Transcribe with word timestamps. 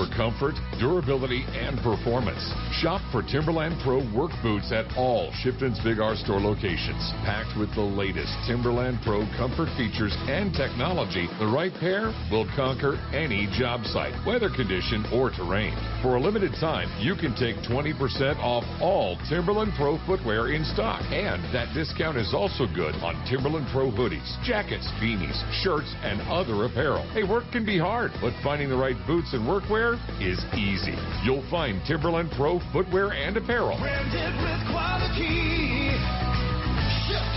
for 0.00 0.16
comfort, 0.16 0.54
durability, 0.78 1.44
and 1.52 1.76
performance. 1.80 2.40
Shop 2.80 3.02
for 3.12 3.22
Timberland 3.22 3.76
Pro 3.84 4.00
work 4.16 4.32
boots 4.42 4.72
at 4.72 4.88
all 4.96 5.30
Shipton's 5.44 5.78
Big 5.84 6.00
R 6.00 6.16
store 6.16 6.40
locations. 6.40 7.12
Packed 7.28 7.58
with 7.58 7.68
the 7.74 7.84
latest 7.84 8.32
Timberland 8.48 8.98
Pro 9.04 9.28
comfort 9.36 9.68
features 9.76 10.16
and 10.24 10.54
technology, 10.54 11.28
the 11.38 11.46
right 11.46 11.72
pair 11.80 12.08
will 12.32 12.48
conquer 12.56 12.96
any 13.12 13.44
job 13.52 13.84
site, 13.84 14.16
weather 14.24 14.48
condition, 14.48 15.04
or 15.12 15.28
terrain. 15.28 15.76
For 16.00 16.16
a 16.16 16.20
limited 16.20 16.56
time, 16.56 16.88
you 16.96 17.12
can 17.14 17.36
take 17.36 17.60
20% 17.68 18.40
off 18.40 18.64
all 18.80 19.20
Timberland 19.28 19.72
Pro 19.76 20.00
footwear 20.06 20.52
in 20.52 20.64
stock. 20.64 21.02
And 21.12 21.44
that 21.52 21.74
discount 21.74 22.16
is 22.16 22.32
also 22.32 22.64
good 22.72 22.94
on 23.04 23.20
Timberland 23.28 23.68
Pro 23.68 23.92
hoodies, 23.92 24.32
jackets, 24.44 24.88
beanies, 24.96 25.36
shirts, 25.60 25.92
and 26.00 26.24
other 26.32 26.64
apparel. 26.64 27.04
Hey, 27.12 27.24
work 27.24 27.44
can 27.52 27.66
be 27.66 27.76
hard, 27.78 28.12
but 28.22 28.32
finding 28.42 28.70
the 28.70 28.76
right 28.76 28.96
boots 29.06 29.34
and 29.34 29.44
workwear 29.44 29.89
is 30.20 30.44
easy. 30.54 30.94
You'll 31.24 31.48
find 31.50 31.80
Timberland 31.86 32.30
Pro 32.36 32.60
footwear 32.72 33.12
and 33.12 33.36
apparel 33.36 33.78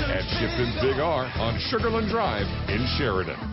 at 0.03 0.25
Shipton's 0.39 0.75
Big 0.81 0.99
R 0.99 1.25
on 1.38 1.59
Sugarland 1.71 2.09
Drive 2.09 2.47
in 2.70 2.85
Sheridan. 2.97 3.52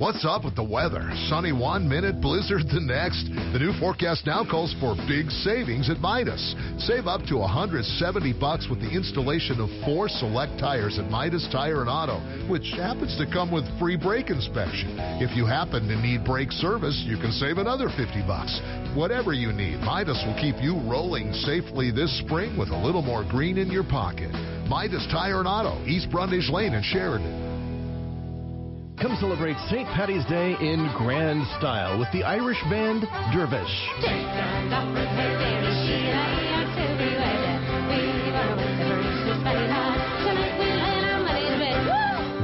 What's 0.00 0.24
up 0.24 0.48
with 0.48 0.56
the 0.56 0.64
weather? 0.64 1.12
Sunny 1.28 1.52
one 1.52 1.86
minute, 1.86 2.22
blizzard 2.22 2.64
the 2.72 2.80
next. 2.80 3.28
The 3.52 3.60
new 3.60 3.76
forecast 3.76 4.24
now 4.24 4.48
calls 4.48 4.72
for 4.80 4.96
big 5.04 5.28
savings 5.44 5.90
at 5.92 6.00
Midas. 6.00 6.56
Save 6.80 7.04
up 7.04 7.20
to 7.28 7.36
170 7.44 7.84
bucks 8.40 8.64
with 8.72 8.80
the 8.80 8.88
installation 8.88 9.60
of 9.60 9.68
four 9.84 10.08
select 10.08 10.56
tires 10.56 10.98
at 10.98 11.12
Midas 11.12 11.46
Tire 11.52 11.84
and 11.84 11.92
Auto, 11.92 12.16
which 12.48 12.72
happens 12.80 13.12
to 13.20 13.28
come 13.28 13.52
with 13.52 13.68
free 13.76 14.00
brake 14.00 14.32
inspection. 14.32 14.96
If 15.20 15.36
you 15.36 15.44
happen 15.44 15.84
to 15.92 16.00
need 16.00 16.24
brake 16.24 16.50
service, 16.50 16.96
you 17.04 17.20
can 17.20 17.30
save 17.36 17.60
another 17.60 17.92
50 17.92 18.24
bucks. 18.24 18.56
Whatever 18.96 19.36
you 19.36 19.52
need, 19.52 19.84
Midas 19.84 20.24
will 20.24 20.40
keep 20.40 20.56
you 20.64 20.80
rolling 20.88 21.28
safely 21.44 21.92
this 21.92 22.08
spring 22.24 22.56
with 22.56 22.72
a 22.72 22.82
little 22.88 23.04
more 23.04 23.20
green 23.28 23.60
in 23.60 23.68
your 23.68 23.84
pocket. 23.84 24.32
Midas 24.64 25.04
Tire 25.12 25.44
and 25.44 25.48
Auto, 25.48 25.76
East 25.84 26.08
Brundage 26.08 26.48
Lane 26.48 26.72
in 26.72 26.80
Sheridan. 26.88 27.49
Come 29.00 29.16
celebrate 29.16 29.56
St. 29.70 29.88
Patty's 29.88 30.26
Day 30.26 30.54
in 30.60 30.92
grand 30.94 31.46
style 31.56 31.98
with 31.98 32.12
the 32.12 32.22
Irish 32.22 32.60
band 32.68 33.00
Dervish. 33.32 33.64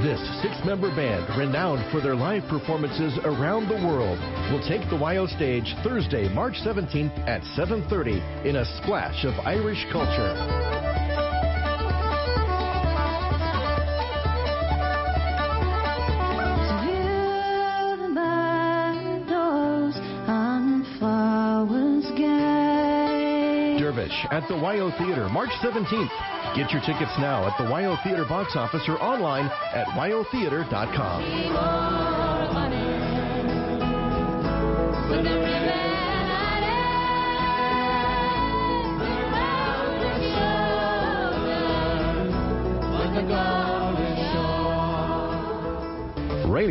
This 0.03 0.41
six-member 0.41 0.97
band, 0.97 1.29
renowned 1.37 1.85
for 1.93 2.01
their 2.01 2.17
live 2.17 2.45
performances 2.49 3.19
around 3.25 3.69
the 3.69 3.87
world, 3.87 4.19
will 4.51 4.67
take 4.67 4.89
the 4.89 4.97
WYO 4.97 5.27
stage 5.37 5.75
Thursday, 5.85 6.27
March 6.33 6.55
17th 6.65 7.19
at 7.29 7.43
7:30 7.55 8.47
in 8.47 8.57
a 8.57 8.65
splash 8.81 9.27
of 9.27 9.35
Irish 9.45 9.85
culture. 9.93 11.06
The 24.49 24.55
WYO 24.55 24.97
Theater, 24.99 25.29
March 25.29 25.51
17th. 25.63 26.57
Get 26.57 26.71
your 26.71 26.81
tickets 26.83 27.13
now 27.19 27.47
at 27.47 27.57
the 27.59 27.65
WYO 27.65 28.03
Theater 28.05 28.25
box 28.25 28.55
office 28.55 28.83
or 28.89 29.01
online 29.03 29.47
at 29.75 29.87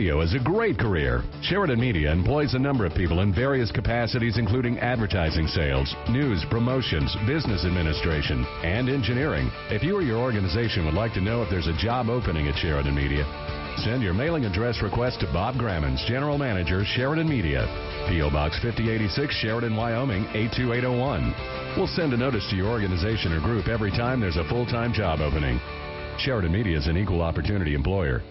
Radio 0.05 0.21
is 0.21 0.35
a 0.35 0.39
great 0.39 0.77
career. 0.77 1.23
Sheridan 1.41 1.79
Media 1.79 2.11
employs 2.11 2.53
a 2.53 2.59
number 2.59 2.85
of 2.85 2.93
people 2.93 3.21
in 3.21 3.33
various 3.33 3.71
capacities, 3.71 4.37
including 4.37 4.77
advertising 4.77 5.47
sales, 5.47 5.95
news, 6.11 6.45
promotions, 6.51 7.17
business 7.25 7.65
administration, 7.65 8.45
and 8.61 8.87
engineering. 8.87 9.49
If 9.71 9.81
you 9.81 9.97
or 9.97 10.03
your 10.03 10.21
organization 10.21 10.85
would 10.85 10.93
like 10.93 11.13
to 11.13 11.21
know 11.21 11.41
if 11.41 11.49
there's 11.49 11.65
a 11.65 11.81
job 11.81 12.09
opening 12.09 12.47
at 12.47 12.55
Sheridan 12.55 12.93
Media, 12.93 13.25
send 13.77 14.03
your 14.03 14.13
mailing 14.13 14.45
address 14.45 14.79
request 14.83 15.21
to 15.21 15.33
Bob 15.33 15.57
Grammons, 15.57 16.05
General 16.07 16.37
Manager, 16.37 16.85
Sheridan 16.85 17.27
Media. 17.27 17.65
P.O. 18.07 18.29
Box 18.29 18.59
5086, 18.61 19.33
Sheridan, 19.33 19.75
Wyoming 19.75 20.29
82801. 20.37 21.77
We'll 21.77 21.89
send 21.97 22.13
a 22.13 22.17
notice 22.17 22.45
to 22.51 22.55
your 22.55 22.69
organization 22.69 23.33
or 23.33 23.41
group 23.41 23.67
every 23.67 23.89
time 23.89 24.21
there's 24.21 24.37
a 24.37 24.47
full 24.49 24.67
time 24.67 24.93
job 24.93 25.19
opening. 25.19 25.59
Sheridan 26.19 26.51
Media 26.51 26.77
is 26.77 26.85
an 26.85 26.95
equal 26.95 27.23
opportunity 27.23 27.73
employer. 27.73 28.21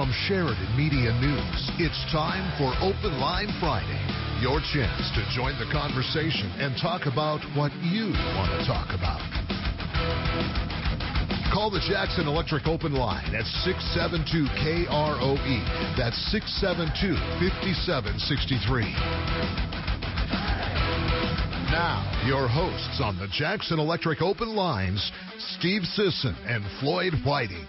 From 0.00 0.16
Sheridan 0.24 0.72
Media 0.80 1.12
News, 1.20 1.60
it's 1.76 2.00
time 2.10 2.48
for 2.56 2.72
Open 2.80 3.20
Line 3.20 3.52
Friday. 3.60 4.00
Your 4.40 4.56
chance 4.72 5.12
to 5.12 5.20
join 5.36 5.52
the 5.60 5.68
conversation 5.68 6.48
and 6.56 6.72
talk 6.80 7.04
about 7.04 7.44
what 7.52 7.68
you 7.84 8.08
want 8.32 8.48
to 8.48 8.64
talk 8.64 8.96
about. 8.96 9.20
Call 11.52 11.68
the 11.68 11.84
Jackson 11.84 12.26
Electric 12.26 12.66
Open 12.66 12.94
Line 12.94 13.34
at 13.36 13.44
672 13.44 14.48
KROE. 14.88 15.60
That's 16.00 16.16
672 16.32 17.20
5763. 17.52 18.96
Now, 21.68 22.00
your 22.24 22.48
hosts 22.48 23.04
on 23.04 23.18
the 23.18 23.28
Jackson 23.28 23.78
Electric 23.78 24.22
Open 24.22 24.56
Lines, 24.56 25.12
Steve 25.60 25.84
Sisson 25.84 26.34
and 26.48 26.64
Floyd 26.80 27.12
Whiting. 27.20 27.68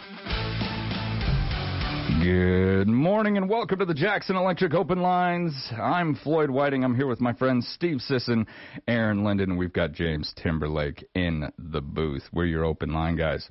Good 2.01 2.87
morning 2.87 3.37
and 3.37 3.47
welcome 3.47 3.77
to 3.77 3.85
the 3.85 3.93
Jackson 3.93 4.35
Electric 4.35 4.73
Open 4.73 5.03
Lines. 5.03 5.53
I'm 5.79 6.15
Floyd 6.15 6.49
Whiting. 6.49 6.83
I'm 6.83 6.95
here 6.95 7.05
with 7.05 7.21
my 7.21 7.31
friends 7.31 7.67
Steve 7.75 8.01
Sisson, 8.01 8.47
Aaron 8.87 9.23
Linden, 9.23 9.51
and 9.51 9.59
we've 9.59 9.71
got 9.71 9.91
James 9.91 10.33
Timberlake 10.41 11.07
in 11.13 11.51
the 11.59 11.79
booth. 11.79 12.23
We're 12.33 12.45
your 12.45 12.65
open 12.65 12.91
line 12.91 13.17
guys. 13.17 13.47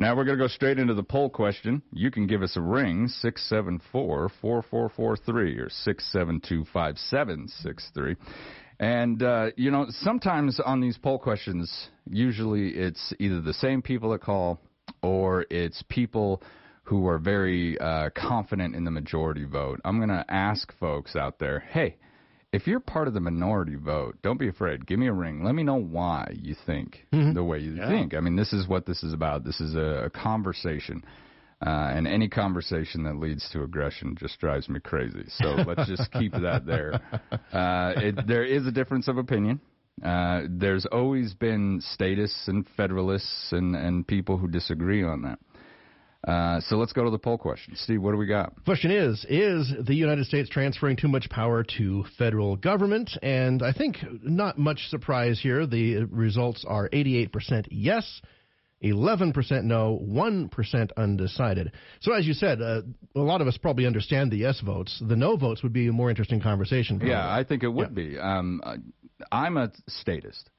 Now 0.00 0.16
we're 0.16 0.24
going 0.24 0.36
to 0.36 0.44
go 0.44 0.48
straight 0.48 0.80
into 0.80 0.94
the 0.94 1.02
poll 1.04 1.30
question. 1.30 1.80
You 1.92 2.10
can 2.10 2.26
give 2.26 2.42
us 2.42 2.56
a 2.56 2.60
ring, 2.60 3.06
674 3.06 4.30
4443 4.40 5.58
or 5.58 5.70
672 5.70 6.64
5763. 6.72 8.16
And, 8.80 9.22
uh, 9.22 9.50
you 9.56 9.70
know, 9.70 9.86
sometimes 9.90 10.58
on 10.58 10.80
these 10.80 10.98
poll 10.98 11.20
questions, 11.20 11.88
usually 12.10 12.70
it's 12.70 13.14
either 13.20 13.40
the 13.40 13.54
same 13.54 13.80
people 13.80 14.10
that 14.10 14.22
call 14.22 14.58
or 15.02 15.46
it's 15.50 15.84
people 15.88 16.42
who 16.84 17.06
are 17.06 17.18
very 17.18 17.78
uh, 17.78 18.10
confident 18.14 18.74
in 18.74 18.84
the 18.84 18.90
majority 18.90 19.44
vote. 19.44 19.80
I'm 19.84 19.98
going 19.98 20.08
to 20.08 20.24
ask 20.28 20.72
folks 20.78 21.14
out 21.14 21.38
there, 21.38 21.60
hey, 21.60 21.96
if 22.52 22.66
you're 22.66 22.80
part 22.80 23.08
of 23.08 23.14
the 23.14 23.20
minority 23.20 23.76
vote, 23.76 24.18
don't 24.22 24.38
be 24.38 24.48
afraid. 24.48 24.86
Give 24.86 24.98
me 24.98 25.06
a 25.06 25.12
ring. 25.12 25.42
Let 25.42 25.54
me 25.54 25.62
know 25.62 25.80
why 25.80 26.34
you 26.34 26.54
think 26.66 27.06
mm-hmm. 27.12 27.32
the 27.32 27.42
way 27.42 27.58
you 27.60 27.76
yeah. 27.76 27.88
think. 27.88 28.14
I 28.14 28.20
mean, 28.20 28.36
this 28.36 28.52
is 28.52 28.68
what 28.68 28.84
this 28.84 29.02
is 29.02 29.14
about. 29.14 29.44
This 29.44 29.60
is 29.60 29.74
a, 29.74 30.04
a 30.06 30.10
conversation. 30.10 31.02
Uh, 31.64 31.92
and 31.94 32.08
any 32.08 32.28
conversation 32.28 33.04
that 33.04 33.16
leads 33.16 33.48
to 33.50 33.62
aggression 33.62 34.16
just 34.18 34.38
drives 34.40 34.68
me 34.68 34.80
crazy. 34.80 35.24
So 35.28 35.48
let's 35.66 35.88
just 35.88 36.10
keep 36.12 36.32
that 36.32 36.66
there. 36.66 37.00
Uh, 37.52 37.92
it, 37.96 38.26
there 38.26 38.44
is 38.44 38.66
a 38.66 38.72
difference 38.72 39.08
of 39.08 39.16
opinion. 39.16 39.60
Uh, 40.04 40.42
there's 40.48 40.84
always 40.86 41.34
been 41.34 41.80
statists 41.80 42.48
and 42.48 42.66
federalists 42.76 43.52
and, 43.52 43.76
and 43.76 44.06
people 44.06 44.36
who 44.36 44.48
disagree 44.48 45.04
on 45.04 45.22
that. 45.22 45.38
Uh, 46.26 46.60
so 46.60 46.76
let's 46.76 46.92
go 46.92 47.02
to 47.04 47.10
the 47.10 47.18
poll 47.18 47.36
question. 47.36 47.74
Steve, 47.74 48.00
what 48.00 48.12
do 48.12 48.16
we 48.16 48.26
got? 48.26 48.52
Question 48.64 48.92
is 48.92 49.26
Is 49.28 49.72
the 49.84 49.94
United 49.94 50.24
States 50.26 50.48
transferring 50.48 50.96
too 50.96 51.08
much 51.08 51.28
power 51.30 51.64
to 51.78 52.04
federal 52.16 52.56
government? 52.56 53.10
And 53.22 53.62
I 53.62 53.72
think 53.72 53.96
not 54.22 54.56
much 54.56 54.86
surprise 54.88 55.40
here. 55.42 55.66
The 55.66 56.04
results 56.04 56.64
are 56.66 56.88
88% 56.90 57.66
yes 57.70 58.22
11% 58.82 59.62
no, 59.62 60.00
1% 60.02 60.90
undecided. 60.96 61.72
So, 62.00 62.12
as 62.12 62.26
you 62.26 62.32
said, 62.32 62.60
uh, 62.60 62.82
a 63.14 63.20
lot 63.20 63.40
of 63.40 63.46
us 63.46 63.56
probably 63.56 63.86
understand 63.86 64.32
the 64.32 64.38
yes 64.38 64.60
votes. 64.60 65.00
The 65.06 65.16
no 65.16 65.36
votes 65.36 65.62
would 65.62 65.72
be 65.72 65.88
a 65.88 65.92
more 65.92 66.10
interesting 66.10 66.40
conversation. 66.40 66.98
Probably. 66.98 67.12
Yeah, 67.12 67.32
I 67.32 67.44
think 67.44 67.62
it 67.62 67.68
would 67.68 67.90
yeah. 67.90 67.94
be. 67.94 68.18
Um, 68.18 68.60
I'm 69.30 69.56
a 69.56 69.70
statist. 69.86 70.50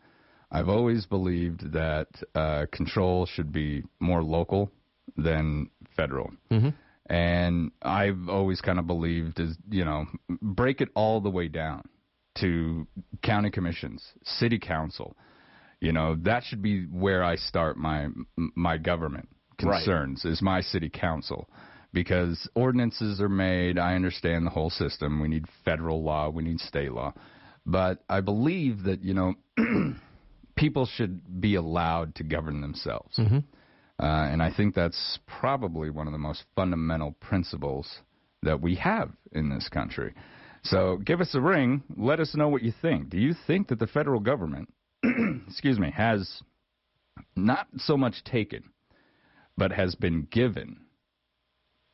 I've 0.52 0.70
always 0.70 1.06
believed 1.06 1.74
that 1.74 2.08
uh, 2.36 2.68
control 2.72 3.26
should 3.26 3.52
be 3.52 3.84
more 4.00 4.24
local 4.24 4.72
than 5.18 5.70
federal. 5.96 6.32
Mm-hmm. 6.52 6.70
And 7.14 7.72
I've 7.82 8.30
always 8.30 8.62
kind 8.62 8.80
of 8.80 8.88
believed 8.88 9.40
is, 9.40 9.56
you 9.70 9.86
know, 9.86 10.06
break 10.42 10.82
it 10.82 10.90
all 10.96 11.20
the 11.22 11.30
way 11.30 11.48
down 11.48 11.88
to 12.40 12.88
county 13.22 13.52
commissions, 13.52 14.04
city 14.24 14.58
council, 14.58 15.16
you 15.84 15.92
know, 15.92 16.16
that 16.24 16.44
should 16.46 16.62
be 16.62 16.86
where 16.86 17.24
I 17.24 17.36
start 17.36 17.78
my 17.78 18.08
my 18.38 18.78
government 18.78 19.28
concerns 19.58 20.24
right. 20.24 20.32
is 20.32 20.42
my 20.42 20.62
city 20.62 20.90
council 20.90 21.50
because 21.92 22.50
ordinances 22.56 23.20
are 23.20 23.30
made. 23.30 23.78
I 23.78 23.96
understand 23.96 24.46
the 24.46 24.50
whole 24.50 24.70
system. 24.70 25.20
We 25.20 25.28
need 25.28 25.46
federal 25.66 26.02
law, 26.02 26.30
we 26.30 26.44
need 26.44 26.62
state 26.62 26.94
law. 26.94 27.14
But 27.66 28.04
I 28.10 28.22
believe 28.22 28.84
that, 28.84 29.04
you 29.04 29.14
know, 29.14 29.36
people 30.56 30.86
should 30.86 31.42
be 31.42 31.56
allowed 31.56 32.16
to 32.16 32.24
govern 32.24 32.62
themselves. 32.62 33.18
Mm-hmm. 33.18 33.40
Uh, 34.04 34.28
and 34.32 34.44
I 34.44 34.52
think 34.52 34.76
that's 34.76 35.20
probably 35.40 35.90
one 35.90 36.08
of 36.08 36.14
the 36.14 36.20
most 36.20 36.44
fundamental 36.56 37.14
principles 37.22 37.88
that 38.42 38.62
we 38.62 38.76
have 38.76 39.12
in 39.32 39.50
this 39.50 39.70
country. 39.70 40.14
So 40.64 40.98
give 40.98 41.22
us 41.22 41.34
a 41.34 41.42
ring. 41.42 41.84
Let 41.96 42.20
us 42.20 42.36
know 42.36 42.50
what 42.50 42.64
you 42.64 42.74
think. 42.82 43.10
Do 43.10 43.18
you 43.18 43.34
think 43.48 43.70
that 43.70 43.80
the 43.80 43.88
federal 43.88 44.20
government 44.20 44.70
excuse 45.48 45.80
me, 45.80 45.92
has 45.92 46.42
not 47.36 47.68
so 47.78 47.98
much 47.98 48.24
taken, 48.24 48.64
but 49.58 49.72
has 49.72 49.96
been 49.96 50.28
given 50.32 50.78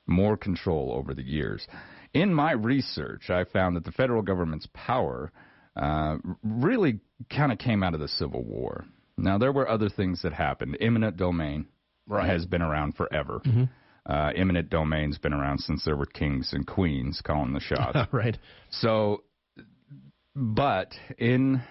more 0.08 0.38
control 0.38 0.94
over 0.94 1.14
the 1.14 1.24
years. 1.24 1.68
In 2.14 2.34
my 2.34 2.52
research, 2.52 3.30
I 3.30 3.44
found 3.44 3.76
that 3.76 3.86
the 3.86 3.92
federal 3.92 4.22
government's 4.22 4.68
power 4.74 5.32
uh, 5.76 6.18
really 6.44 7.00
kind 7.30 7.52
of 7.52 7.60
came 7.60 7.84
out 7.84 7.94
of 7.94 8.00
the 8.00 8.08
Civil 8.08 8.44
War. 8.44 8.86
Now, 9.18 9.38
there 9.38 9.52
were 9.52 9.70
other 9.70 9.90
things 9.90 10.22
that 10.24 10.34
happened. 10.34 10.78
Eminent 10.80 11.18
domain 11.18 11.68
right. 12.18 12.30
has 12.30 12.46
been 12.46 12.62
around 12.62 12.96
forever. 12.96 13.42
Mm-hmm. 13.46 13.64
Uh, 14.06 14.32
eminent 14.36 14.70
domain's 14.70 15.18
been 15.18 15.34
around 15.34 15.60
since 15.60 15.86
there 15.86 15.96
were 15.96 16.06
kings 16.06 16.52
and 16.54 16.66
queens 16.66 17.22
calling 17.24 17.54
the 17.54 17.60
shots. 17.60 17.98
right. 18.12 18.38
So, 18.72 19.24
but 20.36 20.94
in 21.18 21.62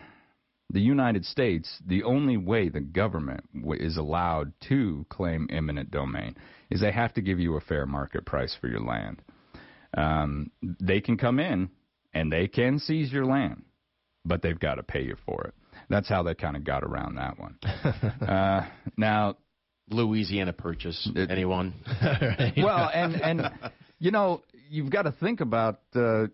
the 0.70 0.80
United 0.80 1.24
States, 1.24 1.80
the 1.84 2.02
only 2.02 2.36
way 2.36 2.68
the 2.68 2.80
government 2.80 3.48
is 3.78 3.96
allowed 3.96 4.52
to 4.68 5.06
claim 5.08 5.48
eminent 5.50 5.90
domain 5.90 6.36
is 6.70 6.80
they 6.80 6.92
have 6.92 7.14
to 7.14 7.22
give 7.22 7.40
you 7.40 7.56
a 7.56 7.60
fair 7.60 7.86
market 7.86 8.26
price 8.26 8.56
for 8.60 8.68
your 8.68 8.82
land. 8.82 9.22
Um, 9.96 10.50
they 10.62 11.00
can 11.00 11.16
come 11.16 11.38
in 11.40 11.70
and 12.12 12.30
they 12.30 12.46
can 12.46 12.78
seize 12.78 13.10
your 13.10 13.24
land, 13.24 13.64
but 14.24 14.42
they've 14.42 14.58
got 14.58 14.74
to 14.74 14.82
pay 14.82 15.02
you 15.02 15.16
for 15.24 15.44
it. 15.44 15.54
That's 15.88 16.08
how 16.08 16.22
they 16.22 16.34
kind 16.34 16.56
of 16.56 16.64
got 16.64 16.84
around 16.84 17.14
that 17.16 17.38
one. 17.38 17.58
uh, 18.28 18.66
now, 18.96 19.36
Louisiana 19.90 20.52
Purchase. 20.52 21.08
It, 21.14 21.30
anyone? 21.30 21.74
Well, 22.56 22.90
and 22.92 23.20
and 23.20 23.50
you 23.98 24.10
know 24.10 24.42
you've 24.68 24.90
got 24.90 25.02
to 25.02 25.12
think 25.12 25.40
about 25.40 25.80
uh, 25.94 26.26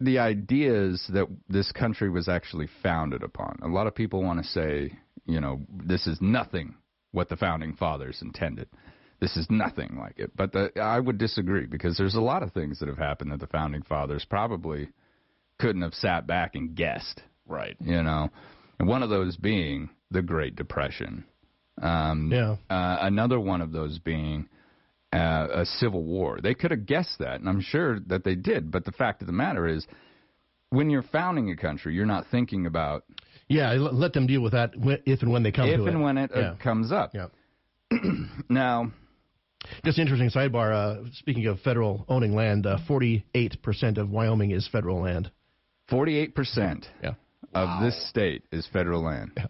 the 0.00 0.18
ideas 0.18 1.04
that 1.12 1.26
this 1.48 1.70
country 1.72 2.10
was 2.10 2.28
actually 2.28 2.68
founded 2.82 3.22
upon. 3.22 3.58
A 3.62 3.68
lot 3.68 3.86
of 3.86 3.94
people 3.94 4.22
want 4.22 4.42
to 4.42 4.48
say, 4.48 4.92
you 5.26 5.40
know, 5.40 5.60
this 5.84 6.06
is 6.06 6.18
nothing 6.20 6.74
what 7.12 7.28
the 7.28 7.36
founding 7.36 7.74
fathers 7.74 8.18
intended. 8.22 8.68
This 9.20 9.36
is 9.36 9.46
nothing 9.50 9.96
like 9.98 10.18
it. 10.18 10.30
But 10.34 10.52
the, 10.52 10.72
I 10.80 10.98
would 10.98 11.18
disagree 11.18 11.66
because 11.66 11.98
there's 11.98 12.14
a 12.14 12.20
lot 12.20 12.42
of 12.42 12.52
things 12.52 12.78
that 12.78 12.88
have 12.88 12.98
happened 12.98 13.32
that 13.32 13.40
the 13.40 13.46
founding 13.46 13.82
fathers 13.82 14.24
probably 14.28 14.88
couldn't 15.58 15.82
have 15.82 15.94
sat 15.94 16.26
back 16.26 16.54
and 16.54 16.74
guessed. 16.74 17.20
Right. 17.46 17.76
You 17.80 18.02
know, 18.02 18.30
and 18.78 18.88
one 18.88 19.02
of 19.02 19.10
those 19.10 19.36
being 19.36 19.90
the 20.10 20.22
Great 20.22 20.56
Depression. 20.56 21.24
Um, 21.80 22.30
yeah. 22.32 22.56
Uh, 22.68 22.98
another 23.02 23.40
one 23.40 23.60
of 23.60 23.72
those 23.72 23.98
being 23.98 24.48
uh, 25.12 25.48
a 25.52 25.66
civil 25.66 26.04
war. 26.04 26.38
They 26.42 26.54
could 26.54 26.70
have 26.70 26.86
guessed 26.86 27.18
that, 27.18 27.40
and 27.40 27.48
I'm 27.48 27.60
sure 27.60 28.00
that 28.06 28.24
they 28.24 28.34
did. 28.34 28.70
But 28.70 28.84
the 28.84 28.92
fact 28.92 29.22
of 29.22 29.26
the 29.26 29.32
matter 29.32 29.66
is, 29.66 29.86
when 30.70 30.90
you're 30.90 31.02
founding 31.02 31.50
a 31.50 31.56
country, 31.56 31.94
you're 31.94 32.06
not 32.06 32.26
thinking 32.30 32.66
about. 32.66 33.04
Yeah, 33.48 33.72
let 33.72 34.12
them 34.12 34.26
deal 34.26 34.40
with 34.40 34.52
that 34.52 34.72
if 35.04 35.22
and 35.22 35.32
when 35.32 35.42
they 35.42 35.50
come 35.50 35.68
if 35.68 35.76
to 35.76 35.82
it. 35.82 35.88
If 35.88 35.94
and 35.94 36.02
when 36.02 36.18
it 36.18 36.30
uh, 36.34 36.40
yeah. 36.40 36.54
comes 36.62 36.92
up. 36.92 37.12
Yeah. 37.12 37.26
now, 38.48 38.92
just 39.84 39.98
interesting 39.98 40.30
sidebar. 40.30 40.72
Uh, 40.72 41.10
speaking 41.14 41.46
of 41.46 41.58
federal 41.60 42.04
owning 42.08 42.36
land, 42.36 42.66
uh, 42.66 42.78
48% 42.88 43.98
of 43.98 44.10
Wyoming 44.10 44.52
is 44.52 44.68
federal 44.68 45.02
land. 45.02 45.30
48% 45.90 46.84
yeah. 47.02 47.08
of 47.08 47.16
wow. 47.54 47.80
this 47.82 48.08
state 48.08 48.44
is 48.52 48.68
federal 48.72 49.02
land. 49.02 49.32
Yeah. 49.36 49.46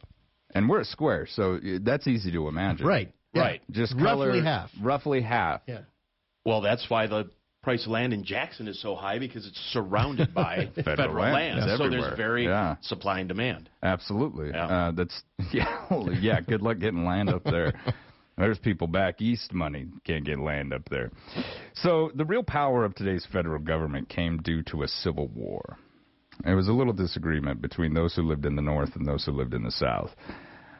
And 0.55 0.69
we're 0.69 0.81
a 0.81 0.85
square, 0.85 1.27
so 1.31 1.59
that's 1.81 2.07
easy 2.07 2.33
to 2.33 2.49
imagine. 2.49 2.87
Right. 2.87 3.13
Yeah. 3.33 3.43
Right. 3.43 3.63
Just 3.71 3.95
roughly 3.95 4.07
color, 4.07 4.43
half. 4.43 4.71
Roughly 4.81 5.23
half. 5.23 5.61
Yeah. 5.67 5.81
Well, 6.45 6.61
that's 6.61 6.89
why 6.89 7.07
the 7.07 7.31
price 7.63 7.85
of 7.85 7.93
land 7.93 8.13
in 8.13 8.25
Jackson 8.25 8.67
is 8.69 8.81
so 8.81 8.95
high 8.95 9.19
because 9.19 9.47
it's 9.47 9.59
surrounded 9.73 10.33
by 10.35 10.69
federal, 10.75 10.97
federal 10.97 11.33
land. 11.33 11.61
land. 11.61 11.79
so 11.79 11.89
there's 11.89 12.17
very 12.17 12.45
yeah. 12.45 12.77
supply 12.81 13.21
and 13.21 13.29
demand. 13.29 13.69
Absolutely. 13.83 14.49
Yeah. 14.49 14.67
Uh, 14.67 14.93
that's 14.93 15.23
yeah. 15.53 15.87
yeah. 16.21 16.41
Good 16.41 16.63
luck 16.63 16.79
getting 16.79 17.05
land 17.05 17.29
up 17.29 17.45
there. 17.45 17.75
There's 18.39 18.59
people 18.59 18.87
back 18.87 19.21
east 19.21 19.53
money 19.53 19.89
can't 20.07 20.25
get 20.25 20.39
land 20.39 20.73
up 20.73 20.89
there. 20.89 21.11
So 21.75 22.11
the 22.15 22.25
real 22.25 22.43
power 22.43 22.87
of 22.87 22.95
today's 22.95 23.27
federal 23.31 23.61
government 23.61 24.09
came 24.09 24.39
due 24.39 24.63
to 24.63 24.83
a 24.83 24.89
civil 24.89 25.29
war. 25.29 25.77
There 26.45 26.57
was 26.57 26.69
a 26.69 26.73
little 26.73 26.93
disagreement 26.93 27.61
between 27.61 27.95
those 27.95 28.15
who 28.15 28.23
lived 28.23 28.47
in 28.47 28.57
the 28.57 28.63
north 28.63 28.97
and 28.97 29.07
those 29.07 29.25
who 29.25 29.33
lived 29.33 29.55
in 29.55 29.63
the 29.63 29.71
south. 29.71 30.11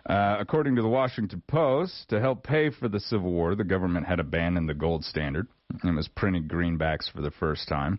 Uh, 0.09 0.37
according 0.41 0.77
to 0.77 0.83
the 0.83 0.89
Washington 0.89 1.43
Post, 1.47 2.09
to 2.09 2.21
help 2.21 2.43
pay 2.43 2.71
for 2.71 2.89
the 2.89 3.01
Civil 3.01 3.31
War, 3.31 3.55
the 3.55 3.65
government 3.65 4.07
had 4.07 4.19
abandoned 4.19 4.69
the 4.69 4.75
gold 4.75 5.05
standard 5.05 5.47
and 5.83 5.97
was 5.97 6.09
printing 6.09 6.49
greenbacks 6.49 7.11
for 7.13 7.21
the 7.21 7.31
first 7.31 7.69
time. 7.69 7.99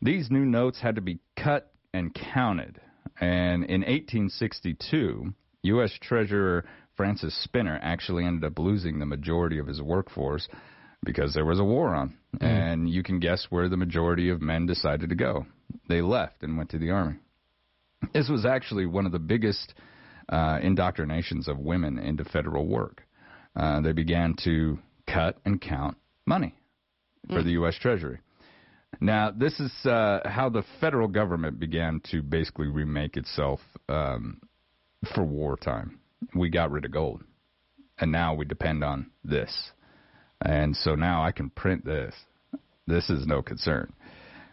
These 0.00 0.30
new 0.30 0.44
notes 0.44 0.80
had 0.80 0.94
to 0.96 1.00
be 1.00 1.18
cut 1.36 1.72
and 1.92 2.14
counted. 2.14 2.80
And 3.20 3.64
in 3.64 3.80
1862, 3.82 5.34
U.S. 5.64 5.92
Treasurer 6.00 6.64
Francis 6.96 7.36
Spinner 7.42 7.78
actually 7.82 8.24
ended 8.24 8.44
up 8.44 8.58
losing 8.58 8.98
the 8.98 9.06
majority 9.06 9.58
of 9.58 9.66
his 9.66 9.82
workforce 9.82 10.48
because 11.04 11.34
there 11.34 11.44
was 11.44 11.58
a 11.58 11.64
war 11.64 11.94
on. 11.94 12.16
Mm. 12.36 12.46
And 12.46 12.90
you 12.90 13.02
can 13.02 13.20
guess 13.20 13.46
where 13.50 13.68
the 13.68 13.76
majority 13.76 14.30
of 14.30 14.40
men 14.40 14.66
decided 14.66 15.08
to 15.10 15.16
go. 15.16 15.46
They 15.88 16.00
left 16.00 16.42
and 16.42 16.56
went 16.56 16.70
to 16.70 16.78
the 16.78 16.90
army. 16.90 17.16
This 18.12 18.28
was 18.28 18.44
actually 18.44 18.86
one 18.86 19.06
of 19.06 19.12
the 19.12 19.18
biggest 19.18 19.74
uh, 20.28 20.58
indoctrinations 20.62 21.48
of 21.48 21.58
women 21.58 21.98
into 21.98 22.24
federal 22.24 22.66
work. 22.66 23.02
Uh, 23.54 23.80
they 23.80 23.92
began 23.92 24.34
to 24.44 24.78
cut 25.06 25.38
and 25.44 25.60
count 25.60 25.96
money 26.26 26.54
for 27.28 27.40
mm. 27.40 27.44
the 27.44 27.50
U.S. 27.52 27.76
Treasury. 27.80 28.20
Now, 29.00 29.30
this 29.30 29.58
is 29.58 29.72
uh, 29.84 30.20
how 30.24 30.48
the 30.48 30.64
federal 30.80 31.08
government 31.08 31.58
began 31.58 32.00
to 32.10 32.22
basically 32.22 32.68
remake 32.68 33.16
itself 33.16 33.60
um, 33.88 34.40
for 35.14 35.24
wartime. 35.24 35.98
We 36.34 36.50
got 36.50 36.70
rid 36.70 36.84
of 36.84 36.92
gold, 36.92 37.22
and 37.98 38.12
now 38.12 38.34
we 38.34 38.44
depend 38.44 38.84
on 38.84 39.10
this. 39.24 39.70
And 40.40 40.76
so 40.76 40.94
now 40.94 41.24
I 41.24 41.32
can 41.32 41.50
print 41.50 41.84
this. 41.84 42.14
This 42.86 43.10
is 43.10 43.26
no 43.26 43.42
concern. 43.42 43.92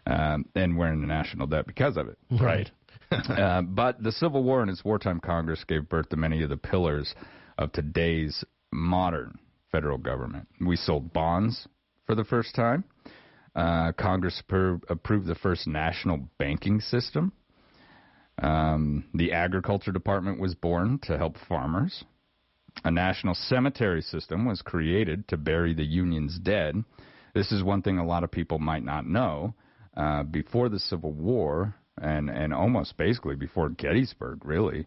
Um, 0.06 0.46
and 0.54 0.76
we're 0.76 0.92
in 0.92 1.00
the 1.00 1.06
national 1.06 1.46
debt 1.46 1.66
because 1.66 1.96
of 1.96 2.08
it. 2.08 2.18
Right. 2.40 2.70
uh, 3.12 3.62
but 3.62 4.00
the 4.02 4.12
Civil 4.12 4.44
War 4.44 4.62
and 4.62 4.70
its 4.70 4.84
wartime 4.84 5.18
Congress 5.18 5.64
gave 5.64 5.88
birth 5.88 6.08
to 6.10 6.16
many 6.16 6.42
of 6.42 6.48
the 6.48 6.56
pillars 6.56 7.12
of 7.58 7.72
today's 7.72 8.44
modern 8.72 9.36
federal 9.72 9.98
government. 9.98 10.46
We 10.60 10.76
sold 10.76 11.12
bonds 11.12 11.66
for 12.06 12.14
the 12.14 12.24
first 12.24 12.54
time. 12.54 12.84
Uh, 13.54 13.92
Congress 13.92 14.40
approved, 14.40 14.84
approved 14.88 15.26
the 15.26 15.34
first 15.34 15.66
national 15.66 16.28
banking 16.38 16.80
system. 16.80 17.32
Um, 18.40 19.04
the 19.12 19.32
Agriculture 19.32 19.92
Department 19.92 20.40
was 20.40 20.54
born 20.54 20.98
to 21.02 21.18
help 21.18 21.36
farmers. 21.48 22.04
A 22.84 22.90
national 22.90 23.34
cemetery 23.34 24.02
system 24.02 24.44
was 24.44 24.62
created 24.62 25.28
to 25.28 25.36
bury 25.36 25.74
the 25.74 25.84
Union's 25.84 26.38
dead. 26.38 26.82
This 27.34 27.52
is 27.52 27.62
one 27.62 27.82
thing 27.82 27.98
a 27.98 28.06
lot 28.06 28.24
of 28.24 28.30
people 28.30 28.58
might 28.58 28.84
not 28.84 29.06
know. 29.06 29.54
Uh, 30.00 30.22
before 30.22 30.70
the 30.70 30.78
Civil 30.78 31.12
War, 31.12 31.74
and, 32.00 32.30
and 32.30 32.54
almost 32.54 32.96
basically 32.96 33.36
before 33.36 33.68
Gettysburg, 33.68 34.46
really, 34.46 34.86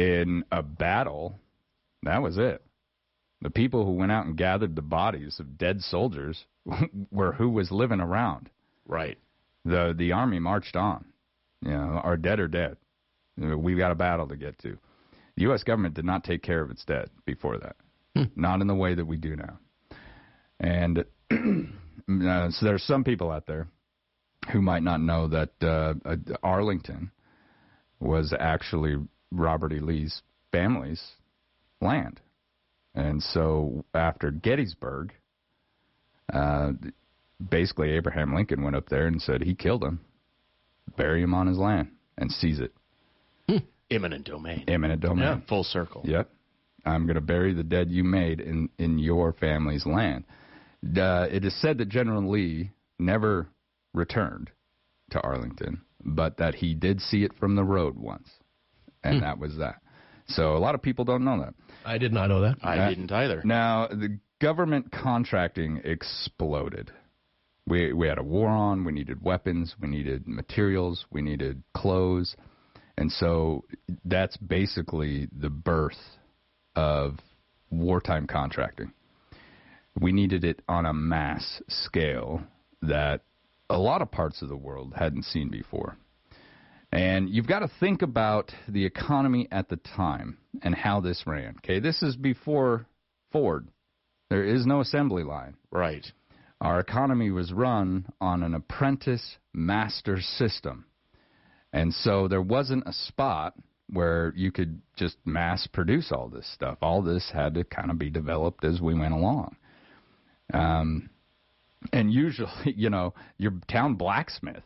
in 0.00 0.44
a 0.50 0.64
battle, 0.64 1.38
that 2.02 2.22
was 2.22 2.38
it. 2.38 2.60
The 3.40 3.50
people 3.50 3.84
who 3.84 3.92
went 3.92 4.10
out 4.10 4.26
and 4.26 4.36
gathered 4.36 4.74
the 4.74 4.82
bodies 4.82 5.38
of 5.38 5.58
dead 5.58 5.80
soldiers 5.80 6.44
were 7.12 7.34
who 7.34 7.50
was 7.50 7.70
living 7.70 8.00
around. 8.00 8.50
Right. 8.84 9.16
The 9.64 9.94
the 9.96 10.10
army 10.10 10.40
marched 10.40 10.74
on. 10.74 11.04
You 11.62 11.70
know, 11.70 12.00
our 12.02 12.16
dead 12.16 12.40
are 12.40 12.48
dead. 12.48 12.78
We've 13.36 13.78
got 13.78 13.92
a 13.92 13.94
battle 13.94 14.26
to 14.26 14.36
get 14.36 14.58
to. 14.62 14.76
The 15.36 15.42
U.S. 15.42 15.62
government 15.62 15.94
did 15.94 16.04
not 16.04 16.24
take 16.24 16.42
care 16.42 16.62
of 16.62 16.72
its 16.72 16.84
dead 16.84 17.10
before 17.24 17.58
that. 17.58 17.76
not 18.34 18.60
in 18.60 18.66
the 18.66 18.74
way 18.74 18.96
that 18.96 19.06
we 19.06 19.18
do 19.18 19.36
now. 19.36 19.60
And 20.58 20.98
uh, 21.30 22.50
so 22.50 22.66
there 22.66 22.74
are 22.74 22.80
some 22.80 23.04
people 23.04 23.30
out 23.30 23.46
there 23.46 23.68
who 24.52 24.62
might 24.62 24.82
not 24.82 25.00
know 25.00 25.28
that 25.28 25.50
uh, 25.62 25.94
uh, 26.04 26.16
Arlington 26.42 27.10
was 28.00 28.34
actually 28.38 28.96
Robert 29.30 29.72
E. 29.72 29.80
Lee's 29.80 30.22
family's 30.52 31.02
land. 31.80 32.20
And 32.94 33.22
so 33.22 33.84
after 33.94 34.30
Gettysburg, 34.30 35.12
uh, 36.32 36.72
basically 37.50 37.90
Abraham 37.90 38.34
Lincoln 38.34 38.62
went 38.62 38.76
up 38.76 38.88
there 38.88 39.06
and 39.06 39.20
said 39.20 39.42
he 39.42 39.54
killed 39.54 39.84
him, 39.84 40.00
bury 40.96 41.22
him 41.22 41.34
on 41.34 41.46
his 41.46 41.58
land, 41.58 41.88
and 42.16 42.30
seize 42.30 42.60
it. 42.60 42.72
Eminent 43.90 44.26
domain. 44.26 44.64
Eminent 44.68 45.00
domain. 45.00 45.24
Yeah, 45.24 45.40
full 45.48 45.64
circle. 45.64 46.02
Yep. 46.04 46.28
I'm 46.84 47.04
going 47.04 47.14
to 47.14 47.20
bury 47.22 47.54
the 47.54 47.62
dead 47.62 47.90
you 47.90 48.04
made 48.04 48.40
in, 48.40 48.68
in 48.78 48.98
your 48.98 49.32
family's 49.32 49.86
land. 49.86 50.24
Uh, 50.84 51.26
it 51.30 51.44
is 51.44 51.58
said 51.60 51.78
that 51.78 51.88
General 51.88 52.30
Lee 52.30 52.70
never 52.98 53.48
returned 53.98 54.50
to 55.10 55.20
Arlington, 55.20 55.82
but 56.04 56.38
that 56.38 56.54
he 56.54 56.74
did 56.74 57.00
see 57.00 57.24
it 57.24 57.32
from 57.38 57.56
the 57.56 57.64
road 57.64 57.96
once. 57.96 58.30
And 59.04 59.22
that 59.22 59.38
was 59.38 59.56
that. 59.58 59.76
So 60.26 60.56
a 60.56 60.58
lot 60.58 60.74
of 60.74 60.82
people 60.82 61.04
don't 61.04 61.24
know 61.24 61.40
that. 61.40 61.54
I 61.84 61.98
did 61.98 62.12
not 62.12 62.28
know 62.28 62.40
that. 62.42 62.56
I 62.62 62.78
Uh, 62.78 62.88
didn't 62.90 63.12
either. 63.12 63.42
Now, 63.44 63.86
the 63.88 64.18
government 64.40 64.92
contracting 64.92 65.80
exploded. 65.84 66.90
We 67.66 67.92
we 67.92 68.06
had 68.08 68.18
a 68.18 68.22
war 68.22 68.48
on, 68.48 68.84
we 68.84 68.92
needed 68.92 69.22
weapons, 69.22 69.76
we 69.80 69.88
needed 69.88 70.26
materials, 70.26 71.06
we 71.10 71.22
needed 71.22 71.62
clothes. 71.74 72.36
And 72.96 73.10
so 73.12 73.64
that's 74.04 74.36
basically 74.36 75.28
the 75.32 75.50
birth 75.50 76.18
of 76.74 77.18
wartime 77.70 78.26
contracting. 78.26 78.92
We 80.00 80.12
needed 80.12 80.44
it 80.44 80.62
on 80.68 80.86
a 80.86 80.92
mass 80.92 81.62
scale 81.68 82.42
that 82.82 83.22
a 83.70 83.78
lot 83.78 84.02
of 84.02 84.10
parts 84.10 84.42
of 84.42 84.48
the 84.48 84.56
world 84.56 84.94
hadn't 84.96 85.24
seen 85.24 85.50
before. 85.50 85.96
And 86.90 87.28
you've 87.28 87.46
got 87.46 87.58
to 87.58 87.70
think 87.80 88.02
about 88.02 88.50
the 88.66 88.86
economy 88.86 89.46
at 89.52 89.68
the 89.68 89.76
time 89.76 90.38
and 90.62 90.74
how 90.74 91.00
this 91.00 91.24
ran. 91.26 91.56
Okay, 91.58 91.80
this 91.80 92.02
is 92.02 92.16
before 92.16 92.86
Ford. 93.30 93.68
There 94.30 94.44
is 94.44 94.66
no 94.66 94.80
assembly 94.80 95.22
line. 95.22 95.56
Right. 95.70 96.06
Our 96.60 96.80
economy 96.80 97.30
was 97.30 97.52
run 97.52 98.06
on 98.20 98.42
an 98.42 98.54
apprentice 98.54 99.36
master 99.52 100.20
system. 100.20 100.86
And 101.72 101.92
so 101.92 102.26
there 102.26 102.42
wasn't 102.42 102.84
a 102.86 102.92
spot 102.92 103.54
where 103.90 104.32
you 104.34 104.50
could 104.50 104.80
just 104.96 105.16
mass 105.24 105.66
produce 105.66 106.10
all 106.10 106.28
this 106.28 106.50
stuff. 106.52 106.78
All 106.82 107.02
this 107.02 107.30
had 107.32 107.54
to 107.54 107.64
kind 107.64 107.90
of 107.90 107.98
be 107.98 108.10
developed 108.10 108.64
as 108.64 108.80
we 108.80 108.94
went 108.94 109.14
along. 109.14 109.56
Um, 110.52 111.10
and 111.92 112.12
usually, 112.12 112.50
you 112.76 112.90
know, 112.90 113.14
your 113.38 113.52
town 113.70 113.94
blacksmith 113.94 114.62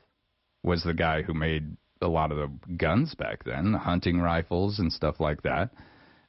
was 0.63 0.85
the 0.85 0.95
guy 0.95 1.23
who 1.23 1.35
made 1.35 1.77
a 2.01 2.09
lot 2.09 2.33
of 2.33 2.39
the 2.39 2.75
guns 2.77 3.15
back 3.15 3.45
then, 3.45 3.73
the 3.73 3.79
hunting 3.79 4.21
rifles 4.21 4.79
and 4.79 4.93
stuff 4.93 5.21
like 5.21 5.43
that. 5.43 5.71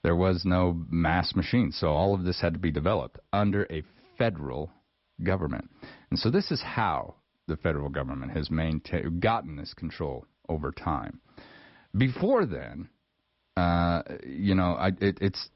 There 0.03 0.15
was 0.15 0.43
no 0.43 0.85
mass 0.89 1.33
machine, 1.35 1.71
so 1.71 1.87
all 1.87 2.13
of 2.13 2.23
this 2.23 2.41
had 2.41 2.53
to 2.53 2.59
be 2.59 2.71
developed 2.71 3.19
under 3.31 3.65
a 3.71 3.83
federal 4.17 4.69
government. 5.23 5.69
And 6.09 6.19
so 6.19 6.29
this 6.29 6.51
is 6.51 6.61
how 6.61 7.15
the 7.47 7.55
federal 7.57 7.89
government 7.89 8.31
has 8.33 8.51
maintained 8.51 9.21
gotten 9.21 9.55
this 9.55 9.73
control 9.73 10.25
over 10.49 10.71
time. 10.71 11.21
Before 11.97 12.45
then, 12.45 12.89
uh, 13.55 14.01
you 14.25 14.55
know, 14.55 14.73
I, 14.73 14.89
it, 14.99 15.19
it's 15.21 15.49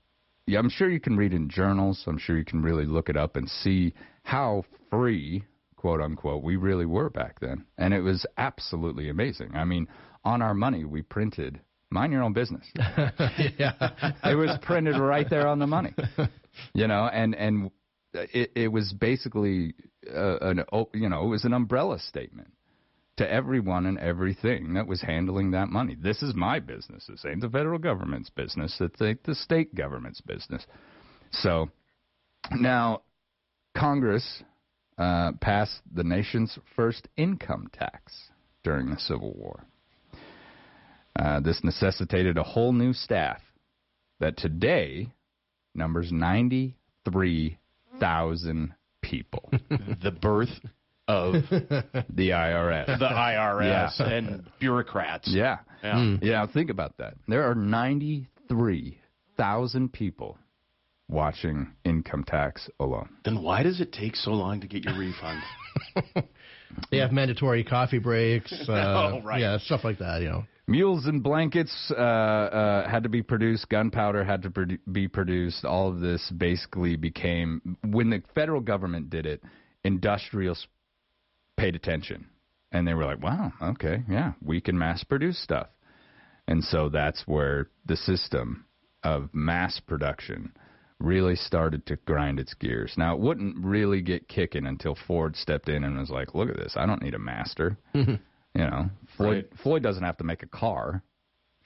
yeah, 0.46 0.60
I'm 0.60 0.70
sure 0.70 0.90
you 0.90 1.00
can 1.00 1.18
read 1.18 1.34
in 1.34 1.50
journals. 1.50 2.04
I'm 2.08 2.18
sure 2.18 2.38
you 2.38 2.46
can 2.46 2.62
really 2.62 2.86
look 2.86 3.10
it 3.10 3.18
up 3.18 3.36
and 3.36 3.50
see 3.50 3.94
how 4.24 4.64
free, 4.90 5.46
quote 5.76 6.02
unquote, 6.02 6.44
we 6.44 6.56
really 6.56 6.86
were 6.86 7.10
back 7.10 7.40
then. 7.40 7.66
And 7.78 7.94
it 7.94 8.02
was 8.02 8.26
absolutely 8.38 9.10
amazing. 9.10 9.56
I 9.56 9.66
mean, 9.66 9.88
on 10.24 10.42
our 10.42 10.54
money, 10.54 10.84
we 10.84 11.02
printed 11.02 11.60
mind 11.90 12.12
your 12.12 12.24
own 12.24 12.34
business. 12.34 12.66
yeah. 12.76 13.74
it 14.24 14.36
was 14.36 14.58
printed 14.62 14.98
right 14.98 15.30
there 15.30 15.48
on 15.48 15.60
the 15.60 15.68
money. 15.68 15.94
You 16.74 16.88
know, 16.88 17.06
and 17.06 17.36
and 17.36 17.72
it 18.14 18.52
it 18.56 18.68
was 18.70 18.94
basically 18.94 19.76
uh, 20.14 20.38
an 20.40 20.64
oh, 20.72 20.90
you 20.94 21.10
know, 21.10 21.24
it 21.24 21.28
was 21.28 21.46
an 21.46 21.54
umbrella 21.54 22.00
statement 22.00 22.52
to 23.18 23.32
everyone 23.32 23.86
and 23.86 23.98
everything 23.98 24.76
that 24.76 24.88
was 24.88 25.02
handling 25.02 25.52
that 25.52 25.70
money. 25.70 25.96
This 26.00 26.22
is 26.22 26.36
my 26.36 26.60
business. 26.60 27.06
This 27.08 27.26
ain't 27.26 27.42
the 27.42 27.50
federal 27.50 27.80
government's 27.80 28.30
business. 28.30 28.78
It's 28.80 29.02
ain't 29.02 29.24
the 29.24 29.36
state 29.36 29.74
government's 29.74 30.22
business. 30.22 30.66
So 31.32 31.70
now 32.52 33.02
Congress 33.76 34.44
uh, 34.98 35.34
passed 35.42 35.82
the 35.94 36.04
nation's 36.04 36.58
first 36.76 37.08
income 37.18 37.68
tax 37.74 38.30
during 38.64 38.90
the 38.90 38.98
Civil 39.00 39.34
War. 39.34 39.64
Uh, 41.16 41.40
this 41.40 41.64
necessitated 41.64 42.38
a 42.38 42.44
whole 42.44 42.74
new 42.74 42.94
staff 42.94 43.40
that 44.20 44.38
today 44.38 45.12
numbers 45.76 46.12
93,000 46.12 48.74
people. 49.02 49.50
the 49.70 50.12
birth 50.22 50.50
of 51.08 51.34
the 51.50 52.30
IRS. 52.32 53.00
the 53.00 53.08
IRS 53.08 54.00
Yeah. 54.00 54.10
and 54.10 54.44
bureaucrats. 54.60 55.28
Yeah. 55.32 55.58
Yeah. 55.84 56.18
Yeah, 56.22 56.46
think 56.52 56.70
about 56.70 56.98
that. 56.98 57.14
There 57.28 57.50
are 57.50 57.56
93,000 57.56 59.94
people 59.94 60.38
watching 61.10 61.74
income 61.86 62.24
tax 62.24 62.70
alone. 62.80 63.10
Then 63.24 63.42
why 63.42 63.64
does 63.64 63.80
it 63.82 63.92
take 63.94 64.16
so 64.16 64.32
long 64.32 64.62
to 64.62 64.68
get 64.68 64.84
your 64.84 64.98
refund? 64.98 65.42
They 66.92 66.98
have 66.98 67.12
mandatory 67.12 67.64
coffee 67.64 68.00
breaks. 68.00 68.54
Uh, 68.70 68.74
Oh, 69.14 69.22
right. 69.24 69.40
Yeah, 69.40 69.58
stuff 69.58 69.84
like 69.84 70.00
that. 70.00 70.22
You 70.22 70.28
know. 70.28 70.44
Mules 70.68 71.06
and 71.06 71.24
blankets 71.24 71.74
uh, 71.92 72.02
uh, 72.02 72.90
had 72.90 73.04
to 73.04 73.10
be 73.10 73.24
produced. 73.24 73.70
Gunpowder 73.70 74.24
had 74.24 74.42
to 74.44 74.50
produ- 74.50 74.80
be 74.92 75.08
produced. 75.08 75.64
All 75.64 75.88
of 75.90 76.02
this 76.02 76.30
basically 76.36 76.98
became 76.98 77.78
when 77.86 78.10
the 78.10 78.22
federal 78.36 78.60
government 78.60 79.10
did 79.10 79.26
it. 79.26 79.42
Industrials 79.86 80.68
paid 81.56 81.76
attention, 81.76 82.28
and 82.74 82.86
they 82.86 82.94
were 82.94 83.06
like, 83.06 83.24
"Wow, 83.24 83.54
okay, 83.62 84.04
yeah, 84.10 84.34
we 84.44 84.60
can 84.60 84.78
mass 84.78 85.04
produce 85.06 85.42
stuff." 85.42 85.68
And 86.50 86.62
so 86.64 86.90
that's 86.90 87.24
where 87.26 87.70
the 87.86 87.96
system 87.96 88.66
of 89.04 89.30
mass 89.34 89.80
production 89.80 90.52
really 91.00 91.36
started 91.36 91.86
to 91.86 91.96
grind 91.98 92.40
its 92.40 92.54
gears. 92.56 92.94
Now 92.98 93.14
it 93.16 93.20
wouldn't 93.20 93.64
really 93.64 94.02
get 94.02 94.28
kicking 94.28 94.66
until 94.66 94.98
Ford 95.08 95.36
stepped 95.36 95.70
in 95.70 95.84
and 95.84 95.98
was 95.98 96.10
like, 96.10 96.34
"Look 96.34 96.50
at 96.50 96.58
this! 96.58 96.74
I 96.76 96.86
don't 96.86 97.02
need 97.02 97.16
a 97.16 97.20
master." 97.20 97.78
You 98.58 98.64
know, 98.64 98.90
Floyd 99.16 99.50
Floyd 99.62 99.84
doesn't 99.84 100.04
have 100.04 100.18
to 100.18 100.24
make 100.24 100.42
a 100.42 100.48
car. 100.48 101.04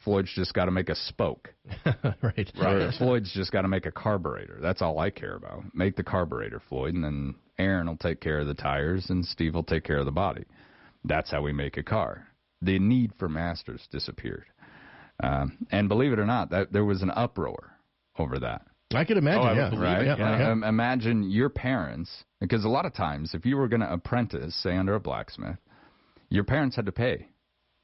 Floyd's 0.03 0.33
just 0.35 0.53
got 0.53 0.65
to 0.65 0.71
make 0.71 0.89
a 0.89 0.95
spoke. 0.95 1.53
right. 2.21 2.51
Or 2.59 2.91
Floyd's 2.97 3.31
just 3.33 3.51
got 3.51 3.61
to 3.61 3.69
make 3.69 3.85
a 3.85 3.91
carburetor. 3.91 4.57
That's 4.61 4.81
all 4.81 4.99
I 4.99 5.09
care 5.09 5.35
about. 5.35 5.63
Make 5.73 5.95
the 5.95 6.03
carburetor, 6.03 6.61
Floyd, 6.67 6.95
and 6.95 7.03
then 7.03 7.35
Aaron 7.57 7.87
will 7.87 7.97
take 7.97 8.19
care 8.19 8.39
of 8.39 8.47
the 8.47 8.55
tires, 8.55 9.09
and 9.09 9.23
Steve 9.23 9.53
will 9.53 9.63
take 9.63 9.83
care 9.83 9.99
of 9.99 10.05
the 10.05 10.11
body. 10.11 10.43
That's 11.05 11.31
how 11.31 11.41
we 11.41 11.53
make 11.53 11.77
a 11.77 11.83
car. 11.83 12.27
The 12.61 12.77
need 12.79 13.13
for 13.17 13.29
masters 13.29 13.87
disappeared, 13.91 14.45
um, 15.23 15.65
and 15.71 15.87
believe 15.87 16.11
it 16.11 16.19
or 16.19 16.25
not, 16.25 16.49
that 16.49 16.73
there 16.73 16.85
was 16.85 17.01
an 17.03 17.11
uproar 17.11 17.71
over 18.17 18.39
that. 18.39 18.63
I 18.95 19.03
could 19.05 19.17
imagine. 19.17 19.41
Oh, 19.49 19.53
yeah. 19.53 19.69
Right? 19.79 20.05
Yeah, 20.05 20.15
Yeah, 20.17 20.39
yeah. 20.39 20.51
Um, 20.51 20.63
imagine 20.63 21.29
your 21.29 21.49
parents, 21.49 22.23
because 22.39 22.63
a 22.65 22.69
lot 22.69 22.85
of 22.85 22.93
times, 22.93 23.33
if 23.33 23.45
you 23.45 23.57
were 23.57 23.67
going 23.67 23.81
to 23.81 23.91
apprentice, 23.91 24.55
say 24.55 24.75
under 24.75 24.95
a 24.95 24.99
blacksmith, 24.99 25.57
your 26.29 26.43
parents 26.43 26.75
had 26.75 26.85
to 26.85 26.91
pay 26.91 27.27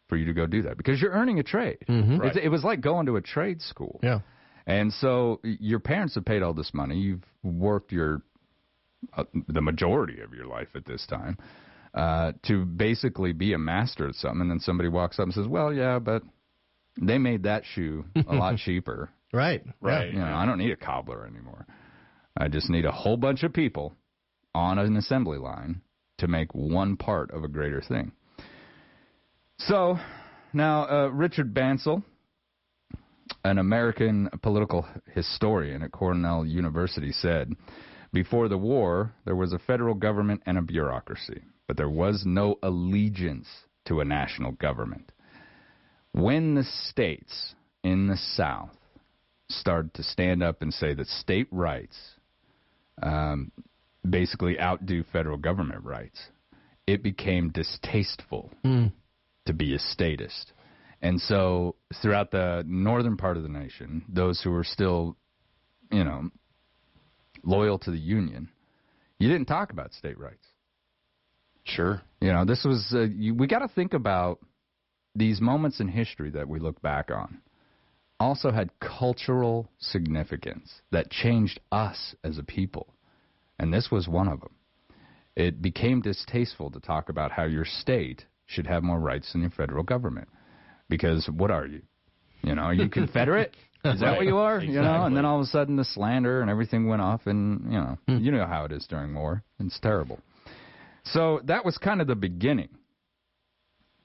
for 0.07 0.15
you 0.15 0.25
to 0.25 0.33
go 0.33 0.45
do 0.47 0.61
that 0.63 0.77
because 0.77 1.01
you're 1.01 1.11
earning 1.11 1.39
a 1.39 1.43
trade. 1.43 1.79
It's- 2.27 2.37
It 2.41 2.49
was 2.49 2.63
like 2.63 2.79
going 2.81 3.05
to 3.07 3.17
a 3.17 3.21
trade 3.21 3.61
school. 3.61 3.99
Yeah. 4.01 4.19
And 4.65 4.91
so 4.93 5.39
your 5.43 5.79
parents 5.79 6.15
have 6.15 6.25
paid 6.25 6.41
all 6.43 6.53
this 6.53 6.73
money. 6.73 6.97
You've 6.97 7.23
worked 7.43 7.91
your 7.91 8.21
uh, 9.15 9.23
the 9.47 9.61
majority 9.61 10.21
of 10.21 10.33
your 10.33 10.45
life 10.45 10.69
at 10.75 10.85
this 10.85 11.05
time 11.07 11.37
uh, 11.93 12.31
to 12.47 12.65
basically 12.65 13.31
be 13.31 13.53
a 13.53 13.57
master 13.57 14.07
at 14.09 14.15
something, 14.15 14.41
and 14.41 14.51
then 14.51 14.59
somebody 14.59 14.89
walks 14.89 15.19
up 15.19 15.23
and 15.25 15.33
says, 15.33 15.47
"Well, 15.47 15.71
yeah, 15.71 15.99
but 15.99 16.23
they 16.99 17.17
made 17.17 17.43
that 17.43 17.63
shoe 17.65 18.05
a 18.27 18.33
lot 18.35 18.57
cheaper. 18.65 19.09
Right. 19.33 19.63
Right. 19.81 20.11
You 20.11 20.19
know, 20.19 20.25
I 20.25 20.45
don't 20.45 20.57
need 20.57 20.71
a 20.71 20.77
cobbler 20.77 21.25
anymore. 21.25 21.65
I 22.35 22.47
just 22.47 22.69
need 22.69 22.85
a 22.85 22.91
whole 22.91 23.17
bunch 23.17 23.43
of 23.43 23.53
people 23.53 23.93
on 24.53 24.79
an 24.79 24.95
assembly 24.95 25.37
line 25.37 25.81
to 26.19 26.27
make 26.27 26.53
one 26.53 26.97
part 26.97 27.31
of 27.31 27.43
a 27.43 27.47
greater 27.47 27.81
thing." 27.81 28.11
So 29.59 29.97
now 30.53 30.87
uh, 30.87 31.07
Richard 31.09 31.53
Bensel 31.53 32.03
an 33.43 33.57
American 33.57 34.29
political 34.41 34.85
historian 35.13 35.83
at 35.83 35.91
Cornell 35.91 36.45
University 36.45 37.11
said, 37.11 37.53
Before 38.13 38.47
the 38.47 38.57
war, 38.57 39.13
there 39.25 39.35
was 39.35 39.53
a 39.53 39.59
federal 39.59 39.95
government 39.95 40.41
and 40.45 40.57
a 40.57 40.61
bureaucracy, 40.61 41.41
but 41.67 41.77
there 41.77 41.89
was 41.89 42.23
no 42.25 42.57
allegiance 42.63 43.47
to 43.85 43.99
a 43.99 44.05
national 44.05 44.51
government. 44.53 45.11
When 46.11 46.55
the 46.55 46.63
states 46.63 47.55
in 47.83 48.07
the 48.07 48.17
South 48.17 48.76
started 49.49 49.93
to 49.95 50.03
stand 50.03 50.43
up 50.43 50.61
and 50.61 50.73
say 50.73 50.93
that 50.93 51.07
state 51.07 51.47
rights 51.51 51.97
um, 53.01 53.51
basically 54.07 54.59
outdo 54.59 55.03
federal 55.11 55.37
government 55.37 55.83
rights, 55.83 56.19
it 56.85 57.03
became 57.03 57.49
distasteful 57.49 58.51
Mm. 58.63 58.91
to 59.45 59.53
be 59.53 59.73
a 59.75 59.79
statist. 59.79 60.53
And 61.01 61.21
so 61.21 61.75
throughout 62.01 62.31
the 62.31 62.63
northern 62.65 63.17
part 63.17 63.37
of 63.37 63.43
the 63.43 63.49
nation, 63.49 64.03
those 64.09 64.41
who 64.41 64.51
were 64.51 64.63
still, 64.63 65.15
you 65.91 66.03
know, 66.03 66.31
loyal 67.43 67.77
to 67.79 67.91
the 67.91 67.99
Union, 67.99 68.49
you 69.19 69.27
didn't 69.27 69.45
talk 69.47 69.71
about 69.71 69.93
state 69.93 70.17
rights. 70.17 70.47
Sure. 71.63 72.01
You 72.21 72.31
know, 72.33 72.45
this 72.45 72.63
was 72.63 72.91
uh, 72.93 73.01
you, 73.01 73.35
we 73.35 73.45
got 73.45 73.59
to 73.59 73.67
think 73.67 73.93
about 73.93 74.39
these 75.15 75.39
moments 75.41 75.79
in 75.79 75.87
history 75.87 76.31
that 76.31 76.47
we 76.47 76.59
look 76.59 76.81
back 76.81 77.11
on. 77.11 77.41
Also 78.19 78.51
had 78.51 78.79
cultural 78.79 79.69
significance 79.79 80.81
that 80.91 81.11
changed 81.11 81.59
us 81.71 82.15
as 82.23 82.37
a 82.37 82.43
people, 82.43 82.93
and 83.59 83.73
this 83.73 83.89
was 83.91 84.07
one 84.07 84.27
of 84.27 84.39
them. 84.39 84.55
It 85.35 85.61
became 85.61 86.01
distasteful 86.01 86.71
to 86.71 86.79
talk 86.79 87.09
about 87.09 87.31
how 87.31 87.43
your 87.43 87.65
state 87.65 88.25
should 88.47 88.65
have 88.65 88.81
more 88.81 88.99
rights 88.99 89.31
than 89.31 89.41
your 89.41 89.51
federal 89.51 89.83
government, 89.83 90.29
because 90.89 91.29
what 91.29 91.51
are 91.51 91.67
you? 91.67 91.83
You 92.41 92.55
know, 92.55 92.63
are 92.63 92.73
you 92.73 92.89
Confederate? 92.89 93.55
Is 93.83 93.99
that 93.99 94.17
what 94.17 94.25
you 94.25 94.37
are? 94.37 94.59
You 94.61 94.81
know, 94.81 95.05
and 95.05 95.15
then 95.15 95.25
all 95.25 95.39
of 95.39 95.43
a 95.43 95.47
sudden 95.47 95.75
the 95.75 95.85
slander 95.85 96.41
and 96.41 96.49
everything 96.49 96.87
went 96.87 97.01
off, 97.01 97.27
and 97.27 97.71
you 97.71 97.77
know, 97.77 97.97
hmm. 98.07 98.17
you 98.17 98.31
know 98.31 98.45
how 98.45 98.65
it 98.65 98.71
is 98.71 98.85
during 98.87 99.13
war. 99.13 99.43
It's 99.59 99.79
terrible. 99.79 100.19
So 101.03 101.41
that 101.45 101.63
was 101.63 101.77
kind 101.77 102.01
of 102.01 102.07
the 102.07 102.15
beginning. 102.15 102.69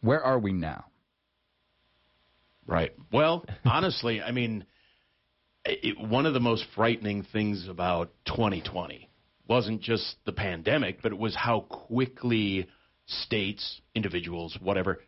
Where 0.02 0.22
are 0.22 0.38
we 0.38 0.52
now? 0.52 0.84
Right. 2.66 2.92
Well, 3.12 3.44
honestly, 3.64 4.22
I 4.22 4.30
mean, 4.32 4.64
it, 5.64 5.98
one 5.98 6.26
of 6.26 6.34
the 6.34 6.40
most 6.40 6.64
frightening 6.74 7.24
things 7.32 7.68
about 7.68 8.12
2020 8.26 9.08
wasn't 9.48 9.80
just 9.80 10.16
the 10.24 10.32
pandemic, 10.32 11.02
but 11.02 11.12
it 11.12 11.18
was 11.18 11.34
how 11.34 11.60
quickly 11.60 12.68
states, 13.06 13.80
individuals, 13.94 14.56
whatever, 14.60 15.00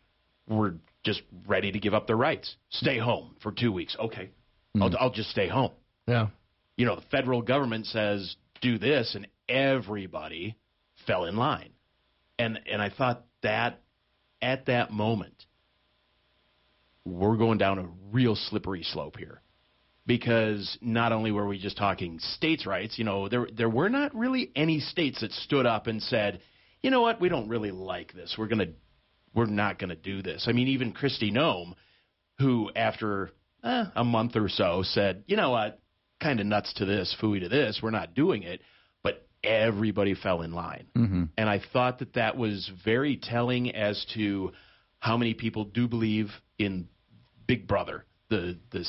were 0.47 0.75
just 1.03 1.21
ready 1.47 1.71
to 1.71 1.79
give 1.79 1.93
up 1.93 2.07
their 2.07 2.17
rights. 2.17 2.55
Stay 2.69 2.97
home 2.97 3.35
for 3.41 3.51
two 3.51 3.71
weeks. 3.71 3.95
Okay, 3.99 4.31
hmm. 4.73 4.83
I'll, 4.83 4.91
I'll 4.99 5.11
just 5.11 5.29
stay 5.29 5.47
home. 5.47 5.71
Yeah. 6.07 6.27
You 6.77 6.85
know, 6.85 6.95
the 6.95 7.05
federal 7.09 7.41
government 7.41 7.85
says 7.87 8.35
do 8.61 8.77
this, 8.77 9.15
and 9.15 9.27
everybody 9.47 10.57
fell 11.07 11.25
in 11.25 11.35
line. 11.35 11.69
And 12.37 12.59
and 12.69 12.81
I 12.81 12.89
thought 12.89 13.23
that 13.43 13.81
at 14.41 14.65
that 14.65 14.91
moment, 14.91 15.45
we're 17.05 17.37
going 17.37 17.57
down 17.57 17.79
a 17.79 17.87
real 18.11 18.35
slippery 18.35 18.83
slope 18.83 19.17
here. 19.17 19.41
Because 20.07 20.77
not 20.81 21.11
only 21.11 21.31
were 21.31 21.47
we 21.47 21.57
just 21.57 21.77
talking 21.77 22.19
states' 22.19 22.67
rights, 22.67 22.99
you 22.99 23.05
know, 23.05 23.27
there 23.27 23.47
there 23.51 23.69
were 23.69 23.89
not 23.89 24.13
really 24.13 24.51
any 24.55 24.79
states 24.79 25.21
that 25.21 25.31
stood 25.31 25.65
up 25.65 25.87
and 25.87 26.01
said, 26.01 26.41
you 26.83 26.91
know 26.91 27.01
what, 27.01 27.19
we 27.19 27.27
don't 27.27 27.49
really 27.49 27.71
like 27.71 28.13
this. 28.13 28.35
We're 28.37 28.47
gonna 28.47 28.73
we're 29.33 29.47
not 29.47 29.79
gonna 29.79 29.95
do 29.95 30.21
this. 30.21 30.45
I 30.47 30.51
mean, 30.51 30.67
even 30.67 30.93
Kristi 30.93 31.31
Noem, 31.31 31.73
who 32.37 32.69
after 32.75 33.31
eh, 33.63 33.85
a 33.95 34.03
month 34.03 34.35
or 34.35 34.47
so 34.47 34.83
said, 34.83 35.23
you 35.25 35.37
know 35.37 35.49
what, 35.49 35.79
kind 36.21 36.39
of 36.39 36.45
nuts 36.45 36.71
to 36.75 36.85
this, 36.85 37.15
fooey 37.19 37.39
to 37.39 37.49
this, 37.49 37.79
we're 37.81 37.89
not 37.89 38.13
doing 38.13 38.43
it. 38.43 38.61
But 39.01 39.27
everybody 39.43 40.13
fell 40.13 40.43
in 40.43 40.53
line. 40.53 40.85
Mm-hmm. 40.95 41.23
And 41.35 41.49
I 41.49 41.61
thought 41.73 41.97
that 41.97 42.13
that 42.13 42.37
was 42.37 42.69
very 42.83 43.17
telling 43.17 43.73
as 43.73 44.05
to 44.13 44.51
how 44.99 45.17
many 45.17 45.33
people 45.33 45.65
do 45.65 45.87
believe 45.87 46.29
in 46.59 46.89
Big 47.47 47.67
Brother, 47.67 48.05
the 48.29 48.57
the 48.71 48.85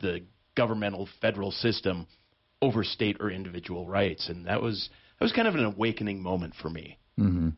the 0.00 0.22
governmental 0.56 1.08
federal 1.20 1.50
system 1.50 2.06
over 2.60 2.82
state 2.84 3.16
or 3.20 3.30
individual 3.30 3.86
rights, 3.86 4.28
and 4.28 4.46
that 4.46 4.60
was 4.62 4.88
that 5.18 5.24
was 5.24 5.32
kind 5.32 5.48
of 5.48 5.54
an 5.54 5.64
awakening 5.64 6.22
moment 6.22 6.54
for 6.60 6.70
me. 6.70 6.98
Mm-hmm. 7.18 7.50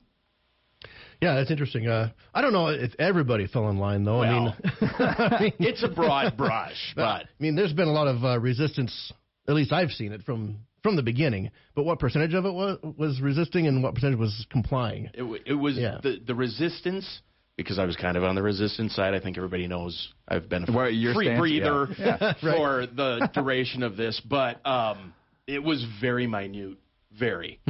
Yeah, 1.21 1.35
that's 1.35 1.51
interesting. 1.51 1.87
Uh, 1.87 2.11
I 2.33 2.41
don't 2.41 2.55
know 2.55 2.69
if 2.69 2.93
everybody 2.99 3.47
fell 3.47 3.69
in 3.69 3.77
line, 3.77 4.05
though. 4.05 4.23
I 4.23 4.31
mean, 4.33 4.55
I 4.81 5.39
mean, 5.41 5.53
It's 5.59 5.83
a 5.83 5.89
broad 5.89 6.37
brush, 6.39 6.93
but 6.97 7.03
I 7.03 7.29
mean, 7.39 7.55
there's 7.57 7.75
been 7.75 7.89
a 7.89 7.93
lot 7.93 8.07
of 8.09 8.25
uh, 8.25 8.39
resistance. 8.41 9.13
At 9.47 9.55
least 9.55 9.73
I've 9.73 9.91
seen 9.91 10.13
it 10.13 10.23
from 10.23 10.61
from 10.83 10.97
the 10.97 11.03
beginning. 11.03 11.51
But 11.75 11.85
what 11.85 11.99
percentage 11.99 12.33
of 12.33 12.47
it 12.47 12.53
was 12.55 12.79
was 12.97 13.21
resisting, 13.21 13.67
and 13.67 13.83
what 13.83 13.95
percentage 13.95 14.19
was 14.19 14.47
complying? 14.51 15.11
it, 15.13 15.43
it 15.45 15.55
was 15.55 15.77
Yeah. 15.77 15.99
the 16.03 16.21
the 16.27 16.35
resistance 16.35 17.21
because 17.57 17.79
I 17.79 17.85
was 17.85 17.97
kind 17.97 18.17
of 18.17 18.25
on 18.25 18.35
the 18.35 18.43
resistance 18.43 18.95
side. 18.95 19.15
I 19.15 19.21
think 19.21 19.37
everybody 19.37 19.67
knows 19.67 20.13
I've 20.29 20.49
been 20.49 20.65
a 20.69 20.73
Well, 20.73 20.87
free 20.87 21.13
stance, 21.13 21.39
breather 21.39 21.89
yeah. 21.99 22.17
Right. 22.43 22.57
for 22.57 22.87
the 22.87 23.31
duration 23.35 23.83
of 23.83 23.97
this, 23.97 24.21
but 24.21 24.65
um, 24.67 25.13
it 25.47 25.63
was 25.63 25.85
very 26.01 26.27
minute, 26.27 26.79
very. 27.19 27.61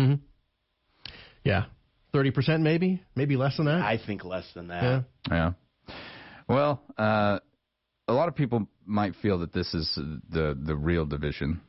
Yeah, 1.45 1.65
thirty 2.13 2.31
percent, 2.31 2.63
maybe, 2.63 3.03
maybe 3.15 3.37
less 3.37 3.57
than 3.57 3.67
that. 3.67 3.81
I 3.83 3.99
think 4.05 4.25
less 4.25 4.45
than 4.55 4.69
that. 4.69 4.83
yeah. 4.83 5.03
Yeah. 5.31 5.95
Well, 6.49 6.83
uh, 6.99 7.39
a 8.09 8.13
lot 8.13 8.29
of 8.29 8.35
people 8.35 8.67
might 8.85 9.15
feel 9.23 9.39
that 9.39 9.53
this 9.53 9.73
is 9.73 9.91
the 10.31 10.59
the 10.61 10.75
real 10.77 11.07
division, 11.07 11.61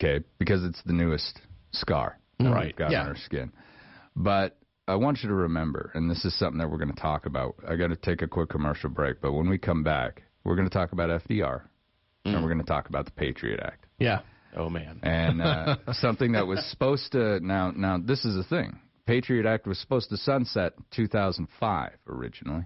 okay, 0.00 0.24
because 0.38 0.64
it's 0.64 0.80
the 0.86 0.92
newest 0.92 1.40
scar 1.72 2.18
that 2.38 2.50
Right. 2.50 2.66
we've 2.66 2.76
got 2.76 2.90
Yeah. 2.90 3.02
on 3.02 3.08
our 3.08 3.16
skin. 3.16 3.52
But 4.16 4.56
I 4.88 4.94
want 4.94 5.22
you 5.22 5.28
to 5.28 5.34
remember, 5.34 5.90
and 5.94 6.10
this 6.10 6.24
is 6.24 6.36
something 6.38 6.58
that 6.58 6.70
we're 6.70 6.78
going 6.78 6.92
to 6.94 7.00
talk 7.00 7.26
about. 7.26 7.56
I 7.68 7.76
got 7.76 7.88
to 7.88 7.96
take 7.96 8.22
a 8.22 8.26
quick 8.26 8.48
commercial 8.48 8.88
break, 8.88 9.20
but 9.20 9.32
when 9.32 9.48
we 9.48 9.58
come 9.58 9.82
back, 9.84 10.22
we're 10.44 10.56
going 10.56 10.68
to 10.68 10.72
talk 10.72 10.92
about 10.92 11.10
FDR, 11.24 11.60
and 12.24 12.42
we're 12.42 12.48
going 12.48 12.64
to 12.64 12.66
talk 12.66 12.88
about 12.88 13.04
the 13.04 13.10
Patriot 13.12 13.60
Act 13.62 13.84
Yeah. 13.98 14.20
Oh 14.56 14.70
man. 14.70 15.00
and 15.02 15.42
uh, 15.42 15.76
something 15.92 16.32
that 16.32 16.46
was 16.46 16.64
supposed 16.70 17.12
to 17.12 17.38
now 17.40 17.70
now 17.76 17.98
this 17.98 18.24
is 18.24 18.34
the 18.34 18.44
thing. 18.44 18.78
Patriot 19.06 19.46
Act 19.46 19.66
was 19.66 19.78
supposed 19.78 20.08
to 20.08 20.16
sunset 20.16 20.72
2005 20.92 21.92
originally. 22.08 22.64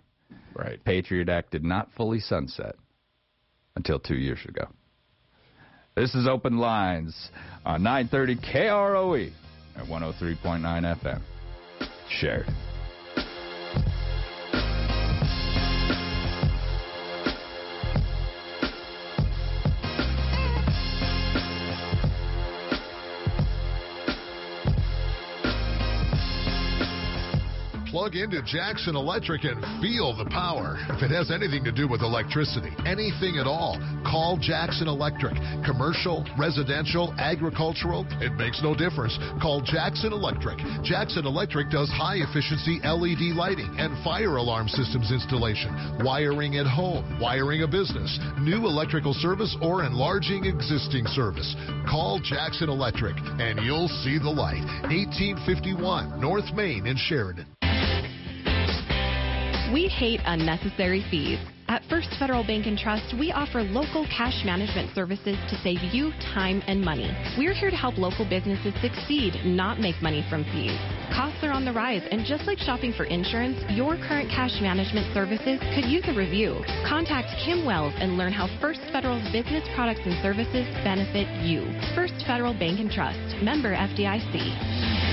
Right. 0.55 0.83
Patriot 0.85 1.29
Act 1.29 1.51
did 1.51 1.65
not 1.65 1.89
fully 1.97 2.21
sunset 2.21 2.77
until 3.77 3.99
two 3.99 4.17
years 4.17 4.39
ago. 4.47 4.69
This 5.97 6.15
is 6.15 6.27
Open 6.29 6.59
Lines 6.59 7.31
on 7.67 7.83
930 7.83 8.37
KROE 8.37 9.19
E 9.29 9.33
at 9.77 9.87
103.9 9.87 10.41
FM. 11.03 11.21
Shared. 12.21 12.47
Plug 27.93 28.17
into 28.17 28.41
Jackson 28.49 28.97
Electric 28.97 29.45
and 29.45 29.61
feel 29.85 30.17
the 30.17 30.25
power. 30.33 30.81
If 30.97 31.05
it 31.05 31.13
has 31.13 31.31
anything 31.31 31.63
to 31.65 31.71
do 31.71 31.85
with 31.87 32.01
electricity, 32.01 32.73
anything 32.89 33.37
at 33.37 33.45
all, 33.45 33.77
call 34.01 34.41
Jackson 34.41 34.89
Electric. 34.89 35.37
Commercial, 35.61 36.25
residential, 36.41 37.13
agricultural, 37.21 38.09
it 38.25 38.33
makes 38.41 38.65
no 38.65 38.73
difference. 38.73 39.21
Call 39.45 39.61
Jackson 39.61 40.17
Electric. 40.17 40.57
Jackson 40.81 41.29
Electric 41.29 41.69
does 41.69 41.93
high 41.93 42.25
efficiency 42.25 42.81
LED 42.81 43.37
lighting 43.37 43.69
and 43.77 43.93
fire 44.03 44.41
alarm 44.41 44.73
systems 44.73 45.13
installation, 45.13 45.69
wiring 46.01 46.57
at 46.57 46.65
home, 46.65 47.05
wiring 47.21 47.61
a 47.61 47.69
business, 47.69 48.09
new 48.41 48.65
electrical 48.65 49.13
service, 49.13 49.53
or 49.61 49.85
enlarging 49.85 50.49
existing 50.49 51.05
service. 51.13 51.55
Call 51.85 52.25
Jackson 52.25 52.71
Electric 52.73 53.21
and 53.37 53.61
you'll 53.61 53.93
see 54.01 54.17
the 54.17 54.33
light. 54.33 54.65
1851 54.89 56.17
North 56.19 56.49
Main 56.57 56.87
in 56.87 56.97
Sheridan. 56.97 57.52
We 59.73 59.89
hate 59.89 60.21
unnecessary 60.27 61.03
fees. 61.11 61.39
At 61.69 61.83
First 61.89 62.09
Federal 62.19 62.45
Bank 62.45 62.67
and 62.67 62.77
Trust, 62.77 63.15
we 63.19 63.33
offer 63.33 63.63
local 63.63 64.05
cash 64.05 64.45
management 64.45 64.95
services 64.95 65.39
to 65.49 65.57
save 65.65 65.81
you 65.95 66.13
time 66.35 66.63
and 66.67 66.85
money. 66.85 67.09
We're 67.39 67.55
here 67.55 67.71
to 67.71 67.77
help 67.77 67.97
local 67.97 68.29
businesses 68.29 68.75
succeed, 68.83 69.41
not 69.47 69.81
make 69.81 69.97
money 70.03 70.27
from 70.29 70.45
fees. 70.53 70.77
Costs 71.09 71.41
are 71.43 71.53
on 71.53 71.65
the 71.65 71.73
rise, 71.73 72.03
and 72.11 72.27
just 72.27 72.45
like 72.45 72.59
shopping 72.59 72.93
for 72.93 73.05
insurance, 73.05 73.57
your 73.71 73.97
current 73.97 74.29
cash 74.29 74.61
management 74.61 75.09
services 75.15 75.57
could 75.73 75.89
use 75.89 76.05
a 76.05 76.13
review. 76.13 76.61
Contact 76.85 77.33
Kim 77.43 77.65
Wells 77.65 77.95
and 77.97 78.19
learn 78.19 78.35
how 78.35 78.53
First 78.61 78.81
Federal's 78.93 79.25
business 79.33 79.65
products 79.75 80.05
and 80.05 80.21
services 80.21 80.69
benefit 80.85 81.25
you. 81.41 81.65
First 81.97 82.21
Federal 82.27 82.53
Bank 82.53 82.77
and 82.79 82.91
Trust, 82.91 83.41
member 83.41 83.73
FDIC. 83.73 85.12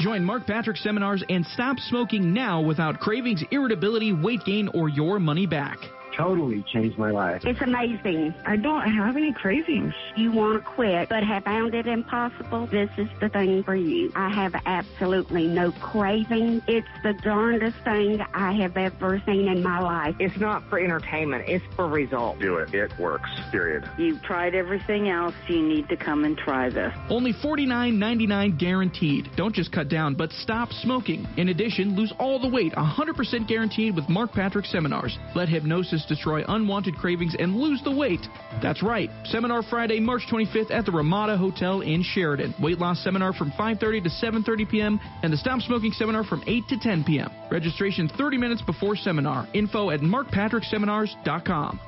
Join 0.00 0.24
Mark 0.24 0.46
Patrick 0.46 0.76
seminars 0.76 1.22
and 1.28 1.46
stop 1.46 1.78
smoking 1.78 2.32
now 2.34 2.60
without 2.60 3.00
cravings, 3.00 3.42
irritability, 3.50 4.12
weight 4.12 4.44
gain, 4.44 4.68
or 4.74 4.88
your 4.88 5.18
money 5.18 5.46
back. 5.46 5.78
Totally 6.16 6.62
changed 6.72 6.98
my 6.98 7.10
life. 7.10 7.44
It's 7.44 7.60
amazing. 7.60 8.34
I 8.46 8.56
don't 8.56 8.82
have 8.82 9.16
any 9.16 9.32
cravings. 9.32 9.94
You 10.16 10.32
want 10.32 10.54
to 10.54 10.60
quit, 10.60 11.08
but 11.08 11.22
have 11.22 11.44
found 11.44 11.74
it 11.74 11.86
impossible? 11.86 12.66
This 12.66 12.90
is 12.96 13.08
the 13.20 13.28
thing 13.28 13.62
for 13.62 13.74
you. 13.74 14.12
I 14.14 14.28
have 14.30 14.54
absolutely 14.66 15.46
no 15.46 15.72
craving. 15.72 16.62
It's 16.66 16.88
the 17.02 17.14
darndest 17.14 17.76
thing 17.84 18.20
I 18.34 18.52
have 18.52 18.76
ever 18.76 19.22
seen 19.26 19.48
in 19.48 19.62
my 19.62 19.80
life. 19.80 20.14
It's 20.18 20.36
not 20.38 20.68
for 20.68 20.78
entertainment. 20.78 21.44
It's 21.48 21.64
for 21.74 21.88
results. 21.88 22.40
Do 22.40 22.56
it. 22.56 22.72
It 22.74 22.92
works. 22.98 23.30
Period. 23.50 23.88
You've 23.98 24.22
tried 24.22 24.54
everything 24.54 25.08
else. 25.08 25.34
You 25.48 25.62
need 25.62 25.88
to 25.88 25.96
come 25.96 26.24
and 26.24 26.36
try 26.36 26.70
this. 26.70 26.94
Only 27.08 27.32
$49.99 27.32 28.58
guaranteed. 28.58 29.30
Don't 29.36 29.54
just 29.54 29.72
cut 29.72 29.88
down, 29.88 30.14
but 30.14 30.30
stop 30.32 30.72
smoking. 30.72 31.26
In 31.36 31.48
addition, 31.48 31.96
lose 31.96 32.12
all 32.18 32.38
the 32.38 32.48
weight 32.48 32.72
100% 32.72 33.48
guaranteed 33.48 33.96
with 33.96 34.08
Mark 34.08 34.32
Patrick 34.32 34.66
seminars. 34.66 35.18
Let 35.34 35.48
hypnosis 35.48 36.03
destroy 36.06 36.42
unwanted 36.46 36.96
cravings 36.96 37.34
and 37.38 37.56
lose 37.56 37.82
the 37.82 37.90
weight. 37.90 38.20
That's 38.62 38.82
right. 38.82 39.10
Seminar 39.24 39.62
Friday, 39.62 40.00
March 40.00 40.22
25th 40.30 40.70
at 40.70 40.86
the 40.86 40.92
Ramada 40.92 41.36
Hotel 41.36 41.80
in 41.80 42.02
Sheridan. 42.02 42.54
Weight 42.60 42.78
loss 42.78 43.02
seminar 43.02 43.32
from 43.32 43.50
5:30 43.52 44.04
to 44.04 44.10
7:30 44.10 44.70
p.m. 44.70 45.00
and 45.22 45.32
the 45.32 45.36
stop 45.36 45.60
smoking 45.60 45.92
seminar 45.92 46.24
from 46.24 46.42
8 46.46 46.68
to 46.68 46.78
10 46.78 47.04
p.m. 47.04 47.30
Registration 47.50 48.08
30 48.08 48.38
minutes 48.38 48.62
before 48.62 48.96
seminar. 48.96 49.48
Info 49.54 49.90
at 49.90 50.00
markpatrickseminars.com. 50.00 51.80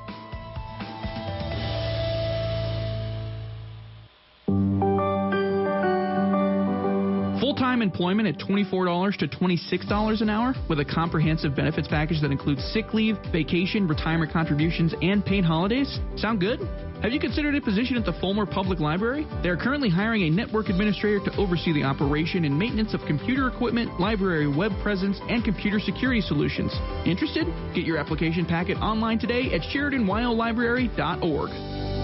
Full-time 7.77 7.91
employment 7.91 8.27
at 8.27 8.39
$24 8.39 9.17
to 9.17 9.27
$26 9.27 10.21
an 10.21 10.29
hour 10.31 10.55
with 10.67 10.79
a 10.79 10.85
comprehensive 10.85 11.55
benefits 11.55 11.87
package 11.87 12.21
that 12.21 12.31
includes 12.31 12.63
sick 12.73 12.91
leave, 12.95 13.17
vacation, 13.31 13.87
retirement 13.87 14.33
contributions, 14.33 14.95
and 15.03 15.23
paid 15.23 15.45
holidays. 15.45 15.99
Sound 16.15 16.39
good? 16.39 16.59
Have 17.03 17.11
you 17.11 17.19
considered 17.19 17.53
a 17.53 17.61
position 17.61 17.95
at 17.95 18.03
the 18.03 18.13
Fulmer 18.13 18.47
Public 18.47 18.79
Library? 18.79 19.27
They 19.43 19.49
are 19.49 19.57
currently 19.57 19.89
hiring 19.89 20.23
a 20.23 20.29
network 20.31 20.69
administrator 20.69 21.19
to 21.25 21.37
oversee 21.37 21.71
the 21.71 21.83
operation 21.83 22.45
and 22.45 22.57
maintenance 22.57 22.95
of 22.95 23.01
computer 23.05 23.47
equipment, 23.47 23.99
library 23.99 24.47
web 24.47 24.71
presence, 24.81 25.19
and 25.29 25.43
computer 25.43 25.79
security 25.79 26.21
solutions. 26.21 26.73
Interested? 27.05 27.45
Get 27.75 27.85
your 27.85 27.99
application 27.99 28.43
packet 28.43 28.77
online 28.77 29.19
today 29.19 29.53
at 29.53 29.61
SheridanWyoLibrary.org. 29.61 31.96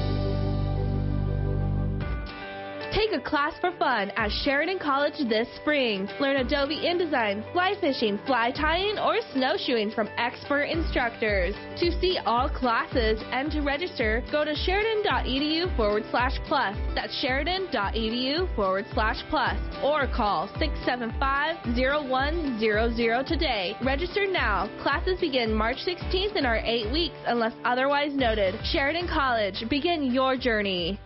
Take 2.94 3.12
a 3.12 3.20
class 3.20 3.56
for 3.60 3.72
fun 3.80 4.12
at 4.18 4.30
Sheridan 4.44 4.78
College 4.78 5.16
this 5.28 5.48
spring. 5.56 6.08
Learn 6.20 6.36
Adobe 6.36 6.78
InDesign, 6.78 7.52
fly 7.52 7.74
fishing, 7.82 8.20
fly 8.28 8.52
tying, 8.52 9.00
or 9.00 9.16
snowshoeing 9.34 9.90
from 9.90 10.08
expert 10.18 10.66
instructors. 10.66 11.56
To 11.78 11.92
see 12.00 12.20
all 12.24 12.48
classes 12.48 13.20
and 13.32 13.52
to 13.52 13.62
register, 13.62 14.24
go 14.32 14.46
to 14.46 14.54
sheridan.edu 14.54 15.76
forward 15.76 16.04
slash 16.12 16.38
plus. 16.48 16.78
That's 16.94 17.20
sheridan.edu 17.20 18.56
forward 18.56 18.86
slash 18.94 19.24
plus. 19.28 19.58
Or 19.84 20.06
call 20.06 20.48
675-0100 20.60 23.26
today. 23.26 23.76
Register 23.84 24.28
now. 24.28 24.70
Classes 24.84 25.20
begin 25.20 25.52
March 25.52 25.78
16th 25.78 26.36
and 26.36 26.46
are 26.46 26.58
eight 26.58 26.92
weeks 26.92 27.18
unless 27.26 27.54
otherwise 27.66 28.14
noted. 28.14 28.54
Sheridan 28.66 29.08
College. 29.08 29.64
Begin 29.68 30.14
your 30.14 30.38
journey. 30.38 31.00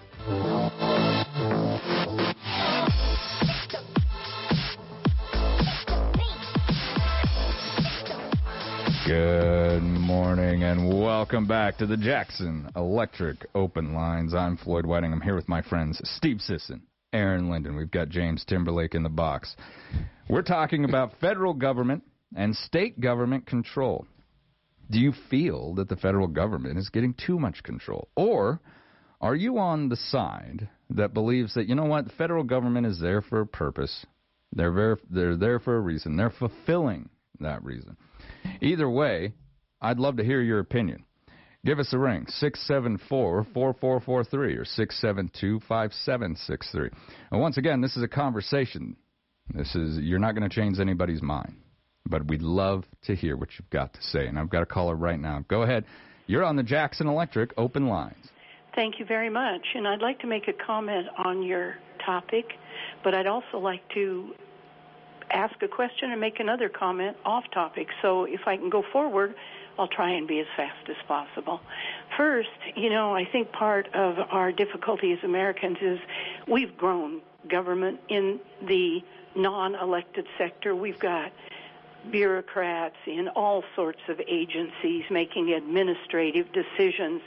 Good 9.08 9.84
morning 9.84 10.64
and 10.64 11.02
welcome 11.02 11.48
back 11.48 11.78
to 11.78 11.86
the 11.86 11.96
Jackson 11.96 12.70
Electric 12.76 13.38
Open 13.56 13.94
Lines. 13.94 14.34
I'm 14.34 14.58
Floyd 14.58 14.86
Whiting. 14.86 15.14
I'm 15.14 15.22
here 15.22 15.36
with 15.36 15.48
my 15.48 15.62
friends 15.62 16.02
Steve 16.04 16.42
Sisson, 16.42 16.82
Aaron 17.14 17.50
Linden. 17.50 17.78
We've 17.78 17.90
got 17.90 18.10
James 18.10 18.44
Timberlake 18.44 18.96
in 18.96 19.04
the 19.04 19.10
box. 19.10 19.56
We're 20.28 20.42
talking 20.42 20.84
about 20.84 21.22
federal 21.22 21.54
government 21.54 22.04
and 22.36 22.54
state 22.54 23.00
government 23.00 23.46
control. 23.46 24.06
Do 24.92 25.00
you 25.00 25.14
feel 25.30 25.76
that 25.76 25.88
the 25.88 25.96
federal 25.96 26.28
government 26.28 26.78
is 26.78 26.90
getting 26.90 27.14
too 27.14 27.40
much 27.40 27.64
control? 27.64 28.10
Or 28.18 28.60
are 29.22 29.36
you 29.36 29.58
on 29.58 29.88
the 29.88 29.96
side 29.96 30.68
that 30.90 31.14
believes 31.14 31.54
that, 31.54 31.70
you 31.70 31.76
know 31.76 31.86
what, 31.86 32.04
the 32.04 32.16
federal 32.18 32.44
government 32.44 32.86
is 32.86 33.00
there 33.00 33.22
for 33.22 33.40
a 33.40 33.48
purpose? 33.48 34.06
They're, 34.52 34.74
very, 34.74 34.98
they're 35.10 35.38
there 35.38 35.60
for 35.62 35.78
a 35.78 35.82
reason. 35.82 36.18
They're 36.18 36.30
fulfilling 36.30 37.08
that 37.40 37.64
reason. 37.64 37.96
Either 38.62 38.90
way, 38.90 39.34
I'd 39.82 40.00
love 40.00 40.18
to 40.18 40.24
hear 40.24 40.42
your 40.42 40.60
opinion. 40.60 41.04
Give 41.66 41.80
us 41.80 41.92
a 41.92 41.98
ring, 41.98 42.26
674 42.28 43.48
4443 43.54 44.56
or 44.56 44.66
672 44.66 45.60
5763. 45.68 46.90
And 47.32 47.42
once 47.42 47.58
again, 47.58 47.82
this 47.82 47.98
is 47.98 48.04
a 48.04 48.08
conversation. 48.08 48.96
This 49.54 49.76
is 49.76 49.98
You're 50.00 50.20
not 50.20 50.36
going 50.36 50.48
to 50.50 50.56
change 50.56 50.80
anybody's 50.80 51.22
mind, 51.22 51.56
but 52.06 52.28
we'd 52.28 52.42
love 52.42 52.86
to 53.04 53.16
hear 53.16 53.36
what 53.36 53.50
you've 53.58 53.70
got 53.70 53.94
to 53.94 54.02
say. 54.02 54.28
And 54.28 54.40
I've 54.40 54.50
got 54.50 54.64
a 54.64 54.66
caller 54.66 54.96
right 54.96 55.20
now. 55.20 55.44
Go 55.48 55.64
ahead. 55.64 55.86
You're 56.26 56.44
on 56.44 56.56
the 56.56 56.64
Jackson 56.64 57.08
Electric 57.08 57.54
Open 57.58 57.88
Lines. 57.88 58.30
Thank 58.76 59.00
you 59.00 59.06
very 59.06 59.30
much. 59.30 59.66
And 59.74 59.88
I'd 59.88 60.02
like 60.02 60.20
to 60.20 60.28
make 60.28 60.48
a 60.48 60.54
comment 60.66 61.08
on 61.26 61.42
your 61.42 61.76
topic, 62.06 62.46
but 63.04 63.16
I'd 63.16 63.28
also 63.28 63.58
like 63.58 63.82
to 63.96 64.34
ask 65.32 65.62
a 65.62 65.68
question 65.68 66.12
and 66.12 66.22
make 66.22 66.40
another 66.40 66.70
comment 66.70 67.18
off 67.26 67.44
topic. 67.54 67.88
So 68.02 68.26
if 68.26 68.42
I 68.48 68.58
can 68.58 68.70
go 68.70 68.84
forward, 68.92 69.36
I'll 69.80 69.88
try 69.88 70.12
and 70.12 70.28
be 70.28 70.40
as 70.40 70.48
fast 70.56 70.90
as 70.90 70.96
possible. 71.08 71.62
First, 72.16 72.50
you 72.76 72.90
know, 72.90 73.16
I 73.16 73.26
think 73.26 73.52
part 73.52 73.94
of 73.94 74.18
our 74.32 74.52
difficulty 74.52 75.12
as 75.14 75.20
Americans 75.24 75.78
is 75.82 76.00
we've 76.48 76.76
grown 76.78 77.22
government 77.48 78.00
in 78.10 78.40
the 78.66 79.04
non 79.36 79.76
elected 79.76 80.26
sector. 80.38 80.76
We've 80.76 81.00
got 81.00 81.32
bureaucrats 82.12 82.96
in 83.06 83.28
all 83.30 83.64
sorts 83.76 84.00
of 84.08 84.20
agencies 84.28 85.04
making 85.10 85.52
administrative 85.54 86.48
decisions 86.54 87.22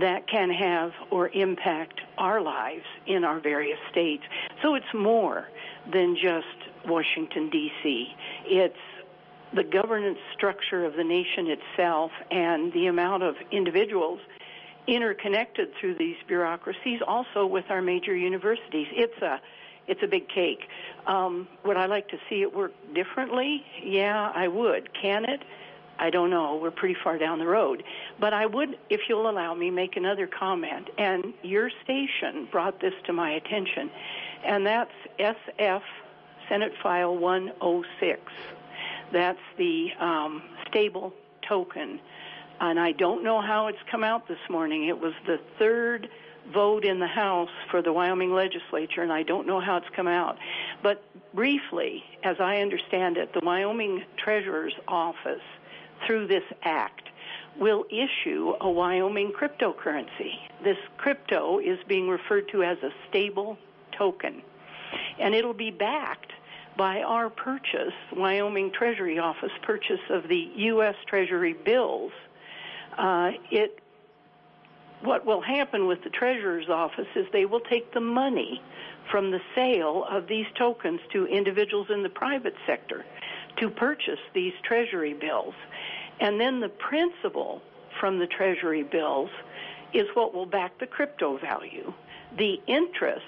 that 0.00 0.26
can 0.26 0.50
have 0.50 0.92
or 1.10 1.28
impact 1.28 2.00
our 2.16 2.40
lives 2.40 2.84
in 3.06 3.24
our 3.24 3.40
various 3.40 3.78
states. 3.90 4.22
So 4.62 4.74
it's 4.74 4.94
more 4.94 5.48
than 5.92 6.16
just 6.16 6.61
Washington, 6.86 7.50
D.C. 7.50 8.08
It's 8.46 8.74
the 9.54 9.64
governance 9.64 10.18
structure 10.34 10.84
of 10.84 10.94
the 10.94 11.04
nation 11.04 11.48
itself 11.48 12.10
and 12.30 12.72
the 12.72 12.86
amount 12.86 13.22
of 13.22 13.34
individuals 13.50 14.20
interconnected 14.86 15.68
through 15.80 15.96
these 15.96 16.16
bureaucracies, 16.26 17.00
also 17.06 17.46
with 17.46 17.66
our 17.68 17.82
major 17.82 18.16
universities. 18.16 18.88
It's 18.92 19.20
a 19.22 19.40
it's 19.88 20.00
a 20.02 20.06
big 20.06 20.28
cake. 20.28 20.68
Um, 21.08 21.48
would 21.64 21.76
I 21.76 21.86
like 21.86 22.08
to 22.10 22.16
see 22.30 22.42
it 22.42 22.54
work 22.54 22.72
differently? 22.94 23.64
Yeah, 23.82 24.30
I 24.32 24.46
would. 24.46 24.90
Can 24.94 25.24
it? 25.24 25.42
I 25.98 26.08
don't 26.10 26.30
know. 26.30 26.56
We're 26.56 26.70
pretty 26.70 26.96
far 27.02 27.18
down 27.18 27.38
the 27.38 27.46
road. 27.46 27.82
But 28.20 28.32
I 28.32 28.46
would, 28.46 28.78
if 28.90 29.02
you'll 29.08 29.28
allow 29.28 29.54
me, 29.54 29.70
make 29.70 29.96
another 29.96 30.26
comment. 30.28 30.88
And 30.98 31.34
your 31.42 31.70
station 31.82 32.48
brought 32.50 32.80
this 32.80 32.94
to 33.06 33.12
my 33.12 33.32
attention, 33.32 33.90
and 34.44 34.64
that's 34.64 34.92
SF 35.18 35.82
Senate 36.48 36.72
File 36.82 37.16
106. 37.16 38.20
That's 39.12 39.38
the 39.58 39.88
um, 40.00 40.42
stable 40.68 41.12
token. 41.48 42.00
And 42.60 42.78
I 42.78 42.92
don't 42.92 43.24
know 43.24 43.40
how 43.40 43.66
it's 43.66 43.78
come 43.90 44.04
out 44.04 44.28
this 44.28 44.38
morning. 44.48 44.86
It 44.86 44.98
was 44.98 45.12
the 45.26 45.38
third 45.58 46.08
vote 46.52 46.84
in 46.84 46.98
the 46.98 47.06
House 47.06 47.50
for 47.70 47.82
the 47.82 47.92
Wyoming 47.92 48.32
legislature, 48.32 49.02
and 49.02 49.12
I 49.12 49.22
don't 49.22 49.46
know 49.46 49.60
how 49.60 49.76
it's 49.76 49.86
come 49.94 50.08
out. 50.08 50.38
But 50.82 51.02
briefly, 51.34 52.02
as 52.24 52.36
I 52.40 52.58
understand 52.58 53.16
it, 53.16 53.32
the 53.32 53.40
Wyoming 53.44 54.04
Treasurer's 54.16 54.74
Office, 54.88 55.42
through 56.06 56.26
this 56.26 56.44
act, 56.62 57.08
will 57.58 57.84
issue 57.90 58.54
a 58.60 58.70
Wyoming 58.70 59.32
cryptocurrency. 59.32 60.32
This 60.64 60.78
crypto 60.96 61.58
is 61.58 61.78
being 61.86 62.08
referred 62.08 62.48
to 62.52 62.62
as 62.62 62.78
a 62.82 62.90
stable 63.08 63.58
token, 63.96 64.42
and 65.18 65.34
it'll 65.34 65.54
be 65.54 65.70
backed 65.70 66.32
by 66.76 67.02
our 67.02 67.28
purchase, 67.28 67.92
Wyoming 68.16 68.72
Treasury 68.72 69.18
Office 69.18 69.52
purchase 69.62 70.00
of 70.10 70.28
the 70.28 70.50
U.S. 70.56 70.94
Treasury 71.06 71.52
bills. 71.52 72.12
Uh, 72.96 73.32
it 73.50 73.78
what 75.02 75.26
will 75.26 75.40
happen 75.40 75.86
with 75.86 76.02
the 76.04 76.10
treasurer's 76.10 76.68
office 76.68 77.08
is 77.16 77.26
they 77.32 77.44
will 77.44 77.60
take 77.60 77.92
the 77.92 78.00
money 78.00 78.62
from 79.10 79.32
the 79.32 79.40
sale 79.54 80.06
of 80.08 80.28
these 80.28 80.46
tokens 80.56 81.00
to 81.12 81.26
individuals 81.26 81.88
in 81.90 82.04
the 82.04 82.08
private 82.08 82.54
sector 82.66 83.04
to 83.56 83.68
purchase 83.68 84.20
these 84.32 84.52
treasury 84.62 85.12
bills. 85.12 85.54
And 86.20 86.40
then 86.40 86.60
the 86.60 86.68
principal 86.68 87.60
from 87.98 88.18
the 88.18 88.26
treasury 88.26 88.84
bills 88.84 89.30
is 89.92 90.06
what 90.14 90.34
will 90.34 90.46
back 90.46 90.78
the 90.78 90.86
crypto 90.86 91.36
value. 91.36 91.92
The 92.38 92.60
interest 92.66 93.26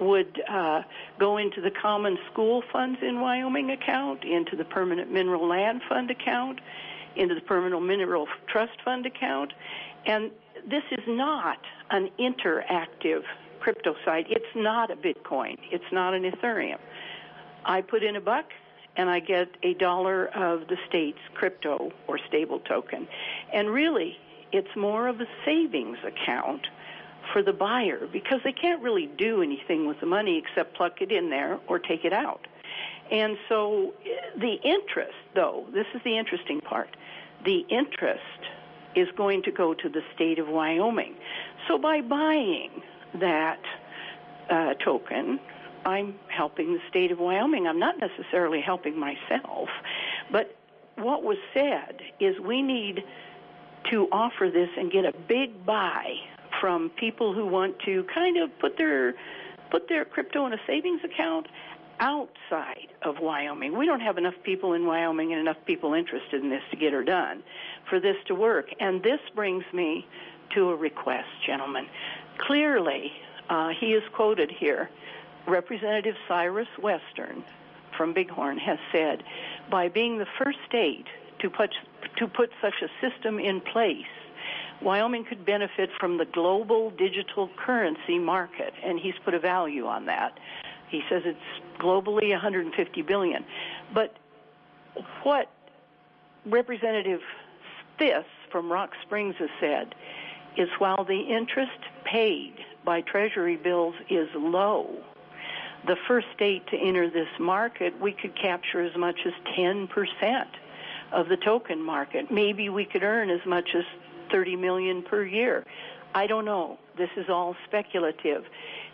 would 0.00 0.42
uh, 0.48 0.82
go 1.18 1.36
into 1.36 1.60
the 1.60 1.70
common 1.70 2.18
school 2.32 2.62
funds 2.72 2.98
in 3.02 3.20
Wyoming 3.20 3.70
account, 3.70 4.24
into 4.24 4.56
the 4.56 4.64
permanent 4.64 5.10
mineral 5.10 5.48
land 5.48 5.82
fund 5.88 6.10
account, 6.10 6.60
into 7.16 7.34
the 7.34 7.40
Permanent 7.40 7.84
Mineral 7.84 8.26
Trust 8.48 8.82
Fund 8.84 9.06
account. 9.06 9.52
And 10.06 10.30
this 10.68 10.82
is 10.90 11.04
not 11.06 11.58
an 11.90 12.10
interactive 12.18 13.22
crypto 13.60 13.94
site. 14.04 14.26
It's 14.28 14.44
not 14.54 14.90
a 14.90 14.96
Bitcoin. 14.96 15.58
It's 15.70 15.84
not 15.92 16.14
an 16.14 16.30
Ethereum. 16.30 16.78
I 17.64 17.80
put 17.80 18.02
in 18.02 18.16
a 18.16 18.20
buck 18.20 18.46
and 18.96 19.08
I 19.08 19.20
get 19.20 19.48
a 19.62 19.74
dollar 19.74 20.26
of 20.28 20.68
the 20.68 20.76
state's 20.88 21.18
crypto 21.34 21.90
or 22.06 22.18
stable 22.28 22.60
token. 22.60 23.08
And 23.52 23.70
really, 23.70 24.16
it's 24.52 24.76
more 24.76 25.08
of 25.08 25.20
a 25.20 25.26
savings 25.44 25.98
account 26.04 26.66
for 27.32 27.42
the 27.42 27.52
buyer 27.52 28.06
because 28.12 28.40
they 28.44 28.52
can't 28.52 28.82
really 28.82 29.06
do 29.18 29.42
anything 29.42 29.86
with 29.86 30.00
the 30.00 30.06
money 30.06 30.38
except 30.38 30.76
pluck 30.76 31.00
it 31.00 31.12
in 31.12 31.30
there 31.30 31.58
or 31.68 31.78
take 31.78 32.04
it 32.04 32.12
out. 32.12 32.46
And 33.10 33.36
so 33.48 33.92
the 34.36 34.54
interest, 34.64 35.14
though, 35.34 35.66
this 35.72 35.86
is 35.94 36.00
the 36.04 36.16
interesting 36.16 36.60
part. 36.60 36.96
The 37.44 37.64
interest 37.68 38.22
is 38.96 39.08
going 39.16 39.42
to 39.42 39.52
go 39.52 39.74
to 39.74 39.88
the 39.88 40.00
state 40.14 40.38
of 40.38 40.48
Wyoming. 40.48 41.14
So 41.68 41.78
by 41.78 42.00
buying 42.00 42.70
that 43.20 43.60
uh, 44.50 44.74
token, 44.74 45.38
I'm 45.84 46.14
helping 46.28 46.72
the 46.72 46.80
state 46.88 47.10
of 47.12 47.18
Wyoming. 47.18 47.66
I'm 47.66 47.78
not 47.78 47.96
necessarily 47.98 48.60
helping 48.60 48.98
myself. 48.98 49.68
But 50.30 50.56
what 50.96 51.22
was 51.22 51.36
said 51.52 52.00
is 52.20 52.38
we 52.40 52.62
need 52.62 53.04
to 53.90 54.08
offer 54.10 54.48
this 54.50 54.70
and 54.78 54.90
get 54.90 55.04
a 55.04 55.12
big 55.28 55.66
buy 55.66 56.14
from 56.64 56.90
people 56.98 57.34
who 57.34 57.46
want 57.46 57.78
to 57.80 58.06
kind 58.14 58.38
of 58.38 58.48
put 58.58 58.78
their 58.78 59.12
put 59.70 59.86
their 59.86 60.02
crypto 60.02 60.46
in 60.46 60.54
a 60.54 60.56
savings 60.66 61.02
account 61.04 61.46
outside 62.00 62.88
of 63.02 63.16
Wyoming. 63.20 63.76
We 63.76 63.84
don't 63.84 64.00
have 64.00 64.16
enough 64.16 64.32
people 64.44 64.72
in 64.72 64.86
Wyoming 64.86 65.32
and 65.32 65.42
enough 65.42 65.58
people 65.66 65.92
interested 65.92 66.42
in 66.42 66.48
this 66.48 66.62
to 66.70 66.78
get 66.78 66.94
her 66.94 67.04
done 67.04 67.42
for 67.90 68.00
this 68.00 68.16
to 68.28 68.34
work. 68.34 68.70
And 68.80 69.02
this 69.02 69.20
brings 69.34 69.64
me 69.74 70.06
to 70.54 70.70
a 70.70 70.74
request, 70.74 71.28
gentlemen. 71.46 71.86
Clearly, 72.38 73.12
uh, 73.50 73.68
he 73.78 73.88
is 73.88 74.02
quoted 74.14 74.50
here. 74.50 74.88
Representative 75.46 76.14
Cyrus 76.26 76.68
Western 76.80 77.44
from 77.94 78.14
Bighorn 78.14 78.56
has 78.56 78.78
said, 78.90 79.22
by 79.70 79.90
being 79.90 80.16
the 80.16 80.26
first 80.42 80.56
state 80.66 81.04
to 81.40 81.50
put, 81.50 81.74
to 82.16 82.26
put 82.26 82.48
such 82.62 82.80
a 82.80 82.88
system 83.06 83.38
in 83.38 83.60
place, 83.60 84.06
Wyoming 84.82 85.24
could 85.24 85.44
benefit 85.46 85.90
from 85.98 86.18
the 86.18 86.24
global 86.26 86.90
digital 86.90 87.48
currency 87.56 88.18
market, 88.18 88.74
and 88.84 88.98
he's 88.98 89.14
put 89.24 89.34
a 89.34 89.38
value 89.38 89.86
on 89.86 90.06
that. 90.06 90.38
He 90.88 91.02
says 91.08 91.22
it's 91.24 91.38
globally 91.80 92.30
150 92.30 93.02
billion. 93.02 93.44
But 93.92 94.16
what 95.22 95.50
Representative 96.46 97.20
Stith 97.96 98.26
from 98.50 98.70
Rock 98.70 98.90
Springs 99.02 99.34
has 99.38 99.50
said 99.60 99.94
is 100.56 100.68
while 100.78 101.04
the 101.04 101.20
interest 101.20 101.80
paid 102.04 102.54
by 102.84 103.00
Treasury 103.00 103.56
bills 103.56 103.94
is 104.10 104.28
low, 104.34 105.02
the 105.86 105.96
first 106.06 106.26
state 106.34 106.66
to 106.68 106.76
enter 106.76 107.10
this 107.10 107.28
market, 107.38 107.98
we 108.00 108.12
could 108.12 108.34
capture 108.40 108.80
as 108.80 108.96
much 108.96 109.20
as 109.26 109.32
10% 109.56 109.88
of 111.12 111.28
the 111.28 111.36
token 111.36 111.82
market. 111.82 112.30
Maybe 112.30 112.68
we 112.68 112.84
could 112.84 113.02
earn 113.02 113.30
as 113.30 113.44
much 113.46 113.70
as 113.74 113.84
30 114.34 114.56
million 114.56 115.02
per 115.02 115.24
year. 115.24 115.64
I 116.12 116.26
don't 116.26 116.44
know. 116.44 116.76
This 116.98 117.10
is 117.16 117.26
all 117.28 117.54
speculative. 117.68 118.44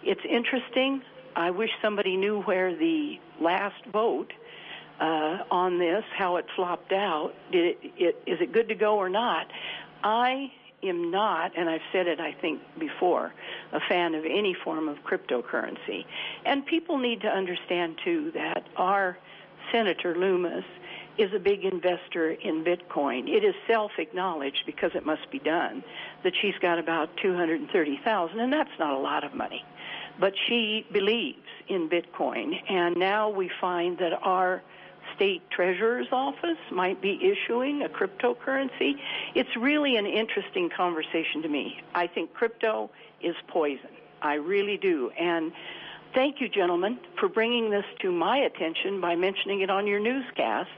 It's 0.03 0.20
interesting. 0.29 1.00
I 1.35 1.50
wish 1.50 1.70
somebody 1.81 2.18
knew 2.18 2.42
where 2.42 2.76
the 2.76 3.18
last 3.40 3.83
vote 3.90 4.33
uh, 5.00 5.38
on 5.50 5.79
this, 5.79 6.05
how 6.14 6.37
it 6.37 6.44
flopped 6.55 6.92
out. 6.92 7.33
Did 7.50 7.64
it, 7.64 7.79
it, 7.96 8.22
is 8.26 8.38
it 8.42 8.53
good 8.53 8.68
to 8.68 8.74
go 8.74 8.98
or 8.98 9.09
not? 9.09 9.46
I 10.05 10.53
am 10.83 11.11
not, 11.11 11.57
and 11.57 11.70
I've 11.70 11.81
said 11.90 12.07
it 12.07 12.20
I 12.20 12.33
think 12.33 12.61
before, 12.79 13.33
a 13.72 13.81
fan 13.88 14.14
of 14.14 14.26
any 14.26 14.55
form 14.62 14.88
of 14.88 14.98
cryptocurrency. 14.98 16.05
And 16.44 16.66
people 16.66 16.98
need 16.98 17.22
to 17.22 17.29
understand 17.29 17.98
too 18.05 18.31
that 18.35 18.64
our 18.76 19.16
Senator 19.72 20.14
Lummis 20.14 20.64
is 21.18 21.33
a 21.35 21.38
big 21.38 21.64
investor 21.64 22.31
in 22.31 22.64
Bitcoin. 22.64 23.29
It 23.29 23.44
is 23.44 23.55
self-acknowledged 23.66 24.62
because 24.66 24.92
it 24.94 25.05
must 25.05 25.31
be 25.31 25.38
done 25.38 25.85
that 26.25 26.33
she's 26.40 26.55
got 26.61 26.79
about 26.79 27.16
230,000 27.18 28.40
and 28.40 28.53
that's 28.53 28.70
not 28.79 28.94
a 28.94 28.99
lot 28.99 29.25
of 29.25 29.35
money. 29.35 29.64
But 30.18 30.35
she 30.49 30.87
believes 30.92 31.38
in 31.68 31.88
Bitcoin 31.88 32.55
and 32.68 32.96
now 32.96 33.29
we 33.29 33.51
find 33.61 33.99
that 33.99 34.12
our 34.23 34.62
state 35.16 35.42
treasurer's 35.51 36.07
office 36.12 36.59
might 36.70 37.01
be 37.03 37.18
issuing 37.23 37.83
a 37.83 37.88
cryptocurrency. 37.88 38.94
It's 39.35 39.55
really 39.57 39.96
an 39.96 40.07
interesting 40.07 40.70
conversation 40.75 41.42
to 41.42 41.49
me. 41.49 41.83
I 41.94 42.07
think 42.07 42.33
crypto 42.33 42.90
is 43.23 43.35
poison. 43.49 43.90
I 44.23 44.35
really 44.35 44.77
do. 44.77 45.11
And 45.18 45.53
thank 46.14 46.40
you, 46.40 46.49
gentlemen, 46.49 46.99
for 47.18 47.29
bringing 47.29 47.70
this 47.70 47.85
to 48.01 48.12
my 48.12 48.38
attention 48.38 49.01
by 49.01 49.16
mentioning 49.16 49.61
it 49.61 49.70
on 49.70 49.87
your 49.87 50.01
newscast, 50.01 50.70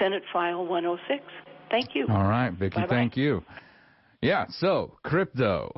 Senate 0.00 0.22
File 0.32 0.66
106. 0.66 1.22
Thank 1.70 1.94
you. 1.94 2.06
All 2.08 2.24
right, 2.24 2.50
Vicki, 2.52 2.76
Bye-bye. 2.76 2.88
thank 2.88 3.16
you. 3.16 3.42
Yeah, 4.22 4.46
so 4.48 4.98
crypto. 5.02 5.72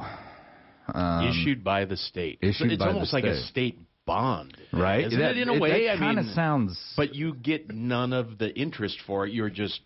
Um, 0.92 1.26
issued 1.28 1.64
by 1.64 1.84
the 1.84 1.96
state. 1.96 2.38
issued 2.42 2.70
it's 2.72 2.78
by 2.78 2.86
the 2.86 2.92
almost 2.94 3.12
like 3.12 3.24
a 3.24 3.36
state. 3.36 3.74
state 3.74 3.78
bond, 4.06 4.56
Right. 4.72 5.04
Isn't 5.06 5.18
That- 5.18 5.32
it 5.36 5.38
in 5.42 5.48
a 5.48 5.54
it- 5.54 5.60
way? 5.60 5.86
that 5.86 5.94
I 5.94 5.98
kinda 5.98 6.22
mean, 6.22 6.32
sounds- 6.32 6.94
But 6.96 7.14
you 7.16 7.34
get 7.34 7.72
none 7.74 8.12
of 8.12 8.38
the 8.38 8.56
interest 8.56 9.00
for 9.00 9.26
it. 9.26 9.32
You're 9.32 9.50
just 9.50 9.80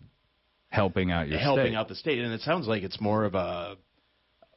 helping 0.69 1.11
out 1.11 1.27
your 1.27 1.39
helping 1.39 1.67
state. 1.67 1.75
out 1.75 1.87
the 1.87 1.95
state, 1.95 2.19
and 2.19 2.31
it 2.31 2.41
sounds 2.41 2.67
like 2.67 2.83
it's 2.83 3.01
more 3.01 3.25
of 3.25 3.33
a, 3.33 3.77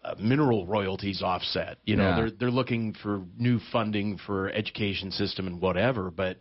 a 0.04 0.16
mineral 0.16 0.66
royalties 0.66 1.22
offset. 1.22 1.78
You 1.87 1.96
know, 1.96 2.10
Yeah. 2.10 2.16
they're 2.16 2.30
they're 2.30 2.50
looking 2.50 2.92
for 2.92 3.22
new 3.38 3.58
funding 3.58 4.18
for 4.18 4.50
education 4.50 5.10
system 5.12 5.46
and 5.46 5.62
whatever. 5.62 6.10
But 6.10 6.37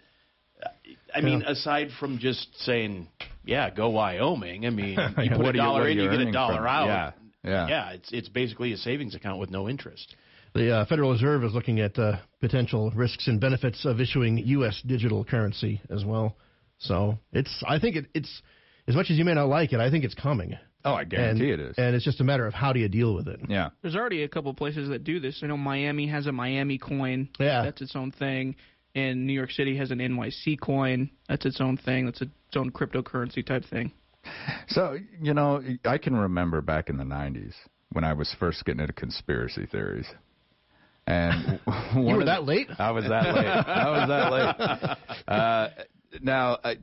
I 1.15 1.21
mean, 1.21 1.41
Yeah. 1.41 1.51
aside 1.51 1.89
from 1.99 2.17
just 2.19 2.47
saying, 2.61 3.07
yeah, 3.45 3.69
go 3.69 3.89
Wyoming. 3.89 4.65
I 4.65 4.69
mean, 4.69 4.93
Yeah, 4.97 5.21
you 5.21 5.29
put 5.31 5.39
a 5.39 5.43
are 5.43 5.45
you- 5.47 5.53
dollar 5.53 5.87
in, 5.87 5.97
you 5.97 6.03
you 6.03 6.09
get 6.09 6.19
a 6.27 6.31
dollar 6.31 6.57
from- 6.57 6.65
out. 6.67 6.87
yeah, 6.87 7.11
yeah. 7.43 7.67
yeah. 7.67 7.89
It's 7.91 8.11
it's 8.11 8.29
basically 8.29 8.73
a 8.73 8.77
savings 8.77 9.15
account 9.15 9.39
with 9.39 9.51
no 9.51 9.69
interest. 9.69 10.15
The 10.53 10.71
uh, 10.71 10.85
Federal 10.85 11.11
Reserve 11.11 11.43
is 11.43 11.53
looking 11.53 11.79
at 11.79 11.97
uh, 11.97 12.17
potential 12.39 12.91
risks 12.95 13.27
and 13.27 13.39
benefits 13.41 13.85
of 13.85 13.99
issuing 13.99 14.37
U.S. 14.37 14.81
digital 14.85 15.25
currency 15.25 15.81
as 15.89 16.05
well. 16.05 16.37
So 16.77 17.17
it's, 17.31 17.63
I 17.67 17.79
think 17.79 17.95
it, 17.95 18.05
it's, 18.13 18.41
as 18.87 18.95
much 18.95 19.09
as 19.09 19.17
you 19.17 19.25
may 19.25 19.33
not 19.33 19.47
like 19.47 19.73
it, 19.73 19.79
I 19.79 19.89
think 19.89 20.03
it's 20.03 20.13
coming. 20.13 20.55
Oh, 20.85 20.93
I 20.93 21.05
guarantee 21.05 21.51
and, 21.53 21.59
it 21.61 21.69
is. 21.71 21.75
And 21.79 21.95
it's 21.95 22.05
just 22.05 22.19
a 22.21 22.23
matter 22.23 22.45
of 22.45 22.53
how 22.53 22.71
do 22.71 22.79
you 22.79 22.87
deal 22.89 23.15
with 23.15 23.27
it. 23.29 23.39
Yeah. 23.49 23.69
There's 23.81 23.95
already 23.95 24.21
a 24.23 24.27
couple 24.27 24.53
places 24.53 24.89
that 24.89 25.03
do 25.03 25.19
this. 25.19 25.39
I 25.41 25.47
know 25.47 25.57
Miami 25.57 26.07
has 26.09 26.27
a 26.27 26.31
Miami 26.31 26.77
coin. 26.77 27.29
Yeah. 27.39 27.63
That's 27.63 27.81
its 27.81 27.95
own 27.95 28.11
thing. 28.11 28.55
And 28.95 29.25
New 29.25 29.33
York 29.33 29.51
City 29.51 29.75
has 29.77 29.89
an 29.91 29.99
NYC 29.99 30.59
coin. 30.59 31.09
That's 31.27 31.45
its 31.45 31.59
own 31.59 31.77
thing. 31.77 32.05
That's 32.05 32.21
its 32.21 32.31
own 32.55 32.71
cryptocurrency 32.71 33.45
type 33.45 33.63
thing. 33.69 33.91
So, 34.67 34.97
you 35.21 35.33
know, 35.33 35.61
I 35.83 35.97
can 35.97 36.15
remember 36.15 36.61
back 36.61 36.89
in 36.89 36.97
the 36.97 37.03
90s 37.03 37.53
when 37.91 38.03
I 38.03 38.13
was 38.13 38.33
first 38.39 38.63
getting 38.65 38.81
into 38.81 38.93
conspiracy 38.93 39.65
theories. 39.65 40.05
And 41.07 41.59
You 41.95 42.01
were 42.15 42.25
that 42.25 42.41
the- 42.41 42.45
late? 42.45 42.67
I 42.79 42.91
was 42.91 43.03
that 43.05 43.35
late. 43.35 43.45
I 43.47 43.89
was 43.89 44.07
that 44.09 44.31
late. 44.31 44.97
Uh, 45.27 45.69
now, 46.21 46.57
I, 46.63 46.75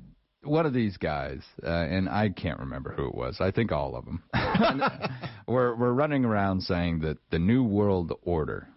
one 0.43 0.67
of 0.67 0.73
these 0.73 0.97
guys, 0.97 1.41
uh, 1.63 1.69
and 1.69 2.09
I 2.09 2.31
can't 2.31 2.59
remember 2.59 2.93
who 2.93 3.07
it 3.07 3.15
was. 3.15 3.37
I 3.41 3.51
think 3.51 3.71
all 3.71 3.95
of 3.97 4.05
them. 4.07 4.23
were 5.47 5.75
were 5.77 5.93
running 5.95 6.25
around 6.25 6.63
saying 6.63 7.01
that 7.01 7.19
the 7.31 7.39
new 7.39 7.63
world 7.63 8.13
order 8.23 8.69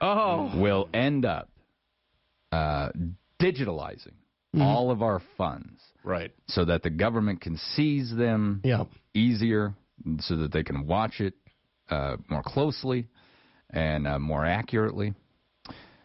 Oh. 0.00 0.50
will 0.58 0.88
end 0.94 1.24
up 1.26 1.50
uh, 2.52 2.90
digitalizing 3.40 4.12
Mm-hmm. 4.52 4.62
all 4.62 4.90
of 4.90 5.00
our 5.00 5.22
funds, 5.38 5.80
right? 6.02 6.32
So 6.48 6.64
that 6.64 6.82
the 6.82 6.90
government 6.90 7.40
can 7.40 7.56
seize 7.56 8.12
them 8.12 8.62
Yeah. 8.64 8.82
easier, 9.14 9.74
so 10.18 10.34
that 10.38 10.50
they 10.52 10.64
can 10.64 10.88
watch 10.88 11.20
it 11.20 11.34
uh, 11.88 12.16
more 12.28 12.42
closely 12.42 13.06
and 13.72 14.08
uh, 14.08 14.18
more 14.18 14.44
accurately. 14.44 15.14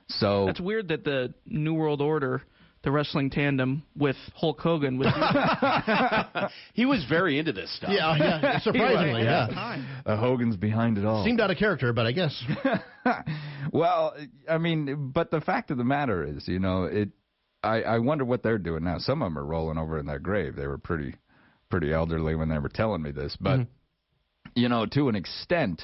So 0.09 0.45
That's 0.45 0.59
weird 0.61 0.89
that 0.89 1.03
the 1.03 1.33
New 1.47 1.73
World 1.73 2.01
Order, 2.01 2.43
the 2.85 2.91
wrestling 2.91 3.31
tandem 3.31 3.83
with 3.97 4.15
Hulk 4.35 4.61
Hogan, 4.61 4.97
would 4.99 5.05
do 5.05 5.19
that. 5.19 6.51
he 6.73 6.85
was 6.85 7.03
very 7.09 7.39
into 7.39 7.51
this 7.51 7.75
stuff. 7.75 7.89
Yeah, 7.91 8.15
yeah, 8.15 8.59
surprisingly, 8.63 9.23
yeah. 9.23 9.83
uh, 10.05 10.15
Hogan's 10.15 10.55
behind 10.55 10.99
it 10.99 11.03
all. 11.03 11.25
Seemed 11.25 11.41
out 11.41 11.49
of 11.49 11.57
character, 11.57 11.91
but 11.93 12.05
I 12.05 12.11
guess. 12.11 12.43
well, 13.73 14.15
I 14.47 14.59
mean, 14.59 15.11
but 15.13 15.31
the 15.31 15.41
fact 15.41 15.71
of 15.71 15.77
the 15.77 15.83
matter 15.83 16.23
is, 16.23 16.47
you 16.47 16.59
know, 16.59 16.83
it. 16.85 17.09
I, 17.63 17.81
I 17.81 17.99
wonder 17.99 18.23
what 18.23 18.43
they're 18.43 18.59
doing 18.59 18.83
now. 18.83 18.99
Some 18.99 19.23
of 19.23 19.25
them 19.25 19.39
are 19.39 19.45
rolling 19.45 19.79
over 19.79 19.97
in 19.97 20.05
their 20.05 20.19
grave. 20.19 20.55
They 20.55 20.67
were 20.67 20.77
pretty, 20.77 21.15
pretty 21.71 21.91
elderly 21.91 22.35
when 22.35 22.47
they 22.47 22.59
were 22.59 22.69
telling 22.69 23.01
me 23.01 23.09
this, 23.09 23.35
but 23.41 23.61
you 24.55 24.69
know, 24.69 24.85
to 24.85 25.09
an 25.09 25.15
extent, 25.15 25.81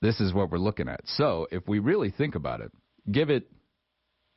this 0.00 0.18
is 0.18 0.32
what 0.32 0.50
we're 0.50 0.56
looking 0.56 0.88
at. 0.88 1.02
So, 1.04 1.46
if 1.50 1.68
we 1.68 1.78
really 1.78 2.10
think 2.10 2.34
about 2.34 2.62
it, 2.62 2.72
give 3.12 3.28
it 3.28 3.50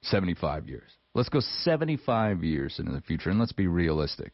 75 0.04 0.67
years. 0.67 0.91
Let's 1.13 1.30
go 1.30 1.39
75 1.39 2.43
years 2.43 2.78
into 2.80 2.91
the 2.91 3.02
future, 3.02 3.30
and 3.30 3.39
let's 3.39 3.52
be 3.52 3.67
realistic. 3.67 4.34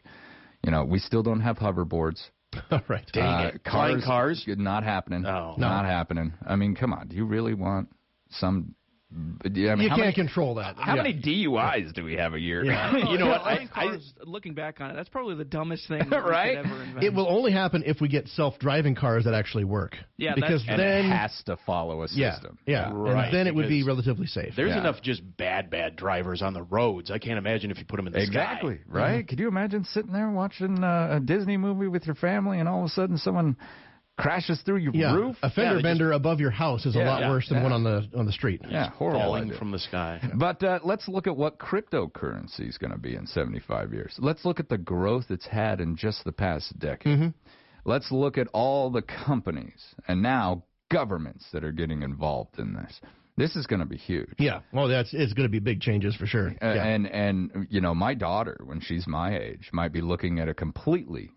You 0.64 0.72
know, 0.72 0.86
we 0.86 1.00
still 1.00 1.24
don't 1.24 1.42
have 1.42 1.58
hoverboards. 1.58 2.22
right. 2.88 3.06
Dang 3.14 3.46
uh, 3.46 3.52
it. 3.56 3.62
Flying 3.64 4.02
cars? 4.02 4.44
Not 4.48 4.84
happening. 4.84 5.24
No. 5.24 5.56
Not 5.58 5.86
happening. 5.86 6.34
I 6.46 6.56
mean, 6.56 6.76
come 6.76 6.94
on. 6.94 7.08
Do 7.08 7.16
you 7.16 7.26
really 7.26 7.54
want 7.54 7.90
some. 8.30 8.76
Yeah, 9.10 9.72
I 9.72 9.76
mean, 9.76 9.84
you 9.84 9.90
can't 9.90 10.02
many, 10.02 10.14
control 10.14 10.56
that. 10.56 10.76
How 10.78 10.96
Yeah. 10.96 11.04
many 11.04 11.14
DUIs 11.14 11.94
do 11.94 12.04
we 12.04 12.16
have 12.16 12.34
a 12.34 12.40
year? 12.40 12.66
Yeah. 12.66 12.94
you 13.10 13.18
know 13.18 13.28
what? 13.28 13.42
I- 13.42 13.66
cars, 13.68 14.14
looking 14.26 14.54
back 14.54 14.82
on 14.82 14.92
it, 14.92 14.96
that's 14.96 15.08
probably 15.08 15.36
the 15.36 15.46
dumbest 15.46 15.88
thing 15.88 16.02
that 16.10 16.26
Right? 16.26 16.58
ever 16.58 16.84
invent. 16.84 17.04
It 17.06 17.14
will 17.14 17.28
only 17.30 17.54
happen 17.54 17.84
if 17.86 18.02
we 18.02 18.10
get 18.10 18.28
self-driving 18.28 18.96
cars 18.96 19.24
that 19.24 19.34
actually 19.34 19.64
work. 19.64 19.96
Yeah, 20.18 20.36
because 20.36 20.62
and 20.68 20.78
then 20.78 21.06
it 21.06 21.10
has 21.10 21.32
to 21.46 21.56
follow 21.66 22.04
a 22.04 22.10
system. 22.10 22.58
yeah, 22.66 22.92
Right, 22.94 23.26
and 23.26 23.34
then 23.34 23.48
it 23.48 23.56
would 23.56 23.70
be 23.70 23.84
relatively 23.84 24.28
safe. 24.28 24.54
There's 24.58 24.72
Yeah. 24.72 24.82
enough 24.82 25.02
just 25.02 25.22
bad, 25.38 25.70
bad 25.70 25.96
drivers 25.96 26.42
on 26.42 26.54
the 26.54 26.64
roads. 26.64 27.10
I 27.10 27.18
can't 27.18 27.38
imagine 27.38 27.72
if 27.72 27.78
you 27.80 27.86
put 27.86 27.96
them 27.96 28.08
in 28.08 28.14
the 28.14 28.20
Exactly, 28.22 28.76
sky. 28.76 28.82
Exactly. 28.82 29.02
Right? 29.02 29.28
Could 29.28 29.40
you 29.40 29.48
imagine 29.48 29.86
sitting 29.86 30.12
there 30.12 30.30
watching 30.32 30.84
uh, 30.84 31.18
a 31.18 31.20
Disney 31.22 31.56
movie 31.56 31.88
with 31.88 32.06
your 32.06 32.16
family 32.16 32.60
and 32.60 32.68
all 32.68 32.80
of 32.80 32.86
a 32.88 32.90
sudden 32.90 33.18
someone 33.18 33.56
crashes 34.18 34.62
through 34.66 34.78
your 34.78 34.94
yeah, 34.96 35.14
roof? 35.14 35.36
a 35.44 35.50
fender 35.50 35.82
bender 35.82 36.12
above 36.12 36.40
your 36.40 36.52
house 36.52 36.86
is 36.86 36.96
a 36.96 37.00
lot 37.00 37.22
yeah, 37.22 37.30
worse 37.30 37.48
than 37.50 37.58
yeah. 37.58 37.64
one 37.64 37.72
on 37.72 37.84
the 37.84 38.08
on 38.16 38.26
the 38.26 38.32
street. 38.32 38.62
Yeah, 38.68 38.90
horrible. 38.92 39.22
Falling 39.22 39.54
from 39.54 39.72
the 39.72 39.80
sky. 39.80 40.22
But 40.36 40.62
uh, 40.64 40.80
let's 40.84 41.08
look 41.08 41.28
at 41.28 41.36
what 41.36 41.58
cryptocurrency 41.58 42.68
is 42.68 42.78
going 42.78 42.92
to 42.92 42.98
be 42.98 43.16
in 43.16 43.26
75 43.28 43.94
years. 43.94 44.16
Let's 44.20 44.46
look 44.46 44.60
at 44.60 44.70
the 44.70 44.78
growth 44.78 45.26
it's 45.30 45.48
had 45.48 45.82
in 45.82 45.96
just 45.96 46.24
the 46.24 46.32
past 46.32 46.78
decade. 46.80 47.20
Mm-hmm. 47.20 47.28
Let's 47.86 48.12
look 48.12 48.38
at 48.38 48.48
all 48.54 48.90
the 48.90 49.02
companies 49.02 49.96
and 50.08 50.22
now 50.22 50.64
governments 50.90 51.46
that 51.54 51.64
are 51.64 51.72
getting 51.72 52.04
involved 52.04 52.60
in 52.60 52.74
this. 52.74 53.00
This 53.38 53.56
is 53.56 53.68
going 53.68 53.82
to 53.82 53.86
be 53.86 53.98
huge. 53.98 54.34
Yeah, 54.40 54.62
well, 54.74 54.88
that's 54.88 55.14
it's 55.14 55.34
going 55.34 55.48
to 55.48 55.52
be 55.52 55.60
big 55.60 55.80
changes 55.80 56.16
for 56.16 56.26
sure. 56.26 56.56
Uh, 56.62 56.74
yeah. 56.74 56.86
And 56.86 57.08
and 57.08 57.68
you 57.70 57.82
know, 57.82 57.94
my 57.94 58.16
daughter, 58.16 58.58
when 58.64 58.82
she's 58.82 59.06
my 59.06 59.38
age, 59.38 59.70
might 59.72 59.94
be 59.94 60.02
looking 60.02 60.40
at 60.40 60.50
a 60.50 60.56
completely 60.56 61.32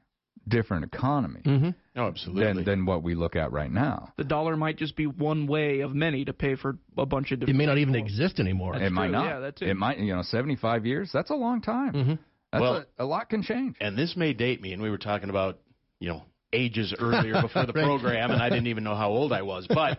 different 0.48 0.84
economy 0.84 1.40
Mm-hmm. 1.44 1.70
Oh, 1.96 2.06
absolutely. 2.06 2.44
than 2.44 2.64
than 2.64 2.86
what 2.86 3.02
we 3.02 3.14
look 3.14 3.36
at 3.36 3.52
right 3.52 3.70
now. 3.70 4.12
the 4.16 4.24
dollar 4.24 4.56
might 4.56 4.76
just 4.78 4.96
be 4.96 5.06
one 5.06 5.46
way 5.46 5.80
of 5.80 5.94
many 5.94 6.24
to 6.24 6.32
pay 6.32 6.54
for 6.56 6.78
a 6.96 7.04
bunch 7.06 7.30
of 7.32 7.40
different. 7.40 7.56
it 7.56 7.58
may 7.58 7.66
not 7.66 7.78
even 7.78 7.94
exist 7.94 8.40
anymore. 8.40 8.76
it 8.76 8.90
might 8.92 9.10
not. 9.10 9.26
yeah, 9.26 9.38
that 9.40 9.56
too. 9.56 9.66
It 9.66 9.74
might. 9.76 9.98
You 9.98 10.14
know, 10.16 10.22
75 10.22 10.86
years. 10.86 11.10
That's 11.12 11.30
a 11.30 11.34
long 11.34 11.60
time. 11.60 11.92
Mm-hmm. 11.92 12.14
That's 12.52 12.60
Well- 12.62 12.84
a, 12.98 13.04
a 13.04 13.06
lot 13.06 13.28
can 13.28 13.42
change. 13.42 13.76
and 13.80 13.96
this 13.98 14.16
may 14.16 14.32
date 14.32 14.60
me, 14.62 14.72
and 14.72 14.82
we 14.82 14.90
were 14.90 14.98
talking 14.98 15.30
about, 15.30 15.58
you 16.00 16.08
know, 16.08 16.22
ages 16.52 16.94
earlier 16.98 17.34
before 17.42 17.66
the 17.66 17.72
Right. 17.72 17.84
program, 17.84 18.30
and 18.30 18.42
I 18.42 18.48
didn't 18.48 18.66
even 18.68 18.82
know 18.84 18.94
how 18.96 19.10
old 19.10 19.32
I 19.32 19.42
was. 19.42 19.66
But, 19.68 19.98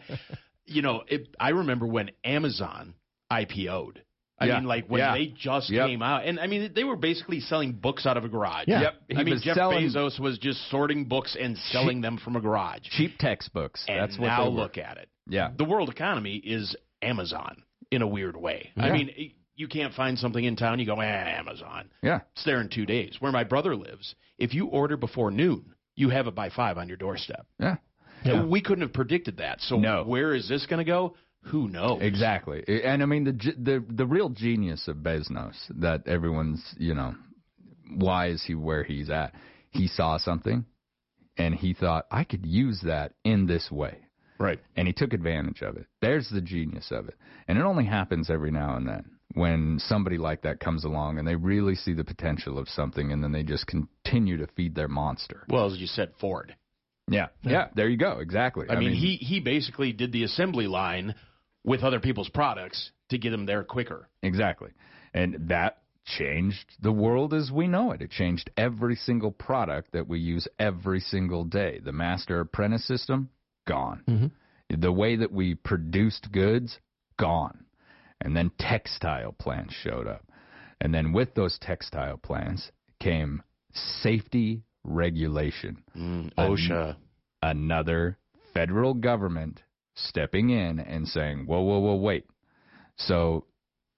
you 0.66 0.82
know, 0.82 1.04
it, 1.08 1.34
I 1.40 1.50
remember 1.50 1.86
when 1.88 2.12
Amazon 2.26 2.96
IPO'd. 3.32 4.02
I 4.42 4.46
Yeah. 4.48 4.56
mean, 4.56 4.66
like 4.68 4.88
when 4.88 5.00
Yeah. 5.00 5.14
they 5.14 5.28
just 5.28 5.70
Yep. 5.70 5.88
came 5.88 6.02
out, 6.02 6.26
and 6.26 6.40
I 6.40 6.48
mean, 6.48 6.72
they 6.74 6.84
were 6.84 6.96
basically 6.96 7.40
selling 7.42 7.74
books 7.74 8.06
out 8.08 8.18
of 8.18 8.26
a 8.26 8.30
garage. 8.30 8.66
Yeah. 8.68 8.82
Yep. 8.82 9.02
He 9.10 9.16
I 9.18 9.24
mean, 9.24 9.40
Jeff 9.40 9.56
selling 9.56 9.86
Bezos 9.88 10.20
was 10.20 10.40
just 10.40 10.68
sorting 10.70 11.06
books 11.06 11.36
and 11.40 11.58
selling 11.58 12.02
them 12.02 12.18
from 12.18 12.36
a 12.36 12.42
garage. 12.42 12.82
cheap 12.90 13.18
textbooks. 13.20 13.86
And 13.88 14.00
That's 14.00 14.18
what 14.18 14.28
now 14.28 14.46
they 14.46 14.50
look 14.50 14.78
at 14.80 14.98
it. 14.98 15.10
Yeah. 15.28 15.52
The 15.56 15.64
world 15.66 15.90
economy 15.90 16.38
is 16.38 16.76
Amazon 17.04 17.64
in 17.92 18.02
a 18.02 18.08
weird 18.08 18.36
way. 18.36 18.72
I 18.78 18.90
mean, 18.92 19.34
you 19.56 19.68
can't 19.68 19.94
find 19.94 20.18
something 20.18 20.44
in 20.44 20.56
town, 20.56 20.80
you 20.80 20.86
go, 20.88 21.00
eh, 21.00 21.06
Amazon. 21.06 21.90
Yeah. 22.02 22.22
It's 22.34 22.44
there 22.44 22.62
in 22.62 22.70
two 22.70 22.86
days. 22.88 23.18
Where 23.22 23.32
my 23.32 23.44
brother 23.44 23.76
lives, 23.76 24.16
if 24.40 24.54
you 24.56 24.66
order 24.68 24.98
before 24.98 25.30
noon, 25.30 25.76
you 25.96 26.10
have 26.10 26.26
it 26.28 26.34
by 26.34 26.50
five 26.50 26.78
on 26.80 26.88
your 26.88 26.98
doorstep. 26.98 27.46
Yeah. 27.60 27.76
Yeah. 28.24 28.44
We 28.44 28.62
couldn't 28.62 28.82
have 28.84 28.94
predicted 28.94 29.38
that. 29.38 29.62
So 29.62 29.78
No. 29.78 30.04
where 30.04 30.34
is 30.34 30.48
this 30.48 30.66
going 30.66 30.80
to 30.80 30.84
go? 30.84 31.16
Who 31.46 31.68
knows? 31.68 32.02
Exactly. 32.02 32.64
And 32.68 33.02
I 33.02 33.06
mean 33.06 33.24
the 33.24 33.32
the 33.58 33.84
the 33.90 34.06
real 34.06 34.30
genius 34.30 34.88
of 34.88 34.98
Bezos 34.98 35.56
that 35.80 36.08
everyone's, 36.08 36.64
you 36.78 36.94
know, 36.94 37.16
why 37.90 38.28
is 38.28 38.44
he 38.44 38.56
where 38.56 38.84
he's 38.84 39.10
at? 39.10 39.34
He 39.70 39.88
saw 39.88 40.18
something 40.18 40.66
and 41.38 41.56
he 41.56 41.74
thought 41.74 42.06
I 42.12 42.24
could 42.24 42.46
use 42.46 42.82
that 42.86 43.14
in 43.24 43.48
this 43.48 43.72
way. 43.72 43.98
Right. 44.40 44.60
And 44.76 44.88
he 44.88 44.94
took 44.94 45.14
advantage 45.14 45.62
of 45.62 45.78
it. 45.78 45.86
There's 46.02 46.30
the 46.30 46.42
genius 46.42 46.92
of 46.92 47.08
it. 47.08 47.16
And 47.48 47.58
it 47.58 47.64
only 47.64 47.86
happens 47.86 48.30
every 48.30 48.52
now 48.52 48.76
and 48.76 48.88
then 48.88 49.06
when 49.34 49.80
somebody 49.80 50.18
like 50.18 50.42
that 50.42 50.60
comes 50.60 50.84
along 50.84 51.18
and 51.18 51.28
they 51.28 51.36
really 51.36 51.76
see 51.76 51.94
the 51.94 52.04
potential 52.04 52.58
of 52.58 52.68
something 52.68 53.12
and 53.12 53.24
then 53.24 53.32
they 53.32 53.44
just 53.44 53.66
continue 53.68 54.38
to 54.38 54.48
feed 54.48 54.76
their 54.76 54.88
monster. 54.88 55.44
Well, 55.48 55.72
as 55.72 55.78
you 55.78 55.88
said, 55.88 56.12
Ford. 56.20 56.56
Yeah. 57.10 57.28
Yeah, 57.44 57.68
there 57.76 57.90
you 57.90 57.98
go. 57.98 58.20
Exactly. 58.20 58.68
I, 58.70 58.78
mean, 58.78 58.94
he 58.94 59.16
he 59.16 59.40
basically 59.40 59.92
did 59.92 60.12
the 60.12 60.24
assembly 60.24 60.68
line 60.68 61.16
with 61.64 61.84
other 61.84 62.00
people's 62.00 62.30
products 62.30 62.92
to 63.10 63.18
get 63.18 63.32
them 63.32 63.46
there 63.46 63.64
quicker. 63.64 64.10
Exactly. 64.24 64.72
And 65.14 65.50
that 65.50 65.78
changed 66.06 66.66
the 66.82 66.92
world 66.92 67.34
as 67.34 67.52
we 67.52 67.68
know 67.68 67.92
it. 67.92 68.02
It 68.02 68.10
changed 68.10 68.50
every 68.58 68.96
single 68.96 69.32
product 69.32 69.92
that 69.92 70.08
we 70.08 70.20
use 70.20 70.48
every 70.58 71.00
single 71.00 71.44
day. 71.44 71.80
The 71.84 71.92
master 71.92 72.40
apprentice 72.40 72.86
system, 72.86 73.30
gone. 73.68 74.04
Mhm. 74.08 74.32
The 74.82 74.92
way 74.92 75.16
that 75.18 75.32
we 75.32 75.54
produced 75.56 76.32
goods, 76.32 76.80
gone. 77.18 77.66
And 78.20 78.36
then 78.36 78.52
textile 78.58 79.34
plants 79.34 79.74
showed 79.76 80.08
up. 80.08 80.26
And 80.80 80.94
then 80.94 81.12
with 81.12 81.36
those 81.36 81.60
textile 81.60 82.18
plants 82.18 82.72
came 83.00 83.44
safety 83.74 84.64
regulation. 84.84 85.84
Mm, 85.96 86.32
An- 86.38 86.50
OSHA. 86.52 86.96
another 87.44 88.18
federal 88.54 88.94
government 88.96 89.62
stepping 89.96 90.50
in 90.50 90.80
and 90.80 91.08
saying, 91.08 91.46
whoa, 91.46 91.62
whoa, 91.62 91.80
whoa, 91.80 91.96
wait. 91.96 92.26
So, 92.98 93.46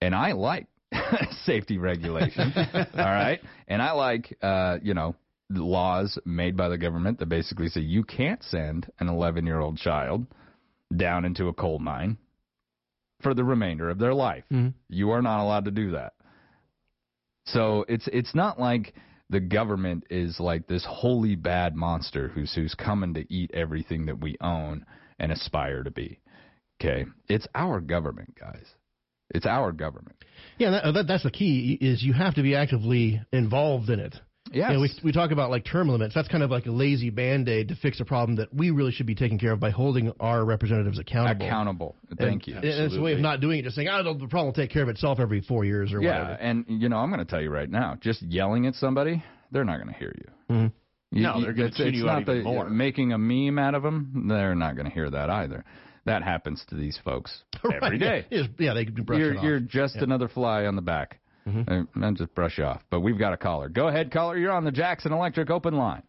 and 0.01 0.15
I 0.15 0.33
like 0.33 0.67
safety 1.45 1.77
regulation, 1.77 2.53
all 2.75 2.85
right? 2.95 3.39
And 3.67 3.81
I 3.81 3.91
like, 3.91 4.37
uh, 4.41 4.77
you 4.81 4.93
know, 4.93 5.15
laws 5.49 6.17
made 6.25 6.57
by 6.57 6.69
the 6.69 6.77
government 6.77 7.19
that 7.19 7.27
basically 7.29 7.67
say 7.67 7.81
you 7.81 8.03
can't 8.03 8.43
send 8.43 8.91
an 8.99 9.07
11 9.07 9.45
year 9.45 9.59
old 9.59 9.77
child 9.77 10.25
down 10.95 11.25
into 11.25 11.47
a 11.47 11.53
coal 11.53 11.79
mine 11.79 12.17
for 13.21 13.33
the 13.33 13.43
remainder 13.43 13.89
of 13.89 13.99
their 13.99 14.13
life. 14.13 14.43
Mhm. 14.51 14.73
You 14.89 15.11
are 15.11 15.21
not 15.21 15.41
allowed 15.41 15.65
to 15.65 15.71
do 15.71 15.91
that. 15.91 16.13
So 17.45 17.85
it's 17.87 18.07
it's 18.11 18.33
not 18.33 18.59
like 18.59 18.93
the 19.29 19.39
government 19.39 20.05
is 20.09 20.39
like 20.39 20.67
this 20.67 20.85
holy 20.85 21.35
bad 21.35 21.75
monster 21.75 22.29
who's 22.29 22.53
who's 22.53 22.75
coming 22.75 23.13
to 23.15 23.33
eat 23.33 23.51
everything 23.53 24.05
that 24.05 24.19
we 24.19 24.37
own 24.41 24.85
and 25.23 25.31
aspire 25.31 25.83
to 25.83 25.91
be. 25.91 26.19
Okay, 26.81 27.05
it's 27.29 27.47
our 27.55 27.79
government, 27.79 28.37
guys. 28.37 28.65
It's 29.29 29.45
our 29.45 29.71
government. 29.71 30.17
Yeah, 30.57 30.71
that, 30.71 30.91
that, 30.93 31.07
that's 31.07 31.23
the 31.23 31.31
key. 31.31 31.77
Is 31.79 32.03
you 32.03 32.11
have 32.11 32.35
to 32.35 32.43
be 32.43 32.55
actively 32.55 33.21
involved 33.31 33.89
in 33.89 33.99
it. 33.99 34.15
Yeah, 34.51 34.67
You 34.67 34.73
know, 34.75 34.81
we 34.81 34.91
we 35.05 35.11
talk 35.13 35.31
about 35.31 35.49
like 35.49 35.63
term 35.63 35.87
limits. 35.87 36.13
That's 36.13 36.27
kind 36.27 36.43
of 36.43 36.51
like 36.51 36.65
a 36.65 36.71
lazy 36.71 37.09
band 37.09 37.47
aid 37.47 37.69
to 37.69 37.75
fix 37.75 38.01
a 38.01 38.05
problem 38.05 38.35
that 38.35 38.53
we 38.53 38.69
really 38.69 38.91
should 38.91 39.05
be 39.05 39.15
taking 39.15 39.39
care 39.39 39.53
of 39.53 39.59
by 39.61 39.69
holding 39.69 40.11
our 40.19 40.43
representatives 40.43 40.99
accountable. 40.99 41.45
Accountable. 41.45 41.95
Thank 42.19 42.47
you. 42.47 42.55
And 42.57 42.65
it's 42.65 42.95
a 42.95 43.01
way 43.01 43.13
of 43.13 43.19
not 43.19 43.39
doing 43.39 43.59
it, 43.59 43.63
just 43.63 43.77
saying, 43.77 43.87
"Oh, 43.87 44.03
the 44.03 44.27
problem 44.27 44.47
will 44.47 44.53
take 44.53 44.71
care 44.71 44.83
of 44.83 44.89
itself 44.89 45.19
every 45.19 45.39
four 45.39 45.63
years 45.63 45.93
or 45.93 46.01
yeah, 46.01 46.19
whatever." 46.19 46.41
and 46.41 46.65
you 46.67 46.89
know, 46.89 46.97
I'm 46.97 47.09
going 47.09 47.25
to 47.25 47.29
tell 47.29 47.41
you 47.41 47.49
right 47.49 47.69
now, 47.69 47.97
just 48.01 48.21
yelling 48.21 48.67
at 48.67 48.75
somebody, 48.75 49.23
they're 49.51 49.63
not 49.63 49.77
going 49.81 49.93
to 49.93 49.99
hear 49.99 50.13
you. 50.17 50.55
Mhm. 50.55 50.71
You- 51.13 51.23
No, 51.23 51.39
they're 51.41 51.53
gonna 51.53 51.67
it's- 51.67 51.77
tune 51.77 51.93
you 51.93 52.09
out 52.09 52.21
even 52.23 52.37
the- 52.39 52.43
more. 52.43 52.69
Making 52.69 53.13
a 53.13 53.17
meme 53.17 53.59
out 53.59 53.75
of 53.75 53.83
them, 53.83 54.25
they're 54.27 54.55
not 54.55 54.75
going 54.75 54.87
to 54.87 54.91
hear 54.93 55.09
that 55.09 55.29
either. 55.29 55.63
That 56.05 56.23
happens 56.23 56.65
to 56.69 56.75
these 56.75 56.97
folks 57.05 57.43
every 57.63 57.79
Right, 57.79 57.99
day. 57.99 58.25
Yeah, 58.31 58.43
yeah, 58.57 58.73
they 58.73 58.83
can 58.85 58.95
brush 59.03 59.19
you're 59.19 59.33
it 59.33 59.37
off. 59.37 59.43
you're 59.43 59.59
just 59.59 59.95
Yeah. 59.95 60.03
another 60.03 60.27
fly 60.27 60.65
on 60.65 60.75
the 60.75 60.81
back. 60.81 61.19
Mhm. 61.47 61.69
Uh, 61.69 62.05
And 62.05 62.17
just 62.17 62.33
brush 62.35 62.57
you 62.57 62.63
off. 62.65 62.83
But 62.89 63.01
we've 63.01 63.17
got 63.19 63.31
a 63.33 63.37
caller. 63.37 63.69
Go 63.69 63.87
ahead, 63.89 64.11
caller. 64.11 64.37
You're 64.37 64.51
on 64.51 64.63
the 64.65 64.71
Jackson 64.71 65.11
Electric 65.13 65.49
open 65.49 65.75
line. 65.75 66.03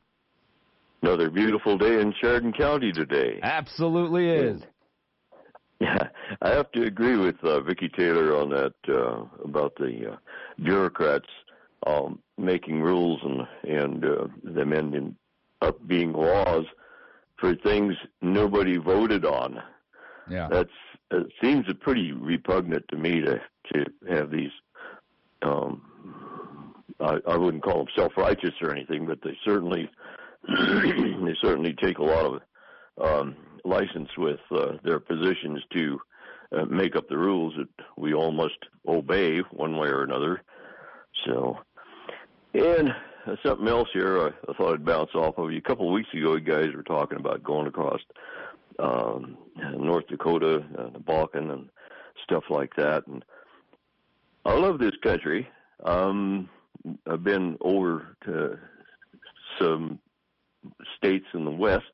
Another 1.02 1.28
beautiful 1.28 1.76
day 1.76 2.00
in 2.00 2.12
Sheridan 2.20 2.52
County 2.54 2.90
today. 2.92 3.38
Absolutely 3.42 4.28
is. 4.30 4.62
Yeah, 5.80 6.08
I 6.40 6.50
have 6.50 6.70
to 6.72 6.84
agree 6.84 7.16
with 7.18 7.36
uh, 7.44 7.60
Vicki 7.60 7.88
Taylor 7.90 8.34
on 8.36 8.48
that 8.50 8.72
uh, 8.88 9.24
about 9.44 9.74
the 9.76 10.12
uh, 10.12 10.16
bureaucrats 10.62 11.28
um, 11.86 12.18
making 12.38 12.80
rules 12.80 13.20
and 13.22 13.76
and 13.76 14.04
uh, 14.04 14.26
them 14.42 14.72
ending 14.72 15.16
up 15.62 15.86
being 15.86 16.12
laws 16.12 16.64
for 17.38 17.54
things 17.56 17.94
nobody 18.22 18.76
voted 18.76 19.24
on. 19.24 19.62
Yeah. 20.28 20.48
That's 20.50 20.70
it 21.10 21.26
seems 21.42 21.66
pretty 21.80 22.12
repugnant 22.12 22.84
to 22.88 22.96
me 22.96 23.20
to 23.20 23.40
to 23.72 23.84
have 24.08 24.30
these. 24.30 24.50
Um, 25.42 26.74
I, 27.00 27.18
I 27.28 27.36
wouldn't 27.36 27.62
call 27.62 27.78
them 27.78 27.86
self-righteous 27.96 28.54
or 28.62 28.70
anything, 28.70 29.06
but 29.06 29.18
they 29.22 29.36
certainly 29.44 29.90
they 30.48 31.34
certainly 31.42 31.74
take 31.82 31.98
a 31.98 32.04
lot 32.04 32.24
of 32.26 32.42
um, 33.00 33.36
license 33.64 34.10
with 34.16 34.40
uh, 34.50 34.72
their 34.84 35.00
positions 35.00 35.62
to 35.72 35.98
uh, 36.56 36.64
make 36.66 36.96
up 36.96 37.08
the 37.08 37.16
rules 37.16 37.54
that 37.56 37.86
we 37.96 38.14
all 38.14 38.32
must 38.32 38.58
obey 38.86 39.40
one 39.50 39.76
way 39.76 39.88
or 39.88 40.02
another. 40.02 40.42
So, 41.26 41.58
and 42.54 42.90
uh, 43.26 43.36
something 43.44 43.68
else 43.68 43.88
here 43.92 44.20
I, 44.20 44.50
I 44.50 44.54
thought 44.54 44.74
I'd 44.74 44.84
bounce 44.84 45.10
off 45.14 45.38
of 45.38 45.52
you. 45.52 45.58
A 45.58 45.68
couple 45.68 45.88
of 45.88 45.92
weeks 45.92 46.08
ago, 46.12 46.34
you 46.34 46.40
guys 46.40 46.74
were 46.74 46.82
talking 46.82 47.18
about 47.18 47.42
going 47.42 47.66
across 47.66 48.00
um, 48.78 49.36
North 49.76 50.06
Dakota, 50.08 50.64
uh, 50.78 50.90
the 50.90 50.98
Bakken, 50.98 51.52
and 51.52 51.68
stuff 52.22 52.44
like 52.50 52.74
that. 52.76 53.06
And 53.06 53.24
I 54.44 54.54
love 54.54 54.78
this 54.78 54.96
country. 55.02 55.48
Um, 55.84 56.48
I've 57.06 57.24
been 57.24 57.56
over 57.60 58.16
to 58.24 58.58
some 59.60 59.98
states 60.96 61.26
in 61.34 61.44
the 61.44 61.50
west, 61.50 61.84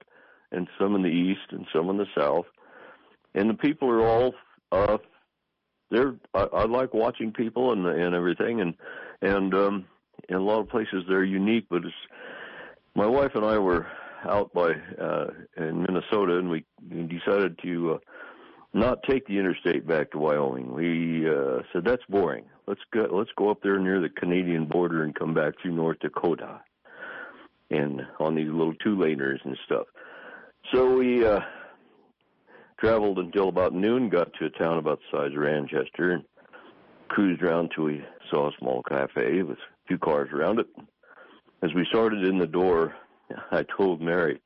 and 0.52 0.68
some 0.78 0.94
in 0.94 1.02
the 1.02 1.08
east, 1.08 1.50
and 1.50 1.66
some 1.72 1.90
in 1.90 1.96
the 1.96 2.06
south. 2.16 2.46
And 3.34 3.48
the 3.48 3.54
people 3.54 3.88
are 3.88 4.06
all 4.06 4.34
uh, 4.72 4.98
they're 5.90 6.14
I, 6.34 6.42
I 6.52 6.64
like 6.64 6.94
watching 6.94 7.32
people 7.32 7.72
and 7.72 7.86
and 7.86 8.14
everything, 8.14 8.60
and 8.60 8.74
and 9.22 9.54
um, 9.54 9.86
in 10.30 10.36
a 10.36 10.42
lot 10.42 10.60
of 10.60 10.68
places 10.68 11.04
they're 11.06 11.24
unique. 11.24 11.66
But 11.68 11.84
it's 11.84 11.94
my 12.94 13.06
wife 13.06 13.32
and 13.34 13.44
I 13.44 13.58
were 13.58 13.86
out 14.24 14.52
by 14.54 14.72
uh, 15.00 15.26
in 15.56 15.82
Minnesota, 15.82 16.38
and 16.38 16.48
we, 16.50 16.64
decided 16.88 17.58
to. 17.62 17.94
Uh, 17.94 17.98
not 18.72 19.02
take 19.02 19.26
the 19.26 19.38
interstate 19.38 19.86
back 19.86 20.12
to 20.12 20.18
Wyoming. 20.18 20.72
We 20.72 21.28
uh, 21.28 21.62
said 21.72 21.84
that's 21.84 22.04
boring. 22.08 22.44
Let's 22.66 22.80
go. 22.92 23.08
Let's 23.10 23.30
go 23.36 23.50
up 23.50 23.62
there 23.62 23.78
near 23.78 24.00
the 24.00 24.08
Canadian 24.08 24.66
border 24.66 25.02
and 25.02 25.14
come 25.14 25.34
back 25.34 25.54
through 25.60 25.72
North 25.72 25.98
Dakota, 26.00 26.60
and 27.70 28.02
on 28.20 28.34
these 28.36 28.48
little 28.48 28.74
two 28.74 28.96
laners 28.96 29.44
and 29.44 29.56
stuff. 29.64 29.86
So 30.72 30.96
we 30.96 31.26
uh, 31.26 31.40
traveled 32.78 33.18
until 33.18 33.48
about 33.48 33.74
noon. 33.74 34.08
Got 34.08 34.32
to 34.34 34.46
a 34.46 34.50
town 34.50 34.78
about 34.78 35.00
the 35.00 35.18
size 35.18 35.34
of 35.34 35.42
Manchester 35.42 36.12
and 36.12 36.24
cruised 37.08 37.42
around 37.42 37.72
till 37.74 37.84
we 37.84 38.04
saw 38.30 38.48
a 38.48 38.52
small 38.60 38.82
cafe 38.84 39.42
with 39.42 39.58
a 39.90 39.92
few 39.92 39.98
cars 39.98 40.30
around 40.32 40.60
it. 40.60 40.66
As 41.62 41.74
we 41.74 41.84
started 41.90 42.24
in 42.24 42.38
the 42.38 42.46
door, 42.46 42.94
I 43.50 43.64
told 43.76 44.00
Mary, 44.00 44.40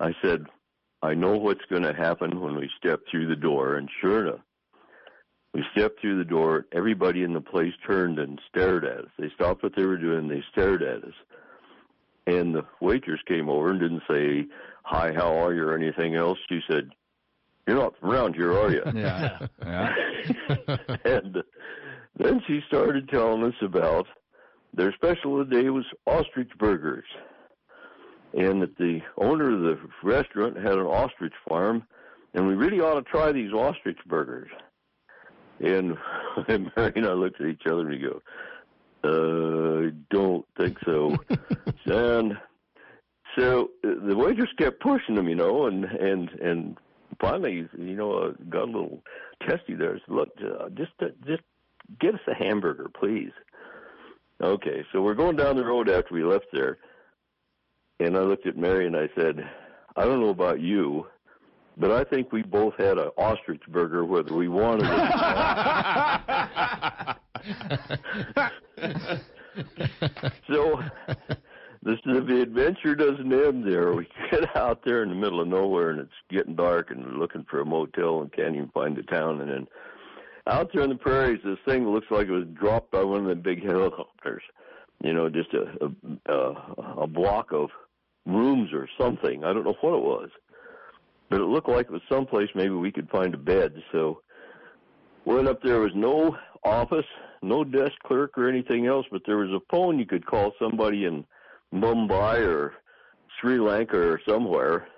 I 0.00 0.12
said, 0.22 0.44
I 1.02 1.14
know 1.14 1.36
what's 1.36 1.64
going 1.70 1.82
to 1.82 1.94
happen 1.94 2.40
when 2.40 2.56
we 2.56 2.70
step 2.78 3.00
through 3.10 3.28
the 3.28 3.36
door. 3.36 3.76
And 3.76 3.88
sure 4.00 4.26
enough, 4.26 4.40
we 5.54 5.64
stepped 5.72 6.00
through 6.00 6.18
the 6.18 6.28
door. 6.28 6.66
Everybody 6.72 7.22
in 7.22 7.32
the 7.32 7.40
place 7.40 7.72
turned 7.86 8.18
and 8.18 8.40
stared 8.48 8.84
at 8.84 8.98
us. 8.98 9.10
They 9.18 9.30
stopped 9.34 9.62
what 9.62 9.74
they 9.76 9.84
were 9.84 9.96
doing. 9.96 10.28
They 10.28 10.42
stared 10.52 10.82
at 10.82 11.04
us. 11.04 11.14
And 12.26 12.54
the 12.54 12.64
waitress 12.80 13.20
came 13.26 13.48
over 13.48 13.70
and 13.70 13.80
didn't 13.80 14.02
say, 14.08 14.46
hi, 14.82 15.12
how 15.12 15.38
are 15.38 15.54
you 15.54 15.62
or 15.62 15.76
anything 15.76 16.14
else. 16.14 16.38
She 16.48 16.60
said, 16.70 16.90
you're 17.66 17.76
not 17.76 17.98
from 17.98 18.10
around 18.10 18.34
here, 18.34 18.52
are 18.52 18.70
you? 18.70 18.82
yeah. 18.94 19.38
yeah. 19.62 19.94
and 21.04 21.42
then 22.16 22.42
she 22.46 22.60
started 22.66 23.08
telling 23.08 23.44
us 23.44 23.54
about 23.62 24.06
their 24.74 24.92
special 24.92 25.40
of 25.40 25.48
the 25.48 25.62
day 25.62 25.70
was 25.70 25.84
ostrich 26.06 26.50
burgers 26.58 27.04
and 28.34 28.62
that 28.62 28.76
the 28.76 29.00
owner 29.16 29.54
of 29.54 29.60
the 29.60 29.78
restaurant 30.02 30.56
had 30.56 30.74
an 30.74 30.86
ostrich 30.86 31.32
farm, 31.48 31.84
and 32.34 32.46
we 32.46 32.54
really 32.54 32.80
ought 32.80 32.94
to 32.94 33.02
try 33.02 33.32
these 33.32 33.52
ostrich 33.52 33.98
burgers. 34.06 34.50
And, 35.60 35.96
and 36.48 36.70
Mary 36.76 36.92
and 36.96 37.06
I 37.06 37.12
looked 37.12 37.40
at 37.40 37.48
each 37.48 37.66
other 37.66 37.80
and 37.80 37.90
we 37.90 37.98
go, 37.98 38.22
uh, 39.04 39.86
I 39.86 39.90
don't 40.10 40.44
think 40.58 40.76
so. 40.84 41.16
and 41.86 42.36
so 43.38 43.70
the 43.82 44.16
waitress 44.16 44.50
kept 44.58 44.80
pushing 44.80 45.14
them, 45.14 45.28
you 45.28 45.36
know, 45.36 45.66
and 45.66 45.84
and 45.84 46.30
and 46.30 46.76
finally, 47.20 47.68
you 47.78 47.94
know, 47.94 48.12
uh, 48.12 48.32
got 48.48 48.64
a 48.64 48.72
little 48.72 49.02
testy 49.46 49.74
there. 49.74 49.94
I 49.94 49.98
said, 49.98 50.14
Look, 50.14 50.30
uh, 50.40 50.68
just 50.70 50.90
uh, 51.00 51.06
just 51.24 51.42
get 52.00 52.14
us 52.14 52.20
a 52.26 52.34
hamburger, 52.34 52.90
please. 52.98 53.30
Okay, 54.40 54.84
so 54.92 55.02
we're 55.02 55.14
going 55.14 55.36
down 55.36 55.56
the 55.56 55.64
road 55.64 55.88
after 55.88 56.14
we 56.14 56.22
left 56.22 56.46
there, 56.52 56.78
and 57.98 58.16
I 58.16 58.20
looked 58.20 58.46
at 58.46 58.56
Mary 58.56 58.86
and 58.86 58.96
I 58.96 59.08
said, 59.16 59.48
I 59.96 60.04
don't 60.04 60.20
know 60.20 60.28
about 60.28 60.60
you, 60.60 61.06
but 61.76 61.90
I 61.90 62.04
think 62.04 62.30
we 62.30 62.42
both 62.42 62.74
had 62.78 62.98
an 62.98 63.10
ostrich 63.16 63.62
burger 63.66 64.04
whether 64.04 64.34
we 64.34 64.46
wanted 64.46 64.86
it. 64.86 64.98
so 70.48 70.82
this 71.82 71.98
the 72.04 72.42
adventure 72.42 72.94
doesn't 72.94 73.32
end 73.32 73.66
there. 73.66 73.92
We 73.92 74.08
get 74.30 74.56
out 74.56 74.84
there 74.84 75.02
in 75.02 75.08
the 75.08 75.14
middle 75.16 75.40
of 75.40 75.48
nowhere 75.48 75.90
and 75.90 76.00
it's 76.00 76.12
getting 76.30 76.54
dark 76.54 76.90
and 76.92 77.04
we're 77.04 77.18
looking 77.18 77.44
for 77.50 77.60
a 77.60 77.64
motel 77.64 78.20
and 78.20 78.32
can't 78.32 78.54
even 78.54 78.68
find 78.68 78.96
a 78.98 79.02
town 79.02 79.40
and 79.40 79.50
then 79.50 79.66
out 80.48 80.70
there 80.72 80.82
in 80.82 80.90
the 80.90 80.96
prairies 80.96 81.40
this 81.44 81.58
thing 81.66 81.88
looks 81.88 82.06
like 82.10 82.26
it 82.26 82.32
was 82.32 82.46
dropped 82.54 82.90
by 82.90 83.02
one 83.02 83.20
of 83.20 83.26
the 83.26 83.34
big 83.34 83.64
helicopters. 83.64 84.42
You 85.02 85.12
know, 85.12 85.28
just 85.28 85.50
a 85.54 85.92
a, 86.26 87.02
a, 87.02 87.06
block 87.06 87.52
of 87.52 87.70
rooms 88.26 88.70
or 88.72 88.88
something. 88.98 89.44
I 89.44 89.52
don't 89.52 89.64
know 89.64 89.76
what 89.80 89.96
it 89.96 90.02
was, 90.02 90.30
but 91.30 91.40
it 91.40 91.44
looked 91.44 91.68
like 91.68 91.86
it 91.86 91.92
was 91.92 92.02
someplace 92.08 92.48
maybe 92.54 92.74
we 92.74 92.90
could 92.90 93.08
find 93.08 93.32
a 93.34 93.38
bed. 93.38 93.74
So 93.92 94.22
went 95.24 95.46
up 95.46 95.62
there. 95.62 95.74
there 95.74 95.82
was 95.82 95.92
no 95.94 96.36
office, 96.64 97.06
no 97.42 97.62
desk 97.62 97.92
clerk 98.04 98.36
or 98.36 98.48
anything 98.48 98.86
else, 98.86 99.06
but 99.10 99.22
there 99.26 99.36
was 99.36 99.50
a 99.50 99.64
phone 99.70 99.98
you 99.98 100.06
could 100.06 100.26
call 100.26 100.52
somebody 100.58 101.04
in 101.04 101.24
Mumbai 101.72 102.44
or 102.44 102.74
Sri 103.40 103.60
Lanka 103.60 103.96
or 103.96 104.20
somewhere 104.26 104.88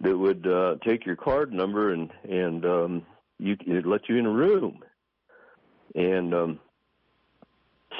that 0.00 0.16
would 0.16 0.46
uh, 0.46 0.76
take 0.84 1.06
your 1.06 1.16
card 1.16 1.52
number 1.52 1.92
and 1.92 2.10
and 2.24 2.64
um, 2.64 3.06
you 3.40 3.56
it 3.66 3.86
let 3.86 4.08
you 4.08 4.16
in 4.16 4.26
a 4.26 4.30
room. 4.30 4.80
And 5.94 6.34
um, 6.34 6.60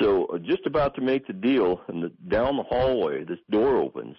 so, 0.01 0.26
uh, 0.26 0.38
just 0.38 0.66
about 0.66 0.95
to 0.95 1.01
make 1.01 1.26
the 1.26 1.32
deal, 1.32 1.80
and 1.88 2.03
the, 2.03 2.12
down 2.28 2.57
the 2.57 2.62
hallway, 2.62 3.24
this 3.24 3.38
door 3.51 3.76
opens, 3.76 4.16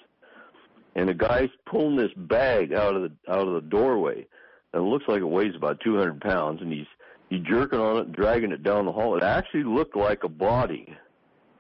and 0.95 1.09
a 1.09 1.13
guy's 1.13 1.49
pulling 1.65 1.95
this 1.95 2.11
bag 2.15 2.74
out 2.74 2.95
of 2.95 3.03
the 3.03 3.32
out 3.32 3.47
of 3.47 3.53
the 3.53 3.69
doorway, 3.69 4.28
and 4.74 4.84
it 4.84 4.86
looks 4.86 5.05
like 5.07 5.22
it 5.22 5.26
weighs 5.26 5.55
about 5.55 5.80
200 5.82 6.19
pounds, 6.19 6.61
and 6.61 6.72
he's 6.72 6.88
he's 7.30 7.41
jerking 7.41 7.80
on 7.80 7.97
it, 7.97 8.11
dragging 8.11 8.51
it 8.51 8.63
down 8.63 8.86
the 8.86 8.91
hall. 8.91 9.15
It 9.15 9.24
actually 9.24 9.63
looked 9.63 9.95
like 9.95 10.24
a 10.24 10.30
body 10.30 10.93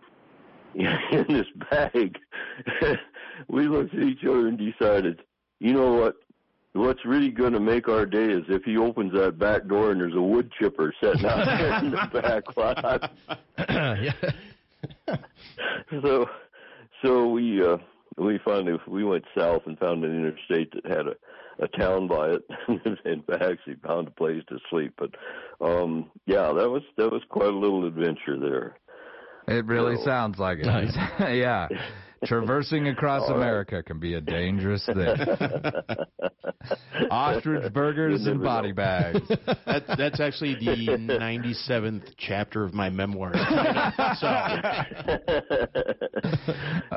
in 0.75 1.25
this 1.29 1.47
bag. 1.69 2.17
we 3.47 3.67
looked 3.67 3.93
at 3.93 4.03
each 4.03 4.23
other 4.25 4.47
and 4.47 4.57
decided, 4.57 5.21
you 5.59 5.73
know 5.73 5.93
what? 5.93 6.15
What's 6.73 7.03
really 7.05 7.29
going 7.29 7.51
to 7.53 7.59
make 7.59 7.89
our 7.89 8.05
day 8.05 8.31
is 8.31 8.43
if 8.47 8.63
he 8.63 8.77
opens 8.77 9.13
that 9.13 9.37
back 9.37 9.67
door 9.67 9.91
and 9.91 9.99
there's 9.99 10.15
a 10.15 10.21
wood 10.21 10.51
chipper 10.59 10.93
sitting 11.03 11.25
out 11.25 11.45
there 11.45 11.77
in 11.79 11.91
the 11.91 12.09
back 12.21 12.43
lot. 12.55 13.11
so, 16.01 16.25
so 17.03 17.27
we 17.27 17.61
uh, 17.61 17.77
we 18.17 18.39
finally 18.45 18.79
we 18.87 19.03
went 19.03 19.25
south 19.37 19.63
and 19.65 19.77
found 19.79 20.03
an 20.05 20.15
interstate 20.15 20.71
that 20.73 20.85
had 20.85 21.07
a 21.07 21.15
a 21.59 21.67
town 21.67 22.07
by 22.07 22.29
it 22.29 22.41
and 23.05 23.23
actually 23.41 23.75
found 23.85 24.07
a 24.07 24.11
place 24.11 24.41
to 24.49 24.57
sleep. 24.69 24.93
But 24.97 25.11
um 25.65 26.09
yeah 26.25 26.51
that 26.53 26.69
was 26.69 26.81
that 26.97 27.11
was 27.11 27.21
quite 27.29 27.53
a 27.53 27.57
little 27.57 27.85
adventure 27.85 28.39
there. 28.39 28.77
It 29.47 29.65
really 29.65 29.97
so, 29.97 30.05
sounds 30.05 30.39
like 30.39 30.59
it. 30.59 30.65
Nice. 30.65 30.95
yeah 31.19 31.67
Traversing 32.25 32.87
across 32.87 33.29
All 33.29 33.35
America 33.35 33.75
right. 33.77 33.85
can 33.85 33.99
be 33.99 34.13
a 34.13 34.21
dangerous 34.21 34.85
thing. 34.85 34.97
Ostrich 37.09 37.73
burgers 37.73 38.27
and 38.27 38.43
body 38.43 38.67
know. 38.69 38.75
bags. 38.75 39.27
That, 39.27 39.83
that's 39.97 40.19
actually 40.19 40.53
the 40.55 40.97
97th 40.97 42.13
chapter 42.17 42.63
of 42.63 42.75
my 42.75 42.89
memoir. 42.91 43.31
so. 44.19 44.27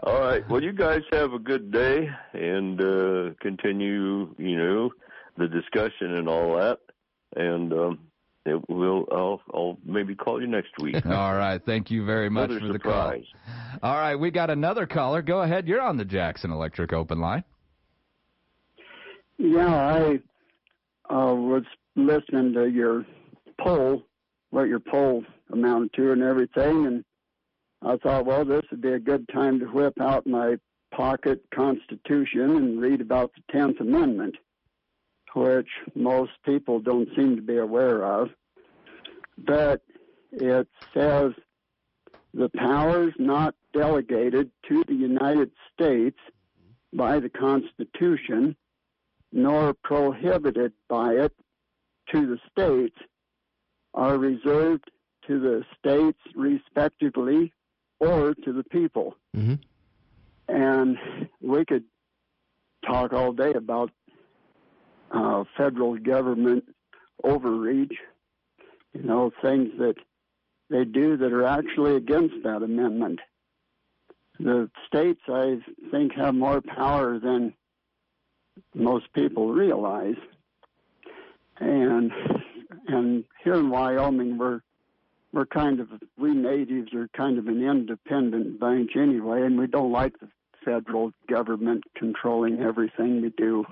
All 0.03 0.21
right. 0.21 0.43
Well, 0.51 0.63
you 0.63 0.73
guys 0.73 1.01
have 1.13 1.33
a 1.33 1.39
good 1.39 1.71
day 1.73 2.07
and 2.35 2.79
uh, 2.81 3.31
continue, 3.41 4.35
you 4.37 4.59
know, 4.59 4.91
the 5.39 5.49
discussion 5.49 6.17
and 6.17 6.29
all 6.29 6.57
that. 6.59 6.81
And 7.37 7.73
um, 7.73 7.99
it 8.47 8.69
will 8.69 9.07
I'll 9.11 9.41
I'll 9.53 9.79
maybe 9.85 10.15
call 10.15 10.41
you 10.41 10.47
next 10.47 10.71
week. 10.81 11.05
All 11.07 11.35
right. 11.35 11.61
Thank 11.65 11.91
you 11.91 12.05
very 12.05 12.29
much 12.29 12.51
Another 12.51 12.67
for 12.67 12.73
surprise. 12.75 13.25
the 13.33 13.81
call. 13.81 13.91
All 13.91 13.97
right, 14.01 14.17
we 14.17 14.31
got 14.31 14.51
another 14.51 14.87
caller. 14.87 15.23
Go 15.23 15.43
ahead. 15.43 15.67
You're 15.67 15.81
on 15.81 15.97
the 15.97 16.05
Jackson 16.05 16.51
Electric 16.51 16.93
open 16.93 17.21
line. 17.21 17.45
Yeah, 19.39 19.67
I 19.67 20.21
uh, 21.13 21.35
was 21.35 21.65
listening 21.97 22.53
to 22.55 22.67
your 22.67 23.05
poll, 23.61 24.03
what 24.51 24.69
your 24.69 24.81
poll 24.81 25.25
amounted 25.53 25.93
to 25.95 26.13
and 26.13 26.23
everything, 26.23 26.87
and 26.87 27.05
I 27.83 27.97
thought, 27.97 28.27
well, 28.27 28.45
this 28.45 28.63
would 28.71 28.81
be 28.81 28.93
a 28.93 28.99
good 28.99 29.29
time 29.29 29.59
to 29.61 29.67
whip 29.67 30.01
out 30.01 30.27
my 30.27 30.57
pocket 30.93 31.45
Constitution 31.53 32.57
and 32.57 32.81
read 32.81 33.01
about 33.01 33.33
the 33.35 33.43
Tenth 33.53 33.81
Amendment 33.81 34.37
which 35.35 35.69
most 35.95 36.33
people 36.45 36.81
don't 36.81 37.09
seem 37.17 37.37
to 37.37 37.43
be 37.43 37.59
aware 37.59 38.05
of. 38.05 38.31
But 39.37 39.83
it 40.33 40.69
says 40.93 41.33
the 42.33 42.49
powers 42.49 43.13
not 43.19 43.55
delegated 43.73 44.51
to 44.69 44.85
the 44.87 44.95
United 44.95 45.51
States 45.73 46.19
by 46.93 47.19
the 47.19 47.29
Constitution, 47.29 48.57
nor 49.33 49.75
prohibited 49.75 50.73
by 50.89 51.15
it 51.15 51.33
to 52.13 52.27
the 52.27 52.39
states, 52.51 52.97
are 53.95 54.19
reserved 54.19 54.91
to 55.27 55.41
the 55.41 55.65
states 55.79 56.19
respectively 56.35 57.53
or 58.01 58.35
to 58.35 58.53
the 58.53 58.65
people. 58.65 59.17
Mm-hmm. 59.37 59.55
And 60.49 60.99
we 61.41 61.65
could 61.65 61.85
talk 62.87 63.13
all 63.13 63.33
day 63.33 63.53
about 63.55 63.91
uh, 65.15 65.45
federal 65.57 65.97
government 65.97 66.65
overreach, 67.23 67.95
you 68.93 69.03
know, 69.03 69.31
things 69.43 69.71
that 69.79 69.95
they 70.71 70.85
do 70.85 71.17
that 71.17 71.33
are 71.33 71.47
actually 71.47 71.97
against 71.97 72.35
that 72.43 72.63
amendment. 72.63 73.21
the 74.41 74.69
states, 74.87 75.21
I 75.29 75.59
think, 75.91 76.15
have 76.15 76.35
more 76.35 76.61
power 76.61 77.19
than 77.19 77.55
most 78.75 79.13
people 79.13 79.53
realize. 79.53 80.17
And 81.61 82.11
and 82.89 83.25
here 83.43 83.55
in 83.55 83.71
Wyoming, 83.71 84.39
we're 84.39 84.61
we're 85.33 85.47
kind 85.47 85.81
of 85.81 85.89
we 86.19 86.35
natives 86.35 86.93
are 86.95 87.09
kind 87.17 87.39
of 87.39 87.47
an 87.47 87.63
independent 87.63 88.59
bunch 88.59 88.93
anyway, 88.97 89.43
and 89.43 89.59
we 89.59 89.67
don't 89.69 89.93
like 89.93 90.19
the 90.19 90.29
federal 90.65 91.13
government 91.29 91.85
controlling 91.95 92.61
everything 92.61 93.21
we 93.23 93.31
do. 93.31 93.65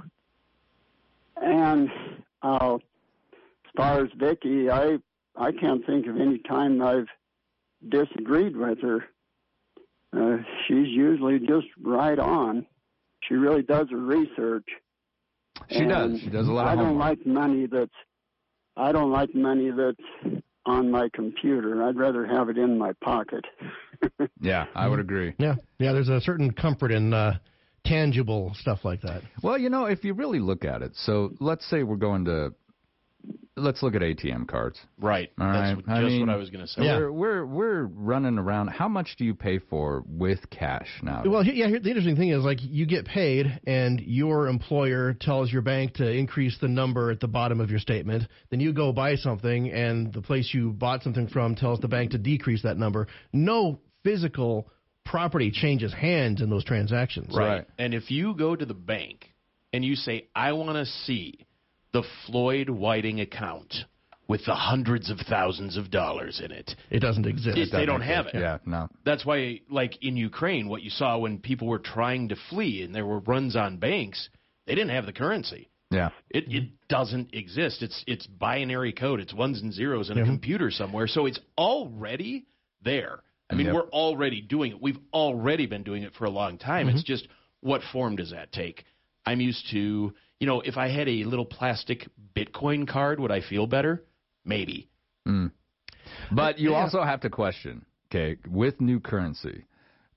And 1.37 1.89
uh, 2.43 2.74
as 2.76 3.70
far 3.76 4.05
as 4.05 4.11
Vicky, 4.18 4.70
I 4.70 4.99
I 5.37 5.53
can't 5.53 5.85
think 5.87 6.07
of 6.07 6.16
any 6.20 6.39
time 6.39 6.80
I've 6.83 7.09
disagreed 7.89 8.57
with 8.57 8.80
her. 8.83 9.05
Uh, 10.14 10.39
she's 10.66 10.89
usually 10.89 11.39
just 11.39 11.66
right 11.83 12.18
on. 12.18 12.66
She 13.22 13.35
really 13.35 13.62
does 13.62 13.89
her 13.91 13.97
research. 13.97 14.66
She 15.70 15.78
And 15.78 15.89
does. 15.89 16.20
She 16.20 16.28
does 16.28 16.49
a 16.49 16.53
lot 16.53 16.66
of 16.66 16.72
I 16.72 16.76
don't 16.76 16.99
homework. 16.99 17.18
like 17.18 17.26
money 17.26 17.66
that's. 17.66 17.91
I 18.76 18.93
don't 18.93 19.11
like 19.11 19.35
money 19.35 19.70
that's 19.70 20.43
on 20.66 20.91
my 20.91 21.09
computer. 21.14 21.83
I'd 21.83 21.97
rather 21.97 22.26
have 22.26 22.49
it 22.49 22.57
in 22.59 22.78
my 22.78 22.93
pocket. 23.03 23.45
Yeah, 24.41 24.66
I 24.74 24.89
would 24.89 24.99
agree. 24.99 25.33
Yeah, 25.39 25.55
yeah. 25.78 25.93
There's 25.93 26.09
a 26.09 26.20
certain 26.20 26.51
comfort 26.53 26.91
in 26.91 27.14
uh, 27.14 27.39
tangible 27.85 28.53
stuff 28.61 28.85
like 28.85 29.01
that. 29.03 29.22
Well, 29.43 29.59
you 29.59 29.70
know, 29.70 29.87
if 29.87 30.05
you 30.05 30.14
really 30.14 30.41
look 30.41 30.64
at 30.64 30.83
it, 30.83 30.93
so 30.95 31.33
let's 31.41 31.68
say 31.68 31.83
we're 31.83 31.97
going 31.97 32.24
to, 32.26 32.55
let's 33.57 33.83
look 33.83 33.95
at 33.95 34.01
ATM 34.03 34.49
cards. 34.49 34.78
Right. 34.99 35.30
All 35.39 35.47
That's 35.53 35.76
right. 35.76 35.87
what- 35.87 35.89
I 35.89 36.01
just 36.01 36.11
mean, 36.12 36.20
what 36.26 36.30
I 36.30 36.37
was 36.37 36.51
going 36.51 36.64
to 36.64 36.66
say. 36.66 36.80
We're, 36.83 37.12
we're 37.12 37.45
we're 37.47 37.83
running 37.85 38.39
around. 38.39 38.68
How 38.68 38.89
much 38.89 39.16
do 39.18 39.24
you 39.24 39.35
pay 39.35 39.59
for 39.59 40.03
with 40.07 40.49
cash 40.51 40.89
now? 41.03 41.22
Well, 41.26 41.45
yeah. 41.45 41.68
here- 41.68 41.80
The 41.80 41.89
interesting 41.91 42.16
thing 42.16 42.30
is, 42.30 42.43
like, 42.45 42.59
you 42.62 42.87
get 42.87 43.05
paid, 43.05 43.61
and 43.66 44.01
your 44.01 44.49
employer 44.49 45.12
tells 45.14 45.53
your 45.53 45.62
bank 45.62 45.95
to 45.95 46.09
increase 46.11 46.57
the 46.61 46.68
number 46.68 47.11
at 47.11 47.20
the 47.20 47.28
bottom 47.28 47.61
of 47.61 47.70
your 47.70 47.80
statement. 47.80 48.24
Then 48.51 48.61
you 48.61 48.72
go 48.72 48.93
buy 48.93 49.16
something, 49.16 49.70
and 49.70 50.12
the 50.12 50.22
place 50.22 50.51
you 50.55 50.72
bought 50.72 51.03
something 51.03 51.28
from 51.28 51.55
tells 51.55 51.80
the 51.80 51.89
bank 51.89 52.12
to 52.12 52.18
decrease 52.18 52.62
that 52.62 52.78
number. 52.78 53.07
No 53.33 53.78
physical 54.03 54.68
property 55.05 55.50
changes 55.50 55.92
hands 55.92 56.40
in 56.40 56.50
those 56.50 56.64
transactions. 56.64 57.34
Right. 57.36 57.66
And 57.78 57.94
if 57.94 58.11
you 58.11 58.34
go 58.34 58.57
to 58.57 58.64
the 58.64 58.74
bank 58.74 59.32
and 59.72 59.84
you 59.84 59.94
say, 59.94 60.28
I 60.34 60.53
want 60.53 60.76
to 60.76 60.86
see 60.86 61.46
the 61.92 62.03
Floyd 62.26 62.68
Whiting 62.68 63.20
account 63.20 63.74
with 64.28 64.44
the 64.46 64.55
hundreds 64.55 65.11
of 65.11 65.18
thousands 65.28 65.76
of 65.76 65.90
dollars 65.90 66.40
in 66.42 66.53
it, 66.53 66.74
It 66.90 67.00
doesn't 67.00 67.26
exist. 67.26 67.59
It- 67.59 67.72
they 67.72 67.84
don't 67.84 68.00
have 68.00 68.26
it. 68.26 68.34
Yeah, 68.34 68.59
no. 68.64 68.88
That's 69.05 69.26
why, 69.26 69.61
like 69.68 70.03
in 70.03 70.16
Ukraine, 70.16 70.68
what 70.68 70.82
you 70.82 70.90
saw 70.90 71.18
when 71.18 71.38
people 71.38 71.68
were 71.68 71.80
trying 71.80 72.28
to 72.28 72.36
flee 72.48 72.82
and 72.82 72.94
there 72.94 73.05
were 73.05 73.18
runs 73.18 73.57
on 73.57 73.76
banks, 73.78 74.28
they 74.66 74.74
didn't 74.74 74.90
have 74.90 75.07
the 75.07 75.12
currency. 75.12 75.68
Yeah. 75.90 76.09
It 76.30 76.44
it 76.50 76.64
doesn't 76.88 77.34
exist. 77.34 77.82
It's 77.82 78.03
it's 78.07 78.26
binary 78.26 78.92
code. 78.94 79.20
It's 79.20 79.34
ones 79.34 79.61
and 79.61 79.74
zeros 79.74 80.09
in 80.09 80.16
a 80.16 80.24
computer 80.24 80.70
somewhere. 80.70 81.07
So 81.07 81.26
it's 81.26 81.40
already 81.59 82.46
there. 82.82 83.20
I 83.53 83.55
mean, 83.55 83.66
Yep. 83.66 83.74
we're 83.74 83.88
already 83.90 84.40
doing 84.40 84.72
it. 84.72 84.80
We've 84.82 84.98
already 85.12 85.66
been 85.66 85.82
doing 85.82 86.03
it 86.05 86.14
for 86.14 86.24
a 86.24 86.30
long 86.30 86.57
time. 86.59 86.88
It's 86.88 87.03
just 87.03 87.28
what 87.61 87.82
form 87.92 88.16
does 88.16 88.30
that 88.30 88.50
take? 88.50 88.84
I'm 89.26 89.40
used 89.40 89.68
to, 89.70 90.14
you 90.40 90.46
know, 90.46 90.62
if 90.62 90.76
I 90.78 90.88
had 90.88 91.07
a 91.09 91.24
little 91.24 91.44
plastic 91.44 92.09
Bitcoin 92.34 92.88
card, 92.88 93.20
would 93.20 93.30
I 93.30 93.40
feel 93.42 93.66
better? 93.66 94.03
Maybe. 94.44 94.88
Mm. 95.28 95.53
But 96.32 96.59
you 96.59 96.70
Yeah. 96.70 96.78
also 96.78 97.03
have 97.03 97.20
to 97.20 97.30
question, 97.30 97.84
okay, 98.11 98.38
with 98.48 98.80
new 98.80 98.98
currency 99.00 99.64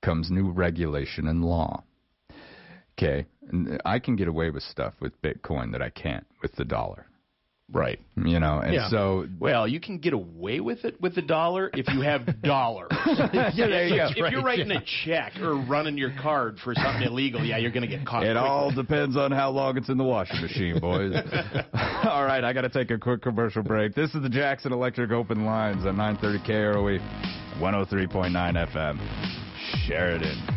comes 0.01 0.31
new 0.31 0.49
regulation 0.51 1.27
and 1.27 1.43
law. 1.43 1.83
Okay, 2.97 3.25
I 3.83 3.99
can 3.99 4.15
get 4.15 4.29
away 4.29 4.49
with 4.49 4.63
stuff 4.63 4.93
with 5.01 5.21
Bitcoin 5.21 5.73
that 5.73 5.81
I 5.81 5.89
can't 5.89 6.25
with 6.41 6.55
the 6.55 6.63
dollar. 6.63 7.07
Right. 7.71 7.99
You 8.15 8.39
know, 8.39 8.59
and 8.59 8.73
Yeah. 8.73 8.89
so 8.89 9.27
Well, 9.39 9.67
you 9.67 9.79
can 9.79 9.97
get 9.97 10.13
away 10.13 10.59
with 10.59 10.85
it 10.85 11.01
with 11.01 11.15
the 11.15 11.21
dollar 11.23 11.71
if 11.73 11.87
you 11.89 12.01
have 12.01 12.41
dollars. 12.41 12.91
Yeah, 13.05 13.67
there 13.67 13.87
you 13.87 13.95
go. 13.97 14.07
If 14.15 14.31
you're 14.31 14.43
writing 14.43 14.69
a 14.71 14.83
check 15.05 15.33
or 15.41 15.55
running 15.55 15.97
your 15.97 16.11
card 16.21 16.59
for 16.63 16.75
something 16.75 17.03
illegal, 17.03 17.43
yeah, 17.43 17.57
you're 17.57 17.71
going 17.71 17.87
to 17.87 17.87
get 17.87 18.05
caught. 18.05 18.23
It 18.23 18.33
quickly. 18.33 18.47
all 18.49 18.71
depends 18.71 19.17
on 19.17 19.31
how 19.31 19.49
long 19.49 19.77
it's 19.77 19.89
in 19.89 19.97
the 19.97 20.03
washing 20.03 20.41
machine, 20.41 20.79
boys. 20.79 21.13
all 22.03 22.23
right, 22.25 22.43
I 22.43 22.53
got 22.53 22.61
to 22.61 22.69
take 22.69 22.91
a 22.91 22.97
quick 22.97 23.21
commercial 23.21 23.63
break. 23.63 23.95
This 23.95 24.13
is 24.13 24.21
the 24.21 24.29
Jackson 24.29 24.71
Electric 24.71 25.11
Open 25.11 25.45
Lines 25.45 25.85
on 25.85 25.97
930 25.97 26.39
KROE, 26.47 26.99
103.9 27.59 28.71
FM, 28.73 29.87
Sheridan. 29.87 30.54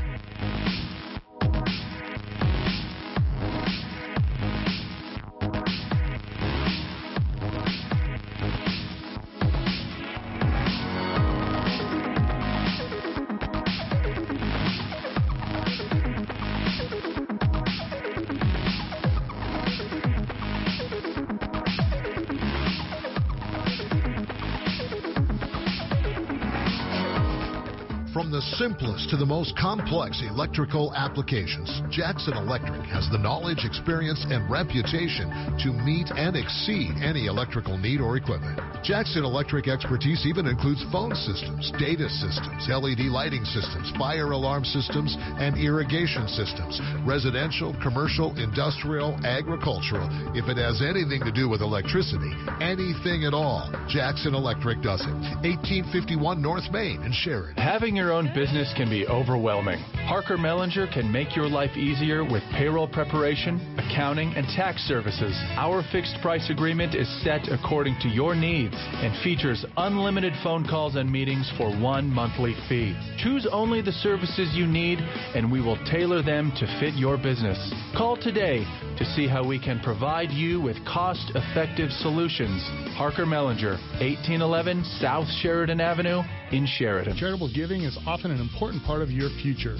The 28.39 28.55
simplest 28.55 29.11
to 29.11 29.16
the 29.16 29.26
most 29.26 29.51
complex 29.59 30.22
electrical 30.22 30.95
applications, 30.95 31.82
Jackson 31.91 32.39
Electric 32.39 32.86
has 32.86 33.03
the 33.11 33.18
knowledge, 33.18 33.66
experience, 33.66 34.22
and 34.30 34.47
reputation 34.47 35.26
to 35.59 35.74
meet 35.74 36.07
and 36.14 36.39
exceed 36.39 36.95
any 37.03 37.26
electrical 37.26 37.74
need 37.74 37.99
or 37.99 38.14
equipment. 38.16 38.55
Jackson 38.86 39.26
Electric 39.26 39.66
expertise 39.66 40.22
even 40.22 40.47
includes 40.47 40.86
phone 40.95 41.18
systems, 41.18 41.74
data 41.82 42.07
systems, 42.07 42.62
LED 42.70 43.11
lighting 43.11 43.43
systems, 43.43 43.91
fire 43.99 44.30
alarm 44.30 44.62
systems, 44.62 45.18
and 45.43 45.59
irrigation 45.59 46.30
systems, 46.30 46.78
residential, 47.03 47.74
commercial, 47.82 48.30
industrial, 48.39 49.18
agricultural. 49.26 50.07
If 50.39 50.47
it 50.47 50.62
has 50.62 50.78
anything 50.78 51.26
to 51.26 51.34
do 51.34 51.51
with 51.51 51.59
electricity, 51.59 52.30
anything 52.62 53.26
at 53.26 53.34
all, 53.34 53.66
Jackson 53.91 54.30
Electric 54.30 54.78
does 54.78 55.03
it. 55.03 55.43
1851 55.43 56.39
North 56.39 56.70
Main 56.70 57.03
in 57.03 57.11
Sheridan. 57.11 57.59
Having 57.59 57.97
your 57.97 58.12
own 58.12 58.28
business 58.35 58.72
can 58.76 58.89
be 58.89 59.07
overwhelming. 59.07 59.83
Parker 60.09 60.37
Mellinger 60.37 60.93
can 60.93 61.11
make 61.11 61.37
your 61.37 61.49
life 61.49 61.76
easier 61.76 62.24
with 62.24 62.43
payroll 62.53 62.89
preparation, 62.89 63.61
accounting, 63.79 64.33
and 64.37 64.47
tax 64.57 64.83
services. 64.83 65.37
Our 65.57 65.83
fixed 65.93 66.16
price 66.22 66.51
agreement 66.51 66.95
is 66.95 67.09
set 67.22 67.49
according 67.51 67.97
to 68.03 68.09
your 68.09 68.35
needs 68.35 68.74
and 68.76 69.16
features 69.22 69.64
unlimited 69.76 70.33
phone 70.43 70.66
calls 70.66 70.97
and 70.97 71.11
meetings 71.11 71.51
for 71.57 71.70
one 71.81 72.09
monthly 72.09 72.55
fee. 72.68 72.97
Choose 73.18 73.47
only 73.51 73.83
the 73.83 73.93
services 73.93 74.51
you 74.55 74.66
need, 74.66 74.99
and 75.35 75.51
we 75.51 75.61
will 75.61 75.79
tailor 75.91 76.22
them 76.22 76.53
to 76.57 76.79
fit 76.81 76.95
your 76.95 77.16
business. 77.16 77.59
Call 77.97 78.16
today 78.16 78.64
to 78.99 79.05
see 79.14 79.29
how 79.29 79.47
we 79.47 79.59
can 79.59 79.81
provide 79.81 80.31
you 80.31 80.61
with 80.61 80.76
cost 80.85 81.33
effective 81.35 81.91
solutions. 81.91 82.62
Parker 82.99 83.22
Mellinger, 83.22 83.78
1811 84.03 84.82
South 84.99 85.30
Sheridan 85.38 85.78
Avenue 85.80 86.18
in 86.51 86.66
Sheridan. 86.66 87.14
Charitable 87.14 87.46
giving 87.55 87.86
is 87.86 87.94
often 88.11 88.34
an 88.34 88.42
important 88.42 88.82
part 88.82 89.07
of 89.07 89.14
your 89.14 89.30
future. 89.38 89.78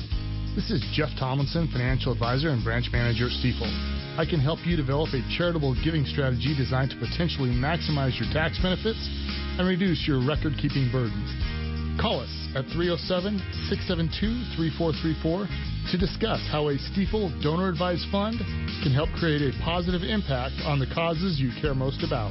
This 0.54 0.70
is 0.70 0.78
Jeff 0.94 1.10
Tomlinson, 1.18 1.66
financial 1.74 2.14
advisor 2.14 2.54
and 2.54 2.62
branch 2.62 2.86
manager 2.94 3.26
at 3.26 3.34
Stifel. 3.42 3.66
I 4.14 4.22
can 4.22 4.38
help 4.38 4.62
you 4.62 4.78
develop 4.78 5.10
a 5.18 5.26
charitable 5.34 5.74
giving 5.82 6.06
strategy 6.06 6.54
designed 6.54 6.94
to 6.94 6.98
potentially 7.02 7.50
maximize 7.50 8.14
your 8.22 8.30
tax 8.30 8.54
benefits 8.62 9.02
and 9.58 9.66
reduce 9.66 10.06
your 10.06 10.22
record 10.22 10.54
keeping 10.54 10.86
burden. 10.94 11.18
Call 11.98 12.22
us 12.22 12.30
at 12.54 12.70
307 12.70 13.42
672 13.66 14.54
3434 14.54 15.90
to 15.90 15.96
discuss 15.98 16.38
how 16.54 16.70
a 16.70 16.78
Stifel 16.94 17.34
donor 17.42 17.66
advised 17.66 18.06
fund 18.14 18.38
can 18.86 18.94
help 18.94 19.10
create 19.18 19.42
a 19.42 19.50
positive 19.66 20.06
impact 20.06 20.62
on 20.62 20.78
the 20.78 20.86
causes 20.94 21.42
you 21.42 21.50
care 21.58 21.74
most 21.74 22.06
about. 22.06 22.30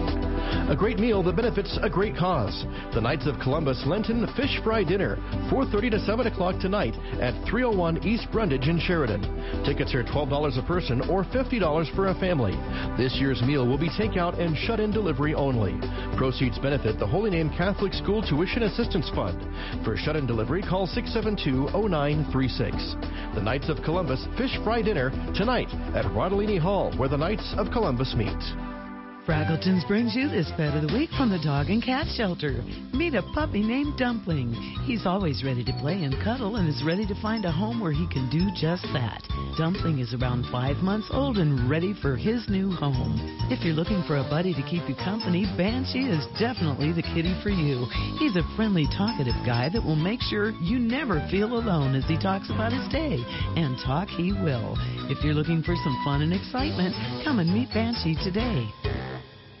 A 0.71 0.75
great 0.75 0.99
meal 0.99 1.21
that 1.23 1.35
benefits 1.35 1.77
a 1.81 1.89
great 1.89 2.15
cause. 2.15 2.63
The 2.93 3.01
Knights 3.01 3.27
of 3.27 3.37
Columbus 3.41 3.83
Lenten 3.85 4.25
Fish 4.37 4.61
Fry 4.63 4.85
Dinner, 4.85 5.17
4:30 5.51 5.91
to 5.91 5.99
7 5.99 6.27
o'clock 6.27 6.61
tonight 6.61 6.95
at 7.19 7.33
301 7.43 8.07
East 8.07 8.31
Brundage 8.31 8.69
in 8.69 8.79
Sheridan. 8.79 9.21
Tickets 9.65 9.93
are 9.93 10.05
$12 10.05 10.57
a 10.57 10.61
person 10.61 11.01
or 11.09 11.25
$50 11.25 11.89
for 11.93 12.07
a 12.07 12.15
family. 12.21 12.57
This 12.95 13.19
year's 13.19 13.41
meal 13.41 13.67
will 13.67 13.77
be 13.77 13.89
takeout 13.89 14.39
and 14.39 14.55
shut-in 14.55 14.91
delivery 14.91 15.33
only. 15.33 15.77
Proceeds 16.15 16.57
benefit 16.57 16.97
the 16.99 17.05
Holy 17.05 17.31
Name 17.31 17.49
Catholic 17.49 17.93
School 17.93 18.21
Tuition 18.21 18.63
Assistance 18.63 19.09
Fund. 19.09 19.45
For 19.83 19.97
shut-in 19.97 20.25
delivery, 20.25 20.61
call 20.61 20.87
672-0936. 20.87 22.95
The 23.35 23.41
Knights 23.41 23.67
of 23.67 23.83
Columbus 23.83 24.25
Fish 24.37 24.57
Fry 24.63 24.81
Dinner 24.81 25.11
tonight 25.35 25.67
at 25.93 26.05
Rodolini 26.15 26.57
Hall, 26.57 26.93
where 26.95 27.09
the 27.09 27.17
Knights 27.17 27.53
of 27.57 27.71
Columbus 27.71 28.15
meet. 28.15 28.70
Fraggleton's 29.25 29.85
brings 29.85 30.15
you 30.15 30.27
this 30.27 30.49
pet 30.57 30.73
of 30.73 30.81
the 30.81 30.97
week 30.97 31.11
from 31.15 31.29
the 31.29 31.37
dog 31.45 31.69
and 31.69 31.83
cat 31.83 32.07
shelter. 32.17 32.63
Meet 32.91 33.13
a 33.13 33.21
puppy 33.35 33.61
named 33.61 33.93
Dumpling. 33.95 34.51
He's 34.83 35.05
always 35.05 35.43
ready 35.45 35.63
to 35.63 35.73
play 35.79 36.03
and 36.03 36.15
cuddle 36.23 36.55
and 36.55 36.67
is 36.67 36.81
ready 36.83 37.05
to 37.05 37.21
find 37.21 37.45
a 37.45 37.51
home 37.51 37.79
where 37.79 37.91
he 37.91 38.07
can 38.09 38.29
do 38.33 38.49
just 38.57 38.81
that. 38.97 39.21
Dumpling 39.59 39.99
is 39.99 40.15
around 40.15 40.49
five 40.51 40.77
months 40.77 41.07
old 41.11 41.37
and 41.37 41.69
ready 41.69 41.93
for 42.01 42.17
his 42.17 42.49
new 42.49 42.71
home. 42.71 43.13
If 43.51 43.63
you're 43.63 43.77
looking 43.77 44.01
for 44.07 44.17
a 44.17 44.25
buddy 44.25 44.55
to 44.55 44.63
keep 44.65 44.89
you 44.89 44.95
company, 44.95 45.45
Banshee 45.55 46.09
is 46.09 46.25
definitely 46.41 46.91
the 46.91 47.05
kitty 47.13 47.37
for 47.43 47.49
you. 47.49 47.85
He's 48.17 48.35
a 48.35 48.47
friendly, 48.55 48.87
talkative 48.89 49.37
guy 49.45 49.69
that 49.69 49.85
will 49.85 49.95
make 49.95 50.21
sure 50.21 50.49
you 50.65 50.79
never 50.79 51.21
feel 51.29 51.53
alone 51.53 51.93
as 51.93 52.05
he 52.05 52.17
talks 52.17 52.49
about 52.49 52.73
his 52.73 52.89
day. 52.89 53.21
And 53.53 53.77
talk 53.85 54.09
he 54.09 54.33
will. 54.33 54.73
If 55.13 55.23
you're 55.23 55.37
looking 55.37 55.61
for 55.61 55.75
some 55.77 55.97
fun 56.03 56.23
and 56.23 56.33
excitement, 56.33 56.95
come 57.23 57.37
and 57.37 57.53
meet 57.53 57.69
Banshee 57.69 58.17
today. 58.23 58.65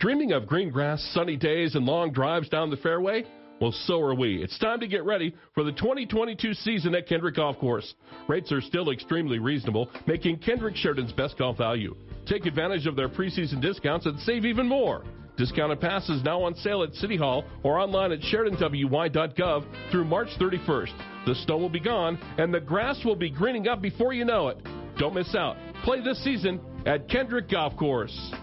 Dreaming 0.01 0.31
of 0.31 0.47
green 0.47 0.71
grass, 0.71 0.99
sunny 1.13 1.37
days, 1.37 1.75
and 1.75 1.85
long 1.85 2.11
drives 2.11 2.49
down 2.49 2.71
the 2.71 2.77
fairway? 2.77 3.23
Well, 3.61 3.71
so 3.71 4.01
are 4.01 4.15
we. 4.15 4.41
It's 4.41 4.57
time 4.57 4.79
to 4.79 4.87
get 4.87 5.05
ready 5.05 5.35
for 5.53 5.63
the 5.63 5.73
2022 5.73 6.55
season 6.55 6.95
at 6.95 7.07
Kendrick 7.07 7.35
Golf 7.35 7.59
Course. 7.59 7.93
Rates 8.27 8.51
are 8.51 8.61
still 8.61 8.89
extremely 8.89 9.37
reasonable, 9.37 9.91
making 10.07 10.39
Kendrick 10.39 10.75
Sheridan's 10.75 11.11
best 11.11 11.37
golf 11.37 11.55
value. 11.55 11.95
Take 12.25 12.47
advantage 12.47 12.87
of 12.87 12.95
their 12.95 13.09
preseason 13.09 13.61
discounts 13.61 14.07
and 14.07 14.19
save 14.21 14.43
even 14.43 14.67
more. 14.67 15.03
Discounted 15.37 15.79
passes 15.79 16.23
now 16.23 16.41
on 16.41 16.55
sale 16.55 16.81
at 16.81 16.95
City 16.95 17.15
Hall 17.15 17.45
or 17.61 17.77
online 17.77 18.11
at 18.11 18.21
SheridanWY.gov 18.21 19.91
through 19.91 20.05
March 20.05 20.29
31st. 20.39 21.25
The 21.27 21.35
snow 21.45 21.57
will 21.57 21.69
be 21.69 21.79
gone 21.79 22.17
and 22.39 22.51
the 22.51 22.59
grass 22.59 23.05
will 23.05 23.15
be 23.15 23.29
greening 23.29 23.67
up 23.67 23.83
before 23.83 24.13
you 24.13 24.25
know 24.25 24.47
it. 24.47 24.57
Don't 24.97 25.13
miss 25.13 25.35
out. 25.35 25.57
Play 25.83 26.01
this 26.03 26.23
season 26.23 26.59
at 26.87 27.07
Kendrick 27.07 27.51
Golf 27.51 27.77
Course. 27.77 28.33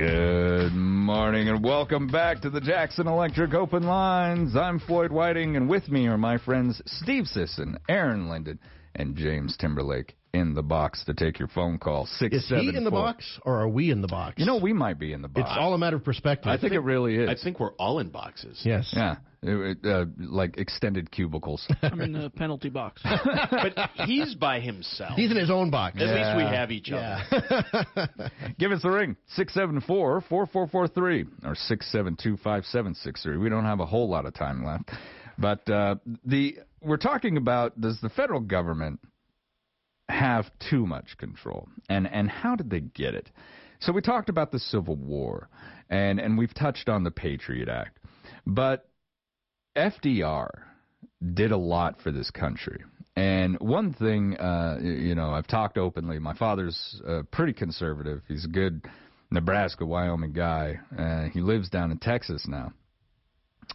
Good 0.00 0.72
morning 0.72 1.50
and 1.50 1.62
welcome 1.62 2.06
back 2.06 2.40
to 2.40 2.48
the 2.48 2.62
Jackson 2.62 3.06
Electric 3.06 3.52
Open 3.52 3.82
Lines. 3.82 4.56
I'm 4.56 4.78
Floyd 4.78 5.12
Whiting, 5.12 5.56
and 5.56 5.68
with 5.68 5.90
me 5.90 6.06
are 6.06 6.16
my 6.16 6.38
friends 6.38 6.80
Steve 6.86 7.26
Sisson, 7.26 7.76
Aaron 7.86 8.30
Linden, 8.30 8.58
and 8.94 9.14
James 9.14 9.58
Timberlake 9.58 10.16
in 10.32 10.54
the 10.54 10.62
box 10.62 11.04
to 11.04 11.12
take 11.12 11.38
your 11.38 11.48
phone 11.48 11.76
call. 11.76 12.06
Six 12.06 12.34
Is 12.34 12.48
he 12.48 12.74
in 12.74 12.84
the 12.84 12.90
box, 12.90 13.38
or 13.44 13.60
are 13.60 13.68
we 13.68 13.90
in 13.90 14.00
the 14.00 14.08
box? 14.08 14.36
You 14.38 14.46
know, 14.46 14.56
we 14.56 14.72
might 14.72 14.98
be 14.98 15.12
in 15.12 15.20
the 15.20 15.28
box. 15.28 15.50
It's 15.50 15.58
all 15.60 15.74
a 15.74 15.78
matter 15.78 15.96
of 15.96 16.04
perspective. 16.04 16.50
I 16.50 16.56
think 16.56 16.72
it 16.72 16.80
really 16.80 17.16
is. 17.16 17.28
I 17.28 17.34
think 17.34 17.60
we're 17.60 17.74
all 17.74 17.98
in 17.98 18.08
boxes. 18.08 18.58
Yes. 18.64 18.94
Yeah. 18.96 19.16
It- 19.42 19.78
it, 19.82 19.86
uh, 19.86 20.04
like 20.18 20.58
extended 20.58 21.10
cubicles. 21.10 21.66
I'm 21.82 22.00
in 22.02 22.12
the 22.12 22.28
penalty 22.30 22.68
box. 22.68 23.02
but 23.50 23.74
he's 24.06 24.34
by 24.34 24.60
himself. 24.60 25.12
He's 25.16 25.30
in 25.30 25.36
his 25.38 25.50
own 25.50 25.70
box. 25.70 25.96
At 25.98 26.08
least 26.14 26.36
we 26.36 26.42
have 26.42 26.70
each 26.70 26.90
other. 26.92 28.30
Give 28.58 28.70
us 28.72 28.84
a 28.84 28.90
ring, 28.90 29.16
674 29.36 30.20
4443 30.28 31.48
or 31.48 31.54
672 31.54 32.36
5763. 32.36 33.38
We 33.38 33.48
don't 33.48 33.64
have 33.64 33.80
a 33.80 33.86
whole 33.86 34.08
lot 34.10 34.26
of 34.26 34.34
time 34.34 34.64
left. 34.64 34.90
But 35.38 35.68
uh, 35.70 35.94
the 36.24 36.58
we're 36.82 36.98
talking 36.98 37.38
about 37.38 37.80
does 37.80 37.98
the 38.02 38.10
federal 38.10 38.40
government 38.40 39.00
have 40.10 40.50
too 40.70 40.86
much 40.86 41.16
control? 41.16 41.68
And, 41.88 42.06
and 42.06 42.28
how 42.28 42.56
did 42.56 42.68
they 42.68 42.80
get 42.80 43.14
it? 43.14 43.30
So 43.80 43.92
we 43.92 44.02
talked 44.02 44.28
about 44.28 44.52
the 44.52 44.58
Civil 44.58 44.96
War, 44.96 45.48
and, 45.88 46.20
and 46.20 46.36
we've 46.36 46.52
touched 46.52 46.90
on 46.90 47.04
the 47.04 47.10
Patriot 47.10 47.68
Act. 47.70 47.98
But 48.46 48.89
FDR 49.76 50.48
did 51.34 51.52
a 51.52 51.56
lot 51.56 52.00
for 52.02 52.10
this 52.10 52.30
country. 52.30 52.82
And 53.16 53.58
one 53.60 53.92
thing, 53.92 54.36
uh, 54.36 54.78
you 54.80 55.14
know, 55.14 55.30
I've 55.30 55.46
talked 55.46 55.78
openly. 55.78 56.18
My 56.18 56.34
father's 56.34 57.00
uh, 57.06 57.22
pretty 57.30 57.52
conservative. 57.52 58.22
He's 58.28 58.44
a 58.44 58.48
good 58.48 58.86
Nebraska, 59.30 59.84
Wyoming 59.84 60.32
guy. 60.32 60.78
Uh, 60.96 61.24
he 61.24 61.40
lives 61.40 61.68
down 61.68 61.90
in 61.90 61.98
Texas 61.98 62.46
now. 62.48 62.72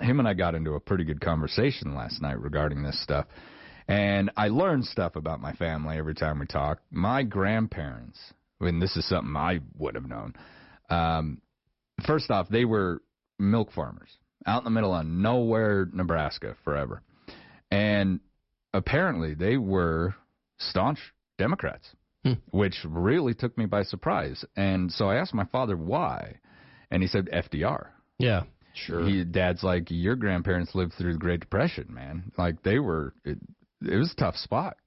Him 0.02 0.20
and 0.20 0.28
I 0.28 0.34
got 0.34 0.56
into 0.56 0.74
a 0.74 0.80
pretty 0.80 1.04
good 1.04 1.22
conversation 1.22 1.96
last 1.96 2.22
night 2.22 2.39
regarding 2.41 2.84
this 2.84 3.02
stuff. 3.02 3.28
And 3.88 4.32
I 4.36 4.48
learned 4.48 4.86
stuff 4.86 5.16
about 5.16 5.39
my 5.39 5.54
family 5.54 5.98
every 5.98 6.16
time 6.16 6.39
we 6.39 6.48
talk. 6.48 6.80
My 6.89 7.24
grandparents, 7.24 8.20
I 8.60 8.66
mean, 8.66 8.80
this 8.80 8.98
is 8.98 9.08
something 9.08 9.36
I 9.36 9.60
would 9.78 9.96
have 9.96 10.08
known. 10.08 10.34
Um, 10.89 11.41
first 12.06 12.32
off, 12.32 12.50
they 12.50 12.66
were 12.66 13.02
milk 13.38 13.72
farmers 13.72 14.10
out 14.46 14.60
in 14.60 14.66
the 14.66 14.70
middle 14.70 14.93
of 14.93 15.06
nowhere, 15.06 15.88
Nebraska, 15.91 16.56
forever. 16.64 17.02
And 17.72 18.20
apparently 18.74 19.34
they 19.34 19.58
were 19.58 20.16
staunch 20.58 21.00
Democrats, 21.38 21.88
which 22.52 22.76
really 22.86 23.34
took 23.34 23.58
me 23.58 23.66
by 23.66 23.84
surprise. 23.84 24.43
And 24.56 24.91
so 24.91 25.10
I 25.10 25.16
asked 25.16 25.34
my 25.34 25.46
father 25.46 25.76
why, 25.76 26.39
and 26.91 27.02
he 27.02 27.08
said 27.08 27.30
FDR. 27.32 27.88
Yeah. 28.20 28.43
Sure. 28.74 29.06
He, 29.06 29.24
Dad's 29.24 29.64
like, 29.64 29.88
your 29.89 30.16
grandparents 30.16 30.76
lived 30.76 30.93
through 30.93 31.14
the 31.14 31.20
Great 31.20 31.39
Depression, 31.39 31.88
man. 31.89 32.32
Like 32.38 32.62
they 32.64 32.80
were, 32.80 33.14
it, 33.24 33.38
it 33.82 33.96
was 33.96 34.12
a 34.12 34.16
tough 34.16 34.36
spot. 34.36 34.78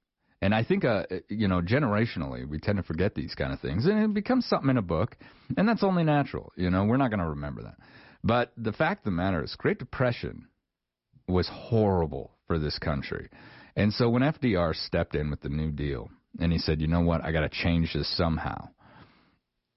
And 0.40 0.54
I 0.54 0.62
think, 0.62 0.84
uh, 0.84 1.04
you 1.28 1.48
know, 1.48 1.60
generationally, 1.60 2.48
we 2.48 2.58
tend 2.58 2.76
to 2.76 2.84
forget 2.84 3.14
these 3.14 3.34
kind 3.34 3.52
of 3.52 3.58
things, 3.60 3.86
and 3.86 3.98
it 3.98 4.14
becomes 4.14 4.46
something 4.46 4.70
in 4.70 4.76
a 4.76 4.82
book, 4.82 5.16
and 5.56 5.68
that's 5.68 5.82
only 5.82 6.04
natural. 6.04 6.52
You 6.54 6.70
know, 6.70 6.84
we're 6.84 6.96
not 6.96 7.10
going 7.10 7.20
to 7.20 7.30
remember 7.30 7.62
that. 7.62 7.76
But 8.24 8.52
the 8.56 8.72
fact 8.72 9.00
of 9.00 9.04
the 9.04 9.10
matter 9.12 9.42
is, 9.42 9.54
Great 9.56 9.78
Depression 9.78 10.48
was 11.26 11.48
horrible 11.52 12.32
for 12.46 12.58
this 12.58 12.78
country, 12.78 13.28
and 13.76 13.92
so 13.92 14.08
when 14.08 14.22
FDR 14.22 14.74
stepped 14.74 15.14
in 15.14 15.30
with 15.30 15.40
the 15.40 15.48
New 15.48 15.70
Deal, 15.70 16.10
and 16.40 16.52
he 16.52 16.58
said, 16.58 16.80
you 16.80 16.88
know 16.88 17.00
what, 17.00 17.24
I 17.24 17.32
got 17.32 17.40
to 17.40 17.48
change 17.48 17.92
this 17.94 18.16
somehow. 18.16 18.68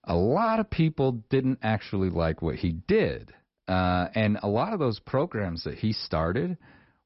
A 0.06 0.16
lot 0.16 0.60
of 0.60 0.70
people 0.70 1.24
didn't 1.30 1.60
actually 1.62 2.10
like 2.10 2.42
what 2.42 2.56
he 2.56 2.72
did, 2.88 3.34
uh, 3.68 4.08
and 4.16 4.40
a 4.42 4.48
lot 4.48 4.74
of 4.74 4.80
those 4.80 5.00
programs 5.00 5.64
that 5.66 5.76
he 5.76 5.94
started 5.94 6.58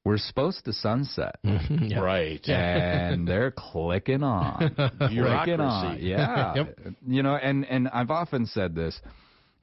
were 0.06 0.18
supposed 0.18 0.64
to 0.66 0.74
sunset. 0.74 1.38
Yeah. 1.70 2.00
Right. 2.00 2.48
and 2.48 3.28
they're 3.28 3.52
clicking 3.52 4.24
on. 4.24 4.76
clicking 5.00 5.60
on. 5.60 5.98
Yeah. 6.00 6.54
Yep. 6.56 6.80
You 7.08 7.24
know, 7.24 7.36
and, 7.36 7.66
and 7.66 7.88
I've 7.90 8.12
often 8.12 8.46
said 8.46 8.76
this, 8.76 9.00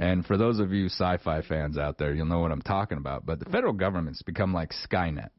and 0.03 0.27
for 0.27 0.37
those 0.37 0.59
of 0.59 0.73
you 0.73 0.87
sci 0.87 1.17
fi 1.25 1.43
fans 1.43 1.79
out 1.79 1.97
there, 1.99 2.13
you'll 2.15 2.27
know 2.27 2.41
what 2.41 2.53
I'm 2.53 2.63
talking 2.63 2.99
about, 2.99 3.25
but 3.25 3.39
the 3.39 3.47
federal 3.47 3.73
government's 3.73 4.23
become 4.23 4.53
like 4.53 4.71
Skynet. 4.91 5.31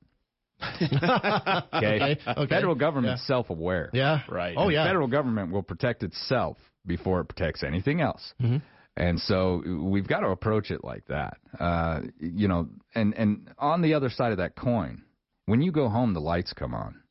okay? 0.82 1.68
Okay, 1.74 2.18
okay. 2.28 2.48
Federal 2.50 2.76
government's 2.76 3.22
Yeah. 3.24 3.28
self 3.36 3.50
aware. 3.50 3.90
Yeah. 3.94 4.22
Right. 4.30 4.56
Oh, 4.58 4.68
The 4.68 4.74
yeah. 4.76 4.86
federal 4.86 5.08
government 5.08 5.52
will 5.52 5.64
protect 5.64 6.04
itself 6.04 6.58
before 6.86 7.22
it 7.22 7.26
protects 7.26 7.64
anything 7.64 8.02
else. 8.02 8.34
Mhm. 8.42 8.62
And 8.96 9.20
so 9.20 9.64
we've 9.66 10.08
got 10.08 10.20
to 10.20 10.28
approach 10.28 10.70
it 10.72 10.84
like 10.84 11.06
that. 11.08 11.38
Uh, 11.60 12.02
you 12.20 12.48
know, 12.48 12.70
and, 12.94 13.14
and 13.16 13.50
on 13.58 13.82
the 13.82 13.96
other 13.96 14.10
side 14.10 14.32
of 14.32 14.38
that 14.38 14.56
coin, 14.56 15.02
when 15.46 15.62
you 15.62 15.72
go 15.72 15.90
home, 15.90 16.14
the 16.14 16.22
lights 16.22 16.54
come 16.54 16.74
on 16.74 17.02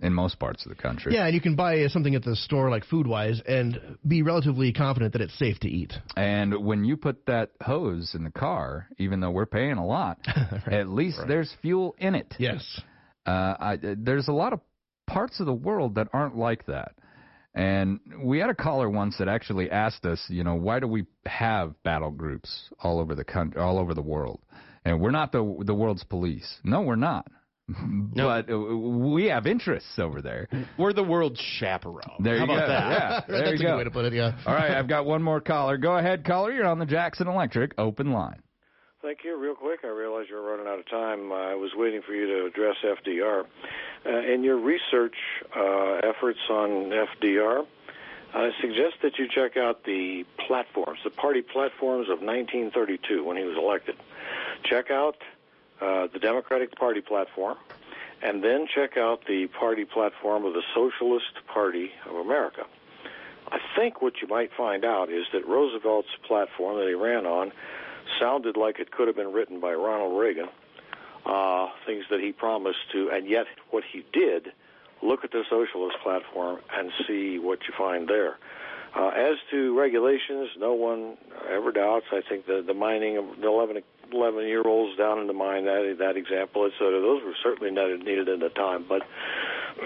in 0.00 0.12
most 0.12 0.38
parts 0.38 0.64
of 0.64 0.70
the 0.70 0.80
country. 0.80 1.14
Yeah, 1.14 1.26
and 1.26 1.34
you 1.34 1.40
can 1.40 1.56
buy 1.56 1.86
something 1.88 2.14
at 2.14 2.22
the 2.22 2.36
store 2.36 2.70
like 2.70 2.84
Food 2.84 3.06
Wise 3.06 3.40
and 3.46 3.98
be 4.06 4.22
relatively 4.22 4.72
confident 4.72 5.12
that 5.12 5.22
it's 5.22 5.36
safe 5.38 5.58
to 5.60 5.68
eat. 5.68 5.92
And 6.16 6.64
when 6.64 6.84
you 6.84 6.96
put 6.96 7.26
that 7.26 7.50
hose 7.62 8.12
in 8.14 8.24
the 8.24 8.30
car, 8.30 8.88
even 8.98 9.20
though 9.20 9.30
we're 9.30 9.46
paying 9.46 9.76
a 9.76 9.86
lot, 9.86 10.18
at 10.70 10.88
least 10.88 11.20
there's 11.26 11.52
fuel 11.62 11.94
in 11.98 12.14
it. 12.14 12.34
Yes. 12.38 12.80
Uh, 13.26 13.54
I, 13.58 13.78
there's 13.82 14.28
a 14.28 14.32
lot 14.32 14.52
of 14.52 14.60
parts 15.06 15.40
of 15.40 15.46
the 15.46 15.54
world 15.54 15.96
that 15.96 16.08
aren't 16.12 16.36
like 16.36 16.66
that. 16.66 16.92
And 17.54 17.98
we 18.22 18.38
had 18.38 18.50
a 18.50 18.54
caller 18.54 18.88
once 18.88 19.16
that 19.18 19.26
actually 19.26 19.70
asked 19.70 20.04
us, 20.04 20.22
you 20.28 20.44
know, 20.44 20.54
why 20.54 20.78
do 20.78 20.86
we 20.86 21.06
have 21.26 21.74
battle 21.82 22.10
groups 22.10 22.68
all 22.80 23.00
over 23.00 23.14
the 23.14 23.24
country, 23.24 23.60
all 23.60 23.78
over 23.78 23.94
the 23.94 24.02
world? 24.02 24.40
And 24.84 25.00
we're 25.00 25.10
not 25.10 25.32
the 25.32 25.62
the 25.64 25.74
world's 25.74 26.04
police. 26.04 26.60
No, 26.62 26.82
we're 26.82 26.96
not. 26.96 27.26
But 27.68 28.50
uh, 28.50 28.58
we 28.58 29.26
have 29.26 29.46
interests 29.46 29.98
over 29.98 30.22
there. 30.22 30.48
We're 30.78 30.92
the 30.94 31.02
world's 31.04 31.40
chaperone. 31.58 32.16
There 32.20 32.38
How 32.38 32.44
you 32.46 32.50
about 32.50 32.60
go. 32.60 32.68
that? 32.68 32.90
Yeah, 32.90 33.20
there 33.28 33.38
That's 33.44 33.50
you 33.50 33.54
a 33.54 33.58
go. 33.58 33.72
good 33.72 33.78
way 33.78 33.84
to 33.84 33.90
put 33.90 34.04
it, 34.06 34.12
yeah. 34.14 34.38
All 34.46 34.54
right, 34.54 34.70
I've 34.76 34.88
got 34.88 35.04
one 35.04 35.22
more 35.22 35.40
caller. 35.40 35.76
Go 35.76 35.96
ahead, 35.96 36.24
caller. 36.24 36.50
You're 36.52 36.66
on 36.66 36.78
the 36.78 36.86
Jackson 36.86 37.28
Electric 37.28 37.72
open 37.78 38.12
line. 38.12 38.42
Thank 39.02 39.18
you. 39.24 39.38
Real 39.38 39.54
quick, 39.54 39.80
I 39.84 39.88
realize 39.88 40.26
you're 40.28 40.42
running 40.42 40.66
out 40.66 40.78
of 40.80 40.88
time. 40.90 41.30
I 41.30 41.54
was 41.54 41.70
waiting 41.76 42.02
for 42.04 42.14
you 42.14 42.26
to 42.26 42.46
address 42.46 42.76
FDR. 42.82 43.44
Uh, 44.04 44.32
in 44.32 44.42
your 44.42 44.58
research 44.58 45.14
uh, 45.56 46.00
efforts 46.02 46.40
on 46.50 46.90
FDR, 47.22 47.64
I 48.34 48.50
suggest 48.60 48.96
that 49.02 49.18
you 49.18 49.26
check 49.32 49.56
out 49.56 49.84
the 49.84 50.24
platforms, 50.46 50.98
the 51.04 51.10
party 51.10 51.42
platforms 51.42 52.08
of 52.10 52.20
1932 52.20 53.24
when 53.24 53.36
he 53.36 53.44
was 53.44 53.56
elected. 53.56 53.96
Check 54.64 54.90
out 54.90 55.16
uh, 55.80 56.08
the 56.12 56.18
Democratic 56.18 56.74
Party 56.76 57.00
platform, 57.00 57.56
and 58.22 58.42
then 58.42 58.66
check 58.72 58.96
out 58.96 59.26
the 59.26 59.46
party 59.46 59.84
platform 59.84 60.44
of 60.44 60.54
the 60.54 60.62
Socialist 60.74 61.46
Party 61.46 61.90
of 62.08 62.16
America. 62.16 62.64
I 63.50 63.58
think 63.76 64.02
what 64.02 64.20
you 64.20 64.28
might 64.28 64.50
find 64.56 64.84
out 64.84 65.10
is 65.10 65.24
that 65.32 65.46
Roosevelt's 65.46 66.08
platform 66.26 66.78
that 66.78 66.88
he 66.88 66.94
ran 66.94 67.26
on 67.26 67.52
sounded 68.20 68.56
like 68.56 68.78
it 68.78 68.90
could 68.90 69.06
have 69.06 69.16
been 69.16 69.32
written 69.32 69.60
by 69.60 69.72
Ronald 69.72 70.18
Reagan. 70.18 70.48
Uh, 71.24 71.68
things 71.84 72.04
that 72.10 72.20
he 72.20 72.32
promised 72.32 72.78
to, 72.92 73.10
and 73.10 73.28
yet 73.28 73.46
what 73.70 73.84
he 73.84 74.04
did 74.12 74.52
look 75.02 75.24
at 75.24 75.30
the 75.30 75.44
socialist 75.50 75.96
platform 76.02 76.60
and 76.74 76.90
see 77.06 77.38
what 77.38 77.60
you 77.68 77.74
find 77.76 78.08
there. 78.08 78.38
Uh, 78.96 79.08
as 79.08 79.36
to 79.50 79.78
regulations, 79.78 80.48
no 80.58 80.72
one 80.72 81.18
ever 81.48 81.70
doubts. 81.70 82.06
I 82.12 82.22
think 82.26 82.46
the 82.46 82.62
the 82.66 82.74
mining 82.74 83.18
of 83.18 83.40
the 83.40 83.46
11, 83.46 83.82
11 84.12 84.46
year 84.46 84.62
olds 84.66 84.96
down 84.96 85.18
in 85.18 85.26
the 85.26 85.32
mine, 85.32 85.64
that 85.64 85.96
that 85.98 86.16
example, 86.16 86.66
etc. 86.66 87.00
Those 87.00 87.22
were 87.22 87.34
certainly 87.42 87.70
needed, 87.70 88.04
needed 88.04 88.28
at 88.28 88.40
the 88.40 88.48
time. 88.50 88.84
But 88.88 89.02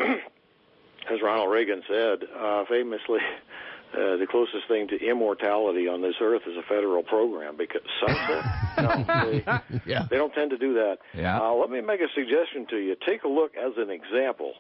as 1.11 1.21
Ronald 1.23 1.51
Reagan 1.51 1.83
said 1.89 2.25
uh, 2.37 2.65
famously, 2.67 3.21
uh, 3.95 4.17
the 4.17 4.27
closest 4.29 4.69
thing 4.69 4.89
to 4.89 4.99
immortality 4.99 5.89
on 5.89 6.01
this 6.03 6.15
earth 6.21 6.43
is 6.47 6.57
a 6.57 6.63
federal 6.63 7.03
program 7.03 7.57
because 7.57 7.83
sunset. 8.01 8.45
no, 8.79 9.31
they, 9.31 9.45
yeah. 9.87 10.07
they 10.11 10.17
don't 10.17 10.33
tend 10.35 10.51
to 10.51 10.59
do 10.59 10.75
that. 10.75 10.99
Yeah. 11.15 11.41
Uh, 11.41 11.53
let 11.55 11.71
me 11.71 11.81
make 11.81 12.01
a 12.01 12.09
suggestion 12.15 12.67
to 12.71 12.79
you. 12.79 12.97
Take 13.07 13.25
a 13.25 13.29
look 13.29 13.53
as 13.57 13.73
an 13.77 13.91
example 13.91 14.55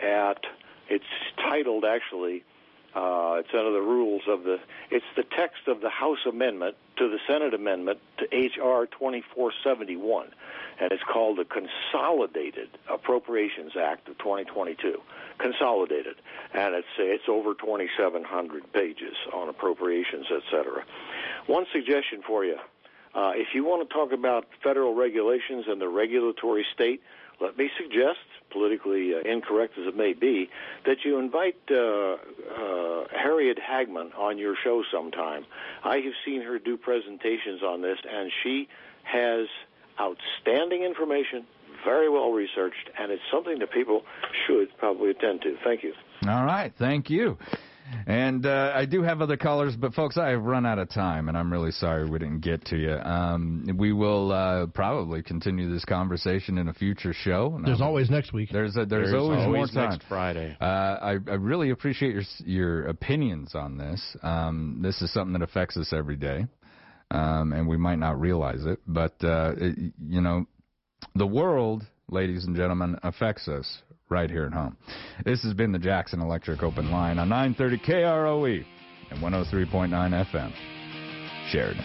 at. 0.00 0.38
It's 0.88 1.04
titled 1.38 1.84
actually. 1.84 2.44
Uh, 2.94 3.36
it's 3.38 3.48
under 3.54 3.72
the 3.72 3.80
rules 3.80 4.22
of 4.28 4.44
the. 4.44 4.58
It's 4.90 5.06
the 5.16 5.22
text 5.22 5.66
of 5.66 5.80
the 5.80 5.88
House 5.88 6.26
amendment 6.28 6.76
to 6.96 7.08
the 7.08 7.18
Senate 7.26 7.54
amendment 7.54 8.00
to 8.18 8.26
H.R. 8.30 8.86
2471, 8.86 10.28
and 10.78 10.92
it's 10.92 11.02
called 11.02 11.38
the 11.38 11.46
Consolidated 11.46 12.68
Appropriations 12.90 13.72
Act 13.80 14.08
of 14.08 14.18
2022. 14.18 15.00
Consolidated, 15.38 16.16
and 16.52 16.74
it's 16.74 16.86
it's 16.98 17.24
over 17.28 17.54
2,700 17.54 18.72
pages 18.74 19.16
on 19.32 19.48
appropriations, 19.48 20.26
etc. 20.30 20.84
One 21.46 21.64
suggestion 21.72 22.20
for 22.26 22.44
you: 22.44 22.58
uh, 23.14 23.32
if 23.34 23.54
you 23.54 23.64
want 23.64 23.88
to 23.88 23.94
talk 23.94 24.12
about 24.12 24.46
federal 24.62 24.94
regulations 24.94 25.64
and 25.66 25.80
the 25.80 25.88
regulatory 25.88 26.66
state, 26.74 27.02
let 27.40 27.56
me 27.56 27.70
suggest, 27.76 28.20
politically 28.52 29.14
uh, 29.14 29.18
incorrect 29.28 29.74
as 29.78 29.86
it 29.86 29.96
may 29.96 30.12
be, 30.12 30.48
that 30.86 30.98
you 31.04 31.18
invite 31.18 31.56
uh, 31.70 31.74
uh, 31.76 33.04
Harriet 33.10 33.58
Hageman 33.58 34.16
on 34.16 34.38
your 34.38 34.54
show 34.62 34.82
sometime. 34.92 35.44
I 35.84 35.96
have 35.96 36.14
seen 36.24 36.42
her 36.42 36.58
do 36.58 36.76
presentations 36.76 37.62
on 37.62 37.82
this, 37.82 37.98
and 38.08 38.30
she 38.42 38.68
has 39.04 39.46
outstanding 40.00 40.82
information, 40.82 41.44
very 41.84 42.08
well 42.08 42.32
researched, 42.32 42.90
and 42.98 43.10
it's 43.10 43.22
something 43.30 43.58
that 43.58 43.72
people 43.72 44.02
should 44.46 44.68
probably 44.78 45.10
attend 45.10 45.42
to. 45.42 45.56
Thank 45.64 45.82
you. 45.82 45.92
All 46.28 46.44
right, 46.44 46.72
thank 46.76 47.10
you. 47.10 47.38
And 48.06 48.46
uh, 48.46 48.72
I 48.74 48.84
do 48.84 49.02
have 49.02 49.20
other 49.20 49.36
callers, 49.36 49.76
but 49.76 49.94
folks, 49.94 50.16
I 50.16 50.30
have 50.30 50.42
run 50.42 50.66
out 50.66 50.78
of 50.78 50.88
time, 50.88 51.28
and 51.28 51.36
I'm 51.36 51.52
really 51.52 51.70
sorry 51.70 52.08
we 52.08 52.18
didn't 52.18 52.40
get 52.40 52.64
to 52.66 52.76
you. 52.76 52.92
Um, 52.92 53.68
we 53.76 53.92
will 53.92 54.32
uh, 54.32 54.66
probably 54.66 55.22
continue 55.22 55.72
this 55.72 55.84
conversation 55.84 56.58
in 56.58 56.68
a 56.68 56.74
future 56.74 57.12
show. 57.12 57.60
There's 57.64 57.80
always 57.80 58.10
next 58.10 58.32
week. 58.32 58.50
There's 58.50 58.76
a, 58.76 58.86
there's, 58.86 59.10
There's 59.10 59.14
always, 59.14 59.46
more 59.46 59.66
time. 59.66 59.90
next 59.90 60.02
Friday. 60.08 60.56
Uh, 60.60 60.64
I, 60.64 61.10
I 61.10 61.34
really 61.34 61.70
appreciate 61.70 62.14
your 62.14 62.22
your 62.44 62.86
opinions 62.86 63.54
on 63.54 63.76
this. 63.76 64.16
Um, 64.22 64.80
this 64.82 65.02
is 65.02 65.12
something 65.12 65.32
that 65.34 65.42
affects 65.42 65.76
us 65.76 65.92
every 65.92 66.16
day, 66.16 66.46
um, 67.10 67.52
and 67.52 67.68
we 67.68 67.76
might 67.76 67.98
not 67.98 68.20
realize 68.20 68.64
it, 68.64 68.80
but 68.86 69.12
uh, 69.22 69.52
it, 69.56 69.92
you 70.08 70.20
know, 70.20 70.46
the 71.14 71.26
world, 71.26 71.84
ladies 72.10 72.44
and 72.44 72.56
gentlemen, 72.56 72.98
affects 73.02 73.48
us 73.48 73.82
right 74.12 74.30
here 74.30 74.44
at 74.44 74.52
home. 74.52 74.76
This 75.24 75.42
has 75.42 75.54
been 75.54 75.72
the 75.72 75.78
Jackson 75.78 76.20
Electric 76.20 76.62
Open 76.62 76.90
Line 76.92 77.18
on 77.18 77.28
930 77.28 77.78
KROE 77.78 78.64
and 79.10 79.18
103.9 79.20 80.26
FM. 80.30 80.52
Sheridan. 81.50 81.84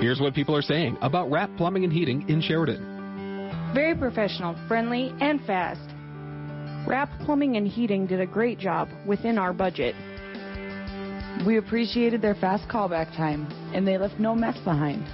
Here's 0.00 0.18
what 0.18 0.32
people 0.32 0.56
are 0.56 0.62
saying 0.62 0.96
about 1.02 1.30
Rapp 1.30 1.54
Plumbing 1.58 1.84
and 1.84 1.92
Heating 1.92 2.26
in 2.26 2.40
Sheridan. 2.40 2.80
Very 3.74 3.94
professional, 3.94 4.56
friendly, 4.66 5.12
and 5.20 5.44
fast. 5.44 5.82
Rapp 6.88 7.10
Plumbing 7.26 7.58
and 7.58 7.68
Heating 7.68 8.06
did 8.06 8.18
a 8.18 8.24
great 8.24 8.58
job 8.58 8.88
within 9.06 9.36
our 9.36 9.52
budget. 9.52 9.94
We 11.46 11.58
appreciated 11.58 12.22
their 12.22 12.34
fast 12.34 12.66
callback 12.66 13.14
time, 13.14 13.46
and 13.74 13.86
they 13.86 13.98
left 13.98 14.18
no 14.18 14.34
mess 14.34 14.56
behind. 14.64 15.04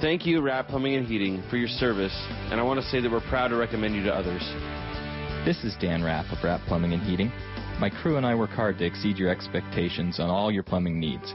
Thank 0.00 0.26
you, 0.26 0.42
Rapp 0.42 0.66
Plumbing 0.66 0.96
and 0.96 1.06
Heating, 1.06 1.40
for 1.48 1.56
your 1.56 1.68
service, 1.68 2.14
and 2.50 2.58
I 2.58 2.64
want 2.64 2.80
to 2.80 2.86
say 2.86 3.00
that 3.00 3.10
we're 3.10 3.20
proud 3.28 3.48
to 3.48 3.56
recommend 3.56 3.94
you 3.94 4.02
to 4.02 4.12
others. 4.12 4.42
This 5.44 5.62
is 5.62 5.76
Dan 5.80 6.02
Rapp 6.02 6.26
of 6.32 6.42
Rapp 6.42 6.60
Plumbing 6.66 6.92
and 6.92 7.02
Heating. 7.04 7.30
My 7.78 7.88
crew 7.88 8.16
and 8.16 8.26
I 8.26 8.34
work 8.34 8.50
hard 8.50 8.78
to 8.78 8.84
exceed 8.84 9.16
your 9.16 9.28
expectations 9.28 10.18
on 10.18 10.28
all 10.28 10.50
your 10.50 10.64
plumbing 10.64 10.98
needs. 10.98 11.34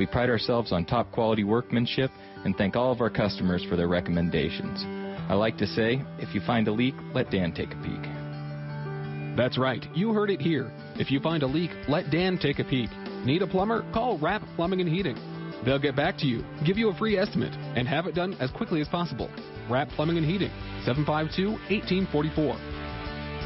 We 0.00 0.06
pride 0.06 0.30
ourselves 0.30 0.72
on 0.72 0.86
top 0.86 1.12
quality 1.12 1.44
workmanship 1.44 2.10
and 2.46 2.56
thank 2.56 2.74
all 2.74 2.90
of 2.90 3.02
our 3.02 3.10
customers 3.10 3.62
for 3.68 3.76
their 3.76 3.86
recommendations. 3.86 4.82
I 5.28 5.34
like 5.34 5.58
to 5.58 5.66
say, 5.66 6.00
if 6.18 6.34
you 6.34 6.40
find 6.40 6.66
a 6.68 6.72
leak, 6.72 6.94
let 7.12 7.30
Dan 7.30 7.52
take 7.52 7.74
a 7.74 7.82
peek. 7.82 9.36
That's 9.36 9.58
right, 9.58 9.84
you 9.94 10.14
heard 10.14 10.30
it 10.30 10.40
here. 10.40 10.72
If 10.94 11.10
you 11.10 11.20
find 11.20 11.42
a 11.42 11.46
leak, 11.46 11.70
let 11.86 12.10
Dan 12.10 12.38
take 12.38 12.60
a 12.60 12.64
peek. 12.64 12.88
Need 13.26 13.42
a 13.42 13.46
plumber? 13.46 13.84
Call 13.92 14.16
Rapp 14.16 14.40
Plumbing 14.56 14.80
and 14.80 14.88
Heating. 14.88 15.18
They'll 15.66 15.78
get 15.78 15.96
back 15.96 16.16
to 16.20 16.26
you, 16.26 16.46
give 16.64 16.78
you 16.78 16.88
a 16.88 16.96
free 16.96 17.18
estimate, 17.18 17.52
and 17.76 17.86
have 17.86 18.06
it 18.06 18.14
done 18.14 18.32
as 18.40 18.50
quickly 18.52 18.80
as 18.80 18.88
possible. 18.88 19.28
Rapp 19.68 19.90
Plumbing 19.90 20.16
and 20.16 20.24
Heating, 20.24 20.50
752 20.86 21.50
1844. 21.68 22.56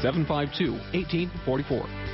752 0.01 0.71
1844. 0.71 2.04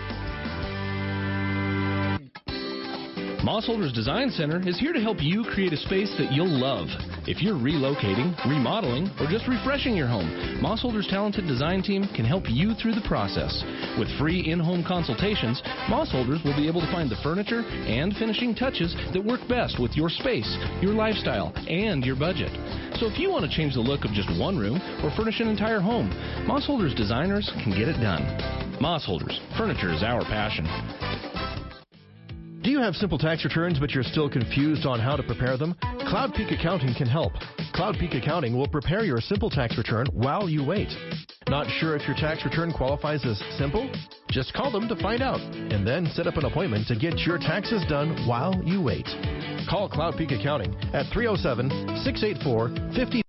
Mossholders 3.42 3.92
Design 3.92 4.30
Center 4.30 4.62
is 4.70 4.80
here 4.80 4.94
to 4.94 5.02
help 5.02 5.18
you 5.20 5.44
create 5.44 5.74
a 5.74 5.78
space 5.78 6.14
that 6.20 6.32
you'll 6.32 6.62
love. 6.62 6.86
If 7.26 7.42
you're 7.42 7.58
relocating, 7.58 8.38
remodeling, 8.46 9.10
or 9.20 9.26
just 9.26 9.48
refreshing 9.48 9.98
your 9.98 10.06
home, 10.06 10.30
Mossholders' 10.62 11.10
talented 11.10 11.48
design 11.48 11.82
team 11.82 12.06
can 12.14 12.24
help 12.24 12.44
you 12.48 12.76
through 12.76 12.94
the 12.94 13.08
process. 13.10 13.50
With 13.98 14.14
free 14.20 14.46
in-home 14.46 14.86
consultations, 14.86 15.60
Mossholders 15.90 16.46
will 16.46 16.56
be 16.56 16.68
able 16.68 16.82
to 16.82 16.92
find 16.94 17.10
the 17.10 17.18
furniture 17.24 17.66
and 17.66 18.14
finishing 18.14 18.54
touches 18.54 18.94
that 19.12 19.26
work 19.26 19.42
best 19.50 19.82
with 19.82 19.98
your 19.98 20.10
space, 20.10 20.50
your 20.78 20.94
lifestyle, 20.94 21.52
and 21.66 22.06
your 22.06 22.16
budget. 22.16 22.54
So 23.02 23.10
if 23.10 23.18
you 23.18 23.32
want 23.32 23.50
to 23.50 23.58
change 23.58 23.74
the 23.74 23.82
look 23.82 24.06
of 24.06 24.14
just 24.14 24.30
one 24.38 24.54
room 24.54 24.78
or 25.02 25.10
furnish 25.18 25.42
an 25.42 25.50
entire 25.50 25.82
home, 25.82 26.14
Mossholders 26.46 26.96
designers 26.96 27.50
can 27.66 27.74
get 27.74 27.90
it 27.90 27.98
done. 28.06 28.22
Mossholders, 28.78 29.34
furniture 29.58 29.90
is 29.92 30.04
our 30.06 30.22
passion. 30.30 31.31
Do 32.64 32.70
you 32.70 32.80
have 32.80 32.94
simple 32.94 33.18
tax 33.18 33.44
returns 33.44 33.80
but 33.80 33.90
you're 33.90 34.04
still 34.04 34.30
confused 34.30 34.86
on 34.86 35.00
how 35.00 35.16
to 35.16 35.24
prepare 35.24 35.58
them? 35.58 35.76
Cloud 36.08 36.36
Peak 36.36 36.52
Accounting 36.52 36.94
can 36.96 37.08
help. 37.08 37.34
Cloud 37.74 37.96
Peak 38.00 38.14
Accounting 38.14 38.56
will 38.56 38.68
prepare 38.68 39.04
your 39.04 39.20
simple 39.20 39.50
tax 39.50 39.80
return 39.80 40.06
while 40.14 40.48
you 40.48 40.64
wait. 40.64 40.90
Not 41.48 41.66
sure 41.80 41.96
if 41.96 42.06
your 42.08 42.16
tax 42.16 42.46
return 42.46 42.72
qualifies 42.72 43.26
as 43.26 43.42
simple? 43.58 43.92
Just 44.30 44.54
call 44.54 44.72
them 44.72 44.88
to 44.90 44.96
find 44.98 45.24
out 45.24 45.40
and 45.40 45.88
then 45.88 46.06
set 46.14 46.28
up 46.28 46.38
an 46.38 46.46
appointment 46.46 46.88
to 46.90 46.96
get 46.96 47.18
your 47.22 47.40
taxes 47.40 47.84
done 47.90 48.28
while 48.28 48.54
you 48.64 48.80
wait. 48.80 49.08
Call 49.68 49.90
Cloud 49.90 50.16
Peak 50.16 50.30
Accounting 50.32 50.76
at 50.94 51.12
307 51.12 51.70
684 52.04 52.94
50 52.96 53.22